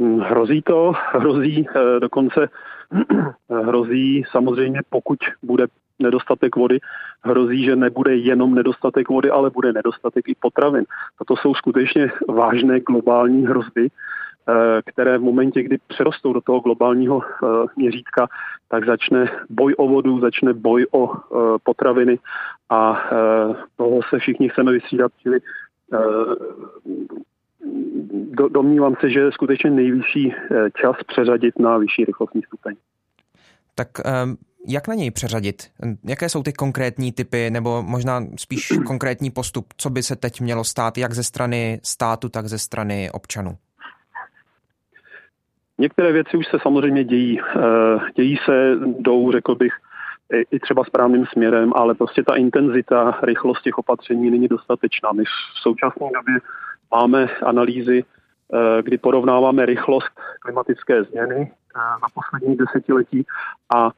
Hmm, 0.00 0.20
hrozí 0.20 0.62
to, 0.62 0.92
hrozí 1.12 1.66
eh, 1.76 2.00
dokonce 2.00 2.48
hrozí 3.64 4.24
samozřejmě, 4.30 4.80
pokud 4.90 5.18
bude 5.42 5.66
nedostatek 6.02 6.56
vody, 6.56 6.78
hrozí, 7.22 7.64
že 7.64 7.76
nebude 7.76 8.16
jenom 8.16 8.54
nedostatek 8.54 9.08
vody, 9.08 9.30
ale 9.30 9.50
bude 9.50 9.72
nedostatek 9.72 10.28
i 10.28 10.34
potravin. 10.40 10.84
A 11.20 11.24
to 11.24 11.36
jsou 11.36 11.54
skutečně 11.54 12.10
vážné 12.28 12.80
globální 12.80 13.46
hrozby, 13.46 13.88
eh, 13.88 14.82
které 14.86 15.18
v 15.18 15.22
momentě, 15.22 15.62
kdy 15.62 15.78
přerostou 15.88 16.32
do 16.32 16.40
toho 16.40 16.60
globálního 16.60 17.22
eh, 17.22 17.46
měřítka, 17.76 18.28
tak 18.68 18.86
začne 18.86 19.30
boj 19.50 19.74
o 19.78 19.88
vodu, 19.88 20.20
začne 20.20 20.52
boj 20.52 20.86
o 20.90 21.12
eh, 21.14 21.58
potraviny 21.62 22.18
a 22.70 23.10
toho 23.76 24.00
se 24.08 24.18
všichni 24.18 24.48
chceme 24.48 24.72
vystřídat, 24.72 25.12
čili 25.22 25.40
domnívám 28.48 28.94
se, 29.00 29.10
že 29.10 29.20
je 29.20 29.32
skutečně 29.32 29.70
nejvyšší 29.70 30.34
čas 30.74 30.96
přeřadit 31.06 31.58
na 31.58 31.78
vyšší 31.78 32.04
rychlostní 32.04 32.42
stupeň. 32.42 32.74
Tak 33.74 33.88
ehm, 34.04 34.36
jak 34.68 34.88
na 34.88 34.94
něj 34.94 35.10
přeřadit? 35.10 35.70
Jaké 36.04 36.28
jsou 36.28 36.42
ty 36.42 36.52
konkrétní 36.52 37.12
typy, 37.12 37.50
nebo 37.50 37.82
možná 37.82 38.20
spíš 38.36 38.68
konkrétní 38.86 39.30
postup, 39.30 39.66
co 39.76 39.90
by 39.90 40.02
se 40.02 40.16
teď 40.16 40.40
mělo 40.40 40.64
stát, 40.64 40.98
jak 40.98 41.12
ze 41.12 41.22
strany 41.22 41.80
státu, 41.82 42.28
tak 42.28 42.46
ze 42.46 42.58
strany 42.58 43.10
občanů? 43.12 43.56
Některé 45.78 46.12
věci 46.12 46.36
už 46.36 46.46
se 46.46 46.58
samozřejmě 46.62 47.04
dějí. 47.04 47.40
Eh, 47.40 47.98
dějí 48.16 48.38
se, 48.44 48.74
jdou, 48.98 49.32
řekl 49.32 49.54
bych, 49.54 49.72
i 50.50 50.58
třeba 50.58 50.84
správným 50.84 51.26
směrem, 51.26 51.72
ale 51.76 51.94
prostě 51.94 52.22
ta 52.22 52.34
intenzita, 52.34 53.18
rychlost 53.22 53.62
těch 53.62 53.78
opatření 53.78 54.30
není 54.30 54.48
dostatečná. 54.48 55.12
My 55.12 55.24
v 55.24 55.60
současné 55.62 56.06
době 56.14 56.34
máme 56.90 57.28
analýzy, 57.46 58.04
eh, 58.04 58.82
kdy 58.82 58.98
porovnáváme 58.98 59.66
rychlost 59.66 60.12
klimatické 60.40 61.04
změny 61.04 61.52
eh, 61.52 61.78
na 61.78 62.08
poslední 62.14 62.56
desetiletí 62.56 63.26
a 63.74 63.90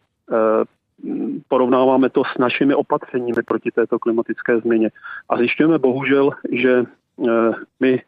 porovnáváme 1.48 2.10
to 2.10 2.22
s 2.24 2.38
našimi 2.38 2.74
opatřeními 2.74 3.42
proti 3.46 3.70
této 3.70 3.98
klimatické 3.98 4.58
změně. 4.58 4.90
A 5.28 5.36
zjišťujeme 5.36 5.78
bohužel, 5.78 6.30
že 6.52 6.84
my 7.80 8.02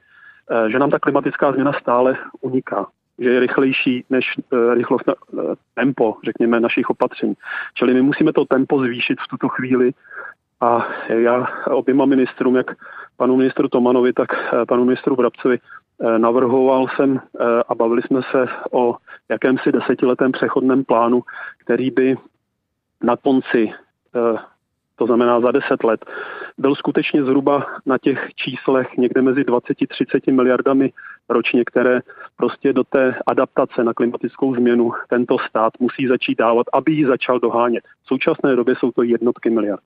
že 0.69 0.79
nám 0.79 0.91
ta 0.91 0.99
klimatická 0.99 1.53
změna 1.53 1.73
stále 1.73 2.17
uniká 2.41 2.87
že 3.19 3.29
je 3.31 3.41
rychlejší 3.41 4.05
než 4.11 4.35
rychlost, 4.75 5.05
tempo, 5.75 6.17
řekněme, 6.25 6.61
našich 6.61 6.91
opatření. 6.91 7.35
Čili 7.75 7.95
my 7.95 8.03
musíme 8.03 8.33
to 8.33 8.45
tempo 8.45 8.79
zvýšit 8.79 9.19
v 9.21 9.29
tuto 9.29 9.49
chvíli 9.49 9.93
a 10.61 10.87
já 11.09 11.47
oběma 11.67 12.05
ministrům, 12.05 12.57
jak 12.57 12.67
panu 13.17 13.37
ministru 13.37 13.69
Tomanovi, 13.69 14.13
tak 14.13 14.29
panu 14.69 14.85
ministru 14.85 15.17
Brabcovi, 15.17 15.59
navrhoval 16.19 16.87
jsem 16.97 17.11
uh, 17.11 17.21
a 17.69 17.75
bavili 17.75 18.03
jsme 18.03 18.21
se 18.31 18.47
o 18.73 18.97
jakémsi 19.29 19.73
desetiletém 19.73 20.33
přechodném 20.33 20.85
plánu, 20.85 21.23
který 21.59 21.91
by 21.91 22.17
na 23.03 23.17
konci 23.17 23.73
to 24.97 25.07
znamená 25.07 25.41
za 25.41 25.51
10 25.51 25.85
let, 25.85 26.05
byl 26.59 26.75
skutečně 26.75 27.25
zhruba 27.25 27.67
na 27.87 27.99
těch 27.99 28.19
číslech 28.35 28.87
někde 28.99 29.23
mezi 29.23 29.41
20-30 29.41 30.35
miliardami 30.35 30.93
ročně, 31.29 31.65
které 31.65 32.01
prostě 32.37 32.73
do 32.73 32.85
té 32.85 33.15
adaptace 33.27 33.85
na 33.85 33.95
klimatickou 33.95 34.55
změnu 34.55 34.93
tento 35.09 35.37
stát 35.49 35.73
musí 35.81 36.07
začít 36.07 36.39
dávat, 36.39 36.67
aby 36.73 36.93
ji 36.93 37.07
začal 37.07 37.41
dohánět. 37.41 37.85
V 38.05 38.07
současné 38.07 38.57
době 38.57 38.75
jsou 38.79 38.91
to 38.91 39.03
jednotky 39.03 39.51
miliard. 39.51 39.83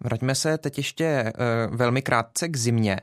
Vraťme 0.00 0.34
se 0.34 0.58
teď 0.58 0.76
ještě 0.76 1.32
velmi 1.76 2.02
krátce 2.02 2.48
k 2.48 2.56
zimě 2.56 2.96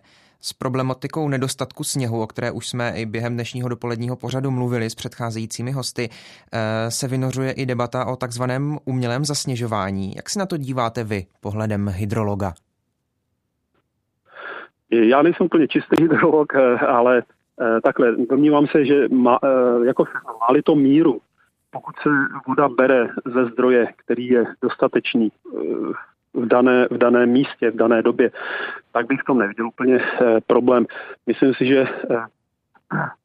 s 0.46 0.54
problematikou 0.54 1.30
nedostatku 1.30 1.84
sněhu, 1.84 2.22
o 2.22 2.28
které 2.28 2.52
už 2.52 2.68
jsme 2.68 2.94
i 2.96 3.06
během 3.06 3.34
dnešního 3.34 3.70
dopoledního 3.70 4.16
pořadu 4.16 4.52
mluvili 4.52 4.90
s 4.90 4.96
předcházejícími 4.96 5.72
hosty, 5.72 6.10
eh, 6.10 6.92
se 6.92 7.08
vynořuje 7.08 7.52
i 7.52 7.66
debata 7.66 8.06
o 8.06 8.16
takzvaném 8.16 8.78
umělém 8.86 9.26
zasněžování. 9.26 10.16
Jak 10.16 10.30
si 10.30 10.40
na 10.40 10.46
to 10.46 10.58
díváte 10.58 11.04
vy 11.04 11.26
pohledem 11.42 11.88
hydrologa? 11.88 12.54
Já 14.92 15.22
nejsem 15.22 15.46
úplně 15.46 15.68
čistý 15.68 16.02
hydrolog, 16.02 16.56
eh, 16.56 16.78
ale 16.78 17.24
eh, 17.62 17.82
takhle, 17.84 18.16
domnívám 18.30 18.68
se, 18.68 18.86
že 18.86 19.08
má, 19.10 19.40
jako 19.86 20.06
má 20.26 20.62
to 20.66 20.76
míru, 20.76 21.22
pokud 21.72 21.96
se 22.04 22.10
voda 22.48 22.70
bere 22.70 23.08
ze 23.34 23.46
zdroje, 23.46 23.88
který 23.98 24.28
je 24.28 24.46
dostatečný, 24.62 25.32
v 26.34 26.46
dané, 26.46 26.88
v 26.92 26.98
daném 26.98 27.30
místě, 27.30 27.72
v 27.72 27.76
dané 27.76 28.02
době, 28.02 28.32
tak 28.92 29.08
bych 29.08 29.22
v 29.22 29.26
tom 29.26 29.40
neviděl 29.40 29.68
úplně 29.68 30.00
eh, 30.00 30.42
problém. 30.48 30.86
Myslím 31.28 31.54
si, 31.54 31.66
že 31.66 31.80
eh, 31.82 32.26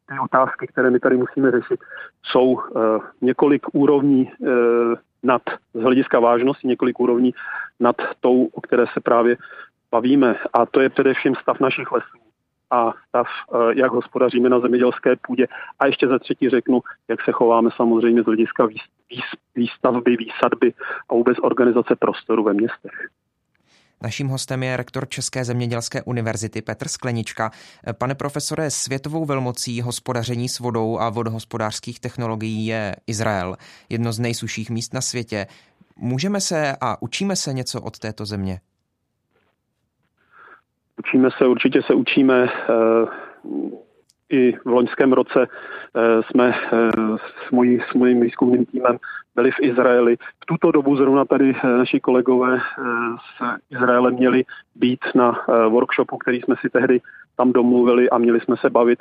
ty 0.08 0.18
otázky, 0.24 0.66
které 0.66 0.90
my 0.90 1.00
tady 1.00 1.16
musíme 1.16 1.50
řešit, 1.50 1.80
jsou 2.22 2.60
eh, 2.60 2.80
několik 3.20 3.66
úrovní 3.72 4.32
nad, 5.22 5.42
z 5.74 5.82
hlediska 5.82 6.20
vážnosti, 6.20 6.68
několik 6.68 7.00
úrovní 7.00 7.34
nad 7.80 7.96
tou, 8.20 8.44
o 8.44 8.60
které 8.60 8.84
se 8.92 9.00
právě 9.00 9.36
bavíme. 9.90 10.36
A 10.52 10.66
to 10.66 10.80
je 10.80 10.88
především 10.88 11.34
stav 11.34 11.60
našich 11.60 11.92
lesů 11.92 12.27
a 12.70 12.92
stav, 13.08 13.26
eh, 13.26 13.56
jak 13.74 13.92
hospodaříme 13.92 14.48
na 14.48 14.60
zemědělské 14.60 15.16
půdě. 15.26 15.46
A 15.78 15.86
ještě 15.86 16.08
za 16.08 16.18
třetí 16.18 16.48
řeknu, 16.48 16.80
jak 17.08 17.22
se 17.22 17.32
chováme 17.32 17.70
samozřejmě 17.76 18.22
z 18.22 18.26
hlediska 18.26 18.68
výstavby, 19.54 20.16
výsadby 20.16 20.74
a 21.08 21.14
vůbec 21.14 21.36
organizace 21.42 21.96
prostoru 21.96 22.44
ve 22.44 22.52
městech. 22.52 23.08
Naším 24.02 24.28
hostem 24.28 24.62
je 24.62 24.76
rektor 24.76 25.08
České 25.08 25.44
zemědělské 25.44 26.02
univerzity 26.02 26.62
Petr 26.62 26.88
Sklenička. 26.88 27.50
Pane 27.98 28.14
profesore, 28.14 28.70
světovou 28.70 29.24
velmocí 29.24 29.82
hospodaření 29.82 30.48
s 30.48 30.58
vodou 30.58 30.98
a 30.98 31.10
vodohospodářských 31.10 32.00
technologií 32.00 32.66
je 32.66 32.96
Izrael, 33.06 33.56
jedno 33.88 34.12
z 34.12 34.18
nejsuších 34.18 34.70
míst 34.70 34.94
na 34.94 35.00
světě. 35.00 35.46
Můžeme 35.96 36.40
se 36.40 36.76
a 36.80 37.02
učíme 37.02 37.36
se 37.36 37.52
něco 37.52 37.80
od 37.80 37.98
této 37.98 38.26
země? 38.26 38.60
Učíme 40.98 41.28
se, 41.38 41.46
určitě 41.46 41.82
se 41.82 41.94
učíme. 41.94 42.48
Eh, 42.48 43.06
I 44.30 44.52
v 44.52 44.66
loňském 44.66 45.12
roce 45.12 45.46
eh, 45.46 46.22
jsme 46.22 46.54
eh, 46.72 46.90
s, 47.46 47.50
mojí, 47.50 47.80
s 47.90 47.94
mojím 47.94 48.20
výzkumným 48.20 48.66
týmem 48.66 48.98
byli 49.34 49.50
v 49.50 49.60
Izraeli. 49.60 50.16
V 50.16 50.46
tuto 50.46 50.72
dobu 50.72 50.96
zrovna 50.96 51.24
tady 51.24 51.56
naši 51.64 52.00
kolegové 52.00 52.58
z 52.58 53.44
Izraele 53.70 54.10
měli 54.10 54.44
být 54.74 55.00
na 55.14 55.44
workshopu, 55.68 56.16
který 56.16 56.40
jsme 56.40 56.54
si 56.60 56.70
tehdy 56.70 57.00
tam 57.36 57.52
domluvili 57.52 58.10
a 58.10 58.18
měli 58.18 58.40
jsme 58.40 58.56
se 58.56 58.70
bavit 58.70 58.98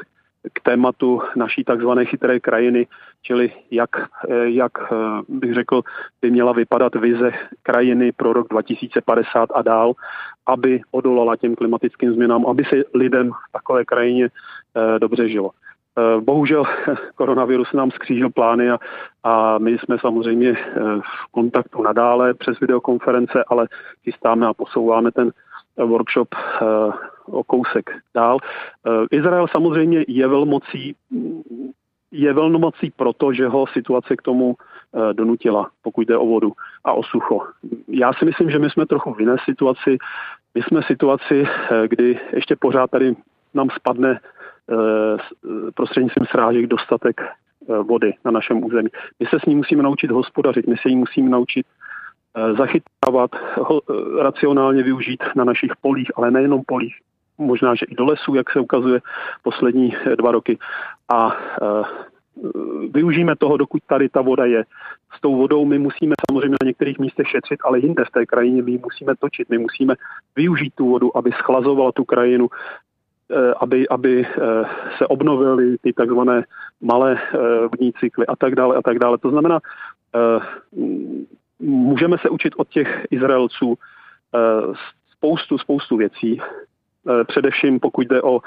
k 0.53 0.59
tématu 0.63 1.21
naší 1.35 1.63
takzvané 1.63 2.05
chytré 2.05 2.39
krajiny, 2.39 2.87
čili 3.21 3.51
jak, 3.71 3.89
jak 4.43 4.71
bych 5.29 5.53
řekl, 5.53 5.81
by 6.21 6.31
měla 6.31 6.51
vypadat 6.53 6.95
vize 6.95 7.31
krajiny 7.63 8.11
pro 8.11 8.33
rok 8.33 8.47
2050 8.49 9.49
a 9.53 9.61
dál 9.61 9.93
aby 10.47 10.81
odolala 10.91 11.35
těm 11.35 11.55
klimatickým 11.55 12.13
změnám, 12.13 12.45
aby 12.45 12.63
se 12.63 12.75
lidem 12.93 13.31
v 13.31 13.51
takové 13.51 13.85
krajině 13.85 14.25
eh, 14.27 14.99
dobře 14.99 15.29
žilo. 15.29 15.51
Eh, 15.97 16.21
bohužel 16.21 16.63
koronavirus 17.15 17.73
nám 17.73 17.91
skřížil 17.91 18.29
plány 18.29 18.71
a, 18.71 18.79
a 19.23 19.57
my 19.57 19.77
jsme 19.77 19.99
samozřejmě 19.99 20.49
eh, 20.49 20.79
v 20.99 21.31
kontaktu 21.31 21.83
nadále 21.83 22.33
přes 22.33 22.59
videokonference, 22.59 23.43
ale 23.47 23.67
chystáme 24.03 24.47
a 24.47 24.53
posouváme 24.53 25.11
ten 25.11 25.31
workshop 25.77 26.35
o 27.25 27.43
kousek 27.43 27.89
dál. 28.15 28.37
Izrael 29.11 29.47
samozřejmě 29.47 30.05
je 30.07 30.27
velmocí, 30.27 30.95
je 32.11 32.33
velmocí 32.33 32.91
proto, 32.95 33.33
že 33.33 33.47
ho 33.47 33.67
situace 33.67 34.15
k 34.15 34.21
tomu 34.21 34.55
donutila, 35.13 35.69
pokud 35.81 36.07
jde 36.07 36.17
o 36.17 36.25
vodu 36.25 36.51
a 36.83 36.93
o 36.93 37.03
sucho. 37.03 37.39
Já 37.87 38.13
si 38.13 38.25
myslím, 38.25 38.51
že 38.51 38.59
my 38.59 38.69
jsme 38.69 38.85
trochu 38.85 39.13
v 39.13 39.19
jiné 39.19 39.35
situaci. 39.45 39.97
My 40.55 40.63
jsme 40.63 40.81
v 40.81 40.85
situaci, 40.85 41.45
eh, 41.47 41.87
kdy 41.87 42.19
ještě 42.33 42.55
pořád 42.55 42.91
tady 42.91 43.15
nám 43.53 43.69
spadne 43.69 44.19
eh, 44.19 45.17
prostřednictvím 45.73 46.25
srážek 46.25 46.67
dostatek 46.67 47.21
eh, 47.21 47.77
vody 47.77 48.13
na 48.25 48.31
našem 48.31 48.63
území. 48.63 48.89
My 49.19 49.25
se 49.25 49.39
s 49.39 49.45
ní 49.45 49.55
musíme 49.55 49.83
naučit 49.83 50.11
hospodařit, 50.11 50.67
my 50.67 50.75
se 50.77 50.89
jí 50.89 50.95
musíme 50.95 51.29
naučit 51.29 51.65
zachytávat, 52.57 53.31
racionálně 54.19 54.83
využít 54.83 55.23
na 55.35 55.43
našich 55.43 55.71
polích, 55.81 56.11
ale 56.15 56.31
nejenom 56.31 56.61
polích, 56.65 56.95
možná, 57.37 57.75
že 57.75 57.85
i 57.85 57.95
do 57.95 58.05
lesů, 58.05 58.35
jak 58.35 58.51
se 58.51 58.59
ukazuje 58.59 58.99
poslední 59.43 59.93
dva 60.15 60.31
roky. 60.31 60.57
A 61.09 61.37
využijeme 62.91 63.35
toho, 63.35 63.57
dokud 63.57 63.81
tady 63.87 64.09
ta 64.09 64.21
voda 64.21 64.45
je. 64.45 64.65
S 65.17 65.21
tou 65.21 65.35
vodou 65.35 65.65
my 65.65 65.79
musíme 65.79 66.15
samozřejmě 66.29 66.57
na 66.61 66.65
některých 66.65 66.99
místech 66.99 67.27
šetřit, 67.27 67.59
ale 67.63 67.79
jinde 67.79 68.05
v 68.05 68.11
té 68.11 68.25
krajině 68.25 68.61
my 68.61 68.79
musíme 68.83 69.15
točit, 69.19 69.49
my 69.49 69.57
musíme 69.57 69.95
využít 70.35 70.73
tu 70.75 70.89
vodu, 70.89 71.17
aby 71.17 71.31
schlazovala 71.31 71.91
tu 71.91 72.05
krajinu, 72.05 72.47
eh, 73.31 73.53
aby, 73.59 73.89
aby 73.89 74.25
eh, 74.25 74.65
se 74.97 75.07
obnovily 75.07 75.77
ty 75.81 75.93
takzvané 75.93 76.43
malé 76.81 77.17
eh, 77.17 77.37
vodní 77.67 77.93
cykly 77.99 78.25
a 78.27 78.35
tak 78.35 78.55
dále 78.55 78.75
a 78.75 78.81
tak 78.81 78.99
dále. 78.99 79.17
To 79.17 79.29
znamená, 79.29 79.59
můžeme 81.59 82.17
se 82.17 82.29
učit 82.29 82.53
od 82.57 82.69
těch 82.69 83.07
Izraelců 83.11 83.77
spoustu, 85.17 85.57
spoustu 85.57 85.97
věcí, 85.97 86.41
především 87.27 87.79
pokud 87.79 88.07
jde 88.07 88.21
o 88.21 88.39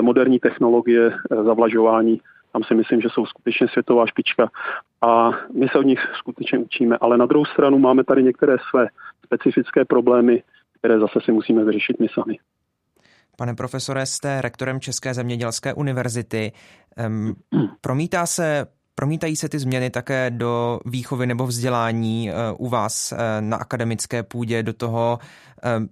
moderní 0.00 0.38
technologie 0.38 1.12
zavlažování 1.30 2.20
tam 2.54 2.64
si 2.64 2.74
myslím, 2.74 3.00
že 3.00 3.08
jsou 3.12 3.26
skutečně 3.26 3.68
světová 3.68 4.06
špička 4.06 4.50
a 5.00 5.30
my 5.30 5.68
se 5.72 5.78
od 5.78 5.86
nich 5.86 6.00
skutečně 6.18 6.58
učíme. 6.58 6.98
Ale 7.00 7.18
na 7.18 7.26
druhou 7.26 7.44
stranu 7.44 7.78
máme 7.78 8.04
tady 8.04 8.22
některé 8.22 8.56
své 8.70 8.86
specifické 9.24 9.84
problémy, 9.84 10.42
které 10.78 10.98
zase 10.98 11.20
si 11.24 11.32
musíme 11.32 11.64
vyřešit 11.64 12.00
my 12.00 12.06
sami. 12.14 12.38
Pane 13.36 13.54
profesore, 13.54 14.06
jste 14.06 14.40
rektorem 14.40 14.80
České 14.80 15.14
zemědělské 15.14 15.74
univerzity. 15.74 16.52
Promítá 17.80 18.26
se 18.26 18.66
Promítají 18.94 19.36
se 19.36 19.48
ty 19.48 19.58
změny 19.58 19.90
také 19.90 20.30
do 20.30 20.80
výchovy 20.86 21.26
nebo 21.26 21.46
vzdělání 21.46 22.30
u 22.58 22.68
vás 22.68 23.14
na 23.40 23.56
akademické 23.56 24.22
půdě, 24.22 24.62
do 24.62 24.72
toho, 24.72 25.18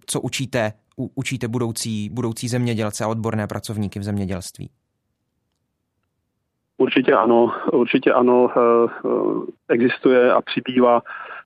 co 0.07 0.21
učíte, 0.21 0.73
učíte 1.15 1.49
budoucí, 1.49 2.11
budoucí 2.11 2.49
zemědělce 2.49 3.05
a 3.05 3.09
odborné 3.09 3.47
pracovníky 3.47 3.99
v 3.99 4.03
zemědělství? 4.03 4.71
Určitě 6.79 7.13
ano, 7.13 7.53
určitě 7.73 8.13
ano, 8.13 8.51
existuje 9.69 10.33
a 10.33 10.41
přibývá 10.41 11.03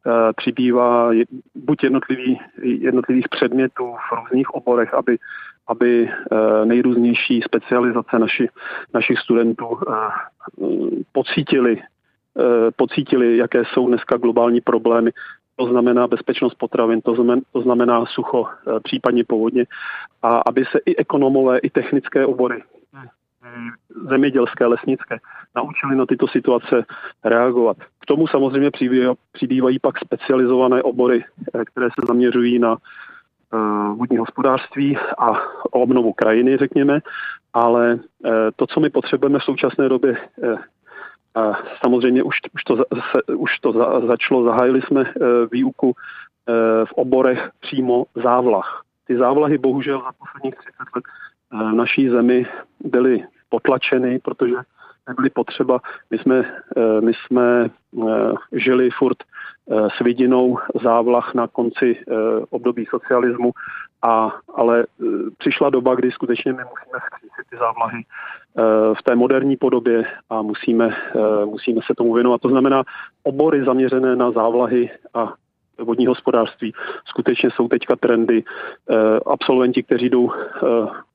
Eh, 0.06 0.32
přibývá 0.36 1.10
buď 1.54 1.82
jednotlivý, 1.82 2.40
jednotlivých 2.62 3.28
předmětů 3.28 3.94
v 3.94 4.12
různých 4.12 4.54
oborech, 4.54 4.94
aby, 4.94 5.18
aby 5.68 6.08
eh, 6.08 6.64
nejrůznější 6.64 7.42
specializace 7.42 8.18
naši, 8.18 8.48
našich 8.94 9.18
studentů 9.18 9.78
eh, 9.80 9.92
pocítili, 11.12 11.82
pocítili, 12.76 13.36
jaké 13.36 13.62
jsou 13.64 13.88
dneska 13.88 14.16
globální 14.16 14.60
problémy. 14.60 15.10
To 15.56 15.66
znamená 15.66 16.06
bezpečnost 16.06 16.54
potravin, 16.54 17.00
to 17.00 17.14
znamená, 17.14 17.42
to 17.52 17.60
znamená 17.60 18.06
sucho, 18.06 18.46
případně 18.82 19.24
povodně. 19.24 19.64
A 20.22 20.42
aby 20.46 20.64
se 20.64 20.78
i 20.86 20.96
ekonomové, 20.96 21.58
i 21.58 21.70
technické 21.70 22.26
obory 22.26 22.62
zemědělské, 24.08 24.66
lesnické, 24.66 25.18
naučili 25.56 25.96
na 25.96 26.06
tyto 26.06 26.28
situace 26.28 26.84
reagovat. 27.24 27.76
K 28.00 28.06
tomu 28.06 28.26
samozřejmě 28.26 28.70
přibývají 29.32 29.78
pak 29.78 29.98
specializované 29.98 30.82
obory, 30.82 31.24
eh, 31.54 31.64
které 31.64 31.86
se 31.86 32.06
zaměřují 32.06 32.58
na 32.58 32.76
eh, 32.76 32.78
vodní 33.96 34.18
hospodářství 34.18 34.98
a 35.18 35.32
obnovu 35.70 36.12
krajiny, 36.12 36.56
řekněme, 36.56 37.00
ale 37.52 37.98
eh, 38.24 38.30
to, 38.56 38.66
co 38.66 38.80
my 38.80 38.90
potřebujeme 38.90 39.38
v 39.38 39.44
současné 39.44 39.88
době, 39.88 40.16
samozřejmě 41.84 42.22
už, 42.22 42.36
už 42.54 42.64
to, 42.64 42.84
už 43.36 43.58
to 43.58 43.72
začalo, 44.06 44.44
zahájili 44.44 44.82
jsme 44.82 45.04
výuku 45.52 45.92
v 46.84 46.92
oborech 46.92 47.50
přímo 47.60 48.04
závlah. 48.14 48.82
Ty 49.06 49.16
závlahy 49.16 49.58
bohužel 49.58 49.98
za 49.98 50.12
posledních 50.18 50.54
30 50.54 50.72
let 50.96 51.04
v 51.50 51.74
naší 51.74 52.08
zemi 52.08 52.46
byly 52.80 53.24
potlačeny, 53.48 54.18
protože 54.18 54.54
nebyly 55.08 55.30
potřeba. 55.30 55.80
My 56.10 56.18
jsme, 56.18 56.44
eh, 56.76 57.00
my 57.00 57.12
jsme 57.14 57.64
eh, 57.64 58.32
žili 58.52 58.90
furt 58.90 59.16
eh, 59.22 59.88
s 59.98 60.04
vidinou 60.04 60.58
závlah 60.82 61.34
na 61.34 61.46
konci 61.46 62.04
období 62.50 62.86
socialismu, 62.90 63.52
a, 64.02 64.32
ale 64.54 64.86
přišla 65.38 65.70
doba, 65.70 65.94
kdy 65.94 66.12
skutečně 66.12 66.52
my 66.52 66.62
musíme 66.62 66.98
zkřísit 67.06 67.50
ty 67.50 67.56
závlahy 67.56 68.02
v 68.98 69.02
té 69.02 69.14
moderní 69.16 69.56
podobě 69.56 70.04
a 70.30 70.42
musíme, 70.42 70.96
musíme 71.44 71.80
se 71.86 71.94
tomu 71.94 72.14
věnovat. 72.14 72.40
To 72.40 72.48
znamená, 72.48 72.82
obory 73.22 73.64
zaměřené 73.64 74.16
na 74.16 74.30
závlahy 74.30 74.90
a 75.14 75.32
vodní 75.78 76.06
hospodářství 76.06 76.74
skutečně 77.04 77.50
jsou 77.50 77.68
teďka 77.68 77.96
trendy. 77.96 78.44
Absolventi, 79.26 79.82
kteří 79.82 80.08
jdou 80.08 80.32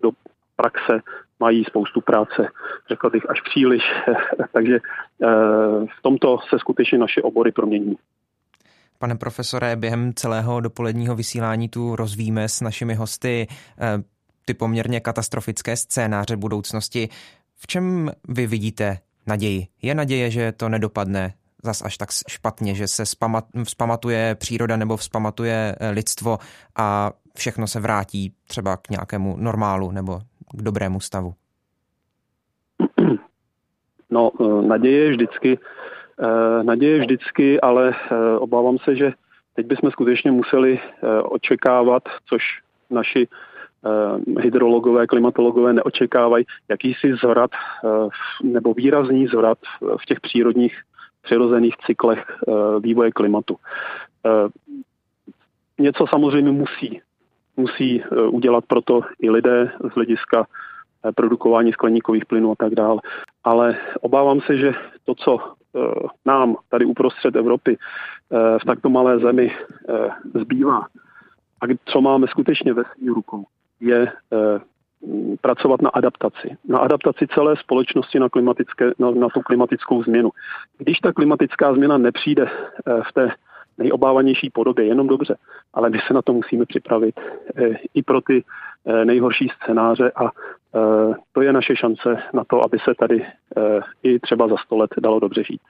do 0.02 0.12
praxe, 0.56 1.02
mají 1.42 1.64
spoustu 1.66 2.02
práce, 2.02 2.48
řekl 2.90 3.10
bych 3.10 3.30
až 3.30 3.42
příliš, 3.42 3.84
takže 4.54 4.76
eh, 4.76 5.28
v 5.98 6.02
tomto 6.02 6.38
se 6.50 6.60
skutečně 6.60 6.98
naše 6.98 7.22
obory 7.22 7.52
promění. 7.52 7.96
Pane 9.00 9.16
profesore, 9.16 9.76
během 9.76 10.14
celého 10.14 10.60
dopoledního 10.60 11.16
vysílání 11.16 11.70
tu 11.70 11.96
rozvíjíme 11.96 12.50
s 12.50 12.62
našimi 12.62 12.96
hosty 12.96 13.48
eh, 13.80 14.04
ty 14.46 14.54
poměrně 14.54 15.00
katastrofické 15.00 15.78
scénáře 15.78 16.38
budoucnosti. 16.38 17.10
V 17.56 17.68
čem 17.68 18.12
vy 18.28 18.48
vidíte 18.48 18.98
naději? 19.28 19.68
Je 19.82 19.96
naděje, 19.96 20.32
že 20.32 20.52
to 20.52 20.70
nedopadne 20.70 21.34
zas 21.64 21.82
až 21.82 21.98
tak 21.98 22.10
špatně, 22.28 22.76
že 22.76 22.88
se 22.88 23.04
vzpamatuje 23.64 24.36
příroda 24.36 24.78
nebo 24.78 24.98
vzpamatuje 24.98 25.76
eh, 25.80 25.90
lidstvo 25.90 26.40
a 26.76 27.12
všechno 27.36 27.68
se 27.68 27.80
vrátí 27.80 28.34
třeba 28.48 28.78
k 28.78 28.90
nějakému 28.90 29.38
normálu 29.38 29.92
nebo 29.92 30.22
k 30.54 30.62
dobrému 30.62 31.00
stavu? 31.00 31.34
No, 34.12 34.32
eh, 34.42 34.68
naděje 34.68 35.10
vždycky, 35.10 35.60
eh, 36.20 36.64
naděje 36.64 37.00
vždycky, 37.00 37.62
ale 37.62 37.94
eh, 37.96 38.38
obávám 38.38 38.78
se, 38.78 38.96
že 38.96 39.14
teď 39.56 39.66
bychom 39.66 39.92
skutečně 39.92 40.32
museli 40.32 40.80
očekávat, 41.24 42.04
což 42.26 42.44
naši 42.90 43.28
hydrologové, 44.40 45.08
klimatologové 45.08 45.74
neočekávají, 45.74 46.46
jakýsi 46.70 47.14
zvrat 47.16 47.52
nebo 48.44 48.74
výrazný 48.74 49.28
zvrat 49.28 49.58
v 49.98 50.06
těch 50.06 50.20
přírodních 50.20 50.82
přirozených 51.22 51.78
cyklech 51.78 52.26
vývoje 52.80 53.12
klimatu. 53.12 53.58
Něco 55.80 56.08
samozřejmě 56.08 56.52
musí 56.52 57.02
musí 57.58 58.02
eh, 58.02 58.22
udělat 58.22 58.64
proto 58.68 59.02
i 59.22 59.30
lidé 59.30 59.72
z 59.92 59.94
hlediska 59.94 60.46
eh, 61.06 61.12
produkování 61.12 61.72
skleníkových 61.72 62.26
plynů 62.26 62.52
a 62.52 62.56
tak 62.58 62.76
dále. 62.76 63.02
Ale 63.44 63.78
obávám 64.02 64.42
se, 64.42 64.58
že 64.58 64.74
to, 65.06 65.16
co 65.16 65.40
eh, 65.40 65.80
nám 66.26 66.56
tady 66.70 66.86
uprostřed 66.86 67.36
Evropy 67.36 67.78
v 68.62 68.66
takto 68.66 68.90
malé 68.90 69.20
zemi 69.20 69.56
zbývá 70.42 70.88
a 71.62 71.66
co 71.86 72.02
máme 72.02 72.28
skutečně 72.28 72.74
ve 72.74 72.84
svých 72.84 73.10
rukou, 73.10 73.46
je 73.80 74.12
pracovat 75.42 75.82
na 75.82 75.90
adaptaci. 75.90 76.58
Na 76.68 76.80
adaptaci 76.80 77.28
celé 77.28 77.56
společnosti 77.58 78.20
na, 78.20 78.30
klimatické, 78.30 78.92
na, 79.00 79.12
na 79.12 79.30
tu 79.30 79.42
klimatickou 79.42 80.04
změnu. 80.04 80.30
Když 80.78 81.00
ta 81.00 81.14
klimatická 81.14 81.74
změna 81.74 81.98
nepřijde 81.98 82.46
v 82.86 83.14
té 83.14 83.32
nejobávanější 83.78 84.50
podobě, 84.50 84.86
jenom 84.86 85.08
dobře, 85.08 85.36
ale 85.74 85.90
my 85.90 86.00
se 86.08 86.14
na 86.14 86.22
to 86.22 86.34
musíme 86.34 86.66
připravit 86.66 87.16
eh, 87.20 87.70
i 87.94 88.04
pro 88.04 88.22
ty 88.22 88.44
eh, 88.86 89.06
nejhorší 89.06 89.48
scénáře 89.56 90.12
a 90.16 90.26
eh, 90.26 91.14
to 91.32 91.42
je 91.42 91.54
naše 91.54 91.76
šance 91.76 92.18
na 92.34 92.44
to, 92.44 92.66
aby 92.66 92.78
se 92.80 92.92
tady 93.00 93.26
i 94.04 94.20
třeba 94.20 94.48
za 94.48 94.56
sto 94.66 94.78
let 94.78 94.90
dalo 95.00 95.20
dobře 95.20 95.44
žít. 95.44 95.62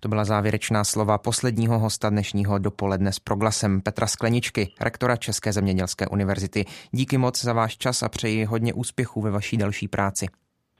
To 0.00 0.08
byla 0.08 0.24
závěrečná 0.24 0.84
slova 0.84 1.18
posledního 1.18 1.78
hosta 1.78 2.10
dnešního 2.10 2.58
dopoledne 2.58 3.12
s 3.12 3.18
proglasem 3.18 3.80
Petra 3.80 4.06
Skleničky, 4.06 4.68
rektora 4.80 5.16
České 5.16 5.52
zemědělské 5.52 6.06
univerzity. 6.06 6.64
Díky 6.90 7.18
moc 7.18 7.44
za 7.44 7.52
váš 7.52 7.78
čas 7.78 8.02
a 8.02 8.08
přeji 8.08 8.44
hodně 8.44 8.74
úspěchů 8.74 9.20
ve 9.20 9.30
vaší 9.30 9.56
další 9.56 9.88
práci. 9.88 10.26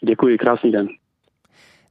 Děkuji, 0.04 0.38
krásný 0.38 0.72
den. 0.72 0.88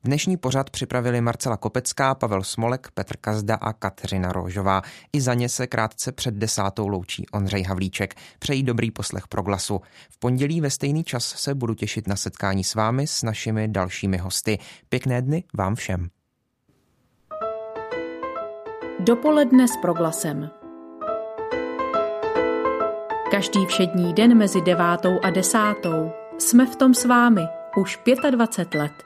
Dnešní 0.06 0.38
pořad 0.38 0.70
připravili 0.70 1.22
Marcela 1.22 1.58
Kopecká, 1.58 2.16
Pavel 2.16 2.44
Smolek, 2.44 2.88
Petr 2.94 3.18
Kazda 3.18 3.56
a 3.56 3.74
Kateřina 3.74 4.32
Rožová. 4.32 4.82
I 5.14 5.22
za 5.22 5.34
ně 5.34 5.50
se 5.50 5.68
krátce 5.68 6.12
před 6.12 6.34
desátou 6.34 6.88
loučí 6.88 7.26
Ondřej 7.32 7.64
Havlíček. 7.64 8.16
Přejí 8.40 8.64
dobrý 8.64 8.92
poslech 8.92 9.28
pro 9.28 9.42
glasu. 9.42 9.82
V 10.10 10.20
pondělí 10.20 10.62
ve 10.62 10.70
stejný 10.70 11.04
čas 11.04 11.26
se 11.26 11.56
budu 11.56 11.74
těšit 11.74 12.08
na 12.08 12.16
setkání 12.16 12.64
s 12.64 12.76
vámi 12.76 13.08
s 13.08 13.24
našimi 13.24 13.68
dalšími 13.68 14.18
hosty. 14.18 14.58
Pěkné 14.90 15.22
dny 15.22 15.44
vám 15.54 15.76
všem. 15.76 16.08
Dopoledne 19.00 19.68
s 19.68 19.78
proglasem. 19.82 20.50
Každý 23.32 23.66
všední 23.66 24.14
den 24.14 24.38
mezi 24.38 24.62
devátou 24.62 25.20
a 25.24 25.30
desátou 25.30 26.12
jsme 26.38 26.66
v 26.66 26.76
tom 26.76 26.94
s 26.94 27.06
vámi 27.06 27.42
už 27.78 28.00
25 28.32 28.80
let. 28.80 29.05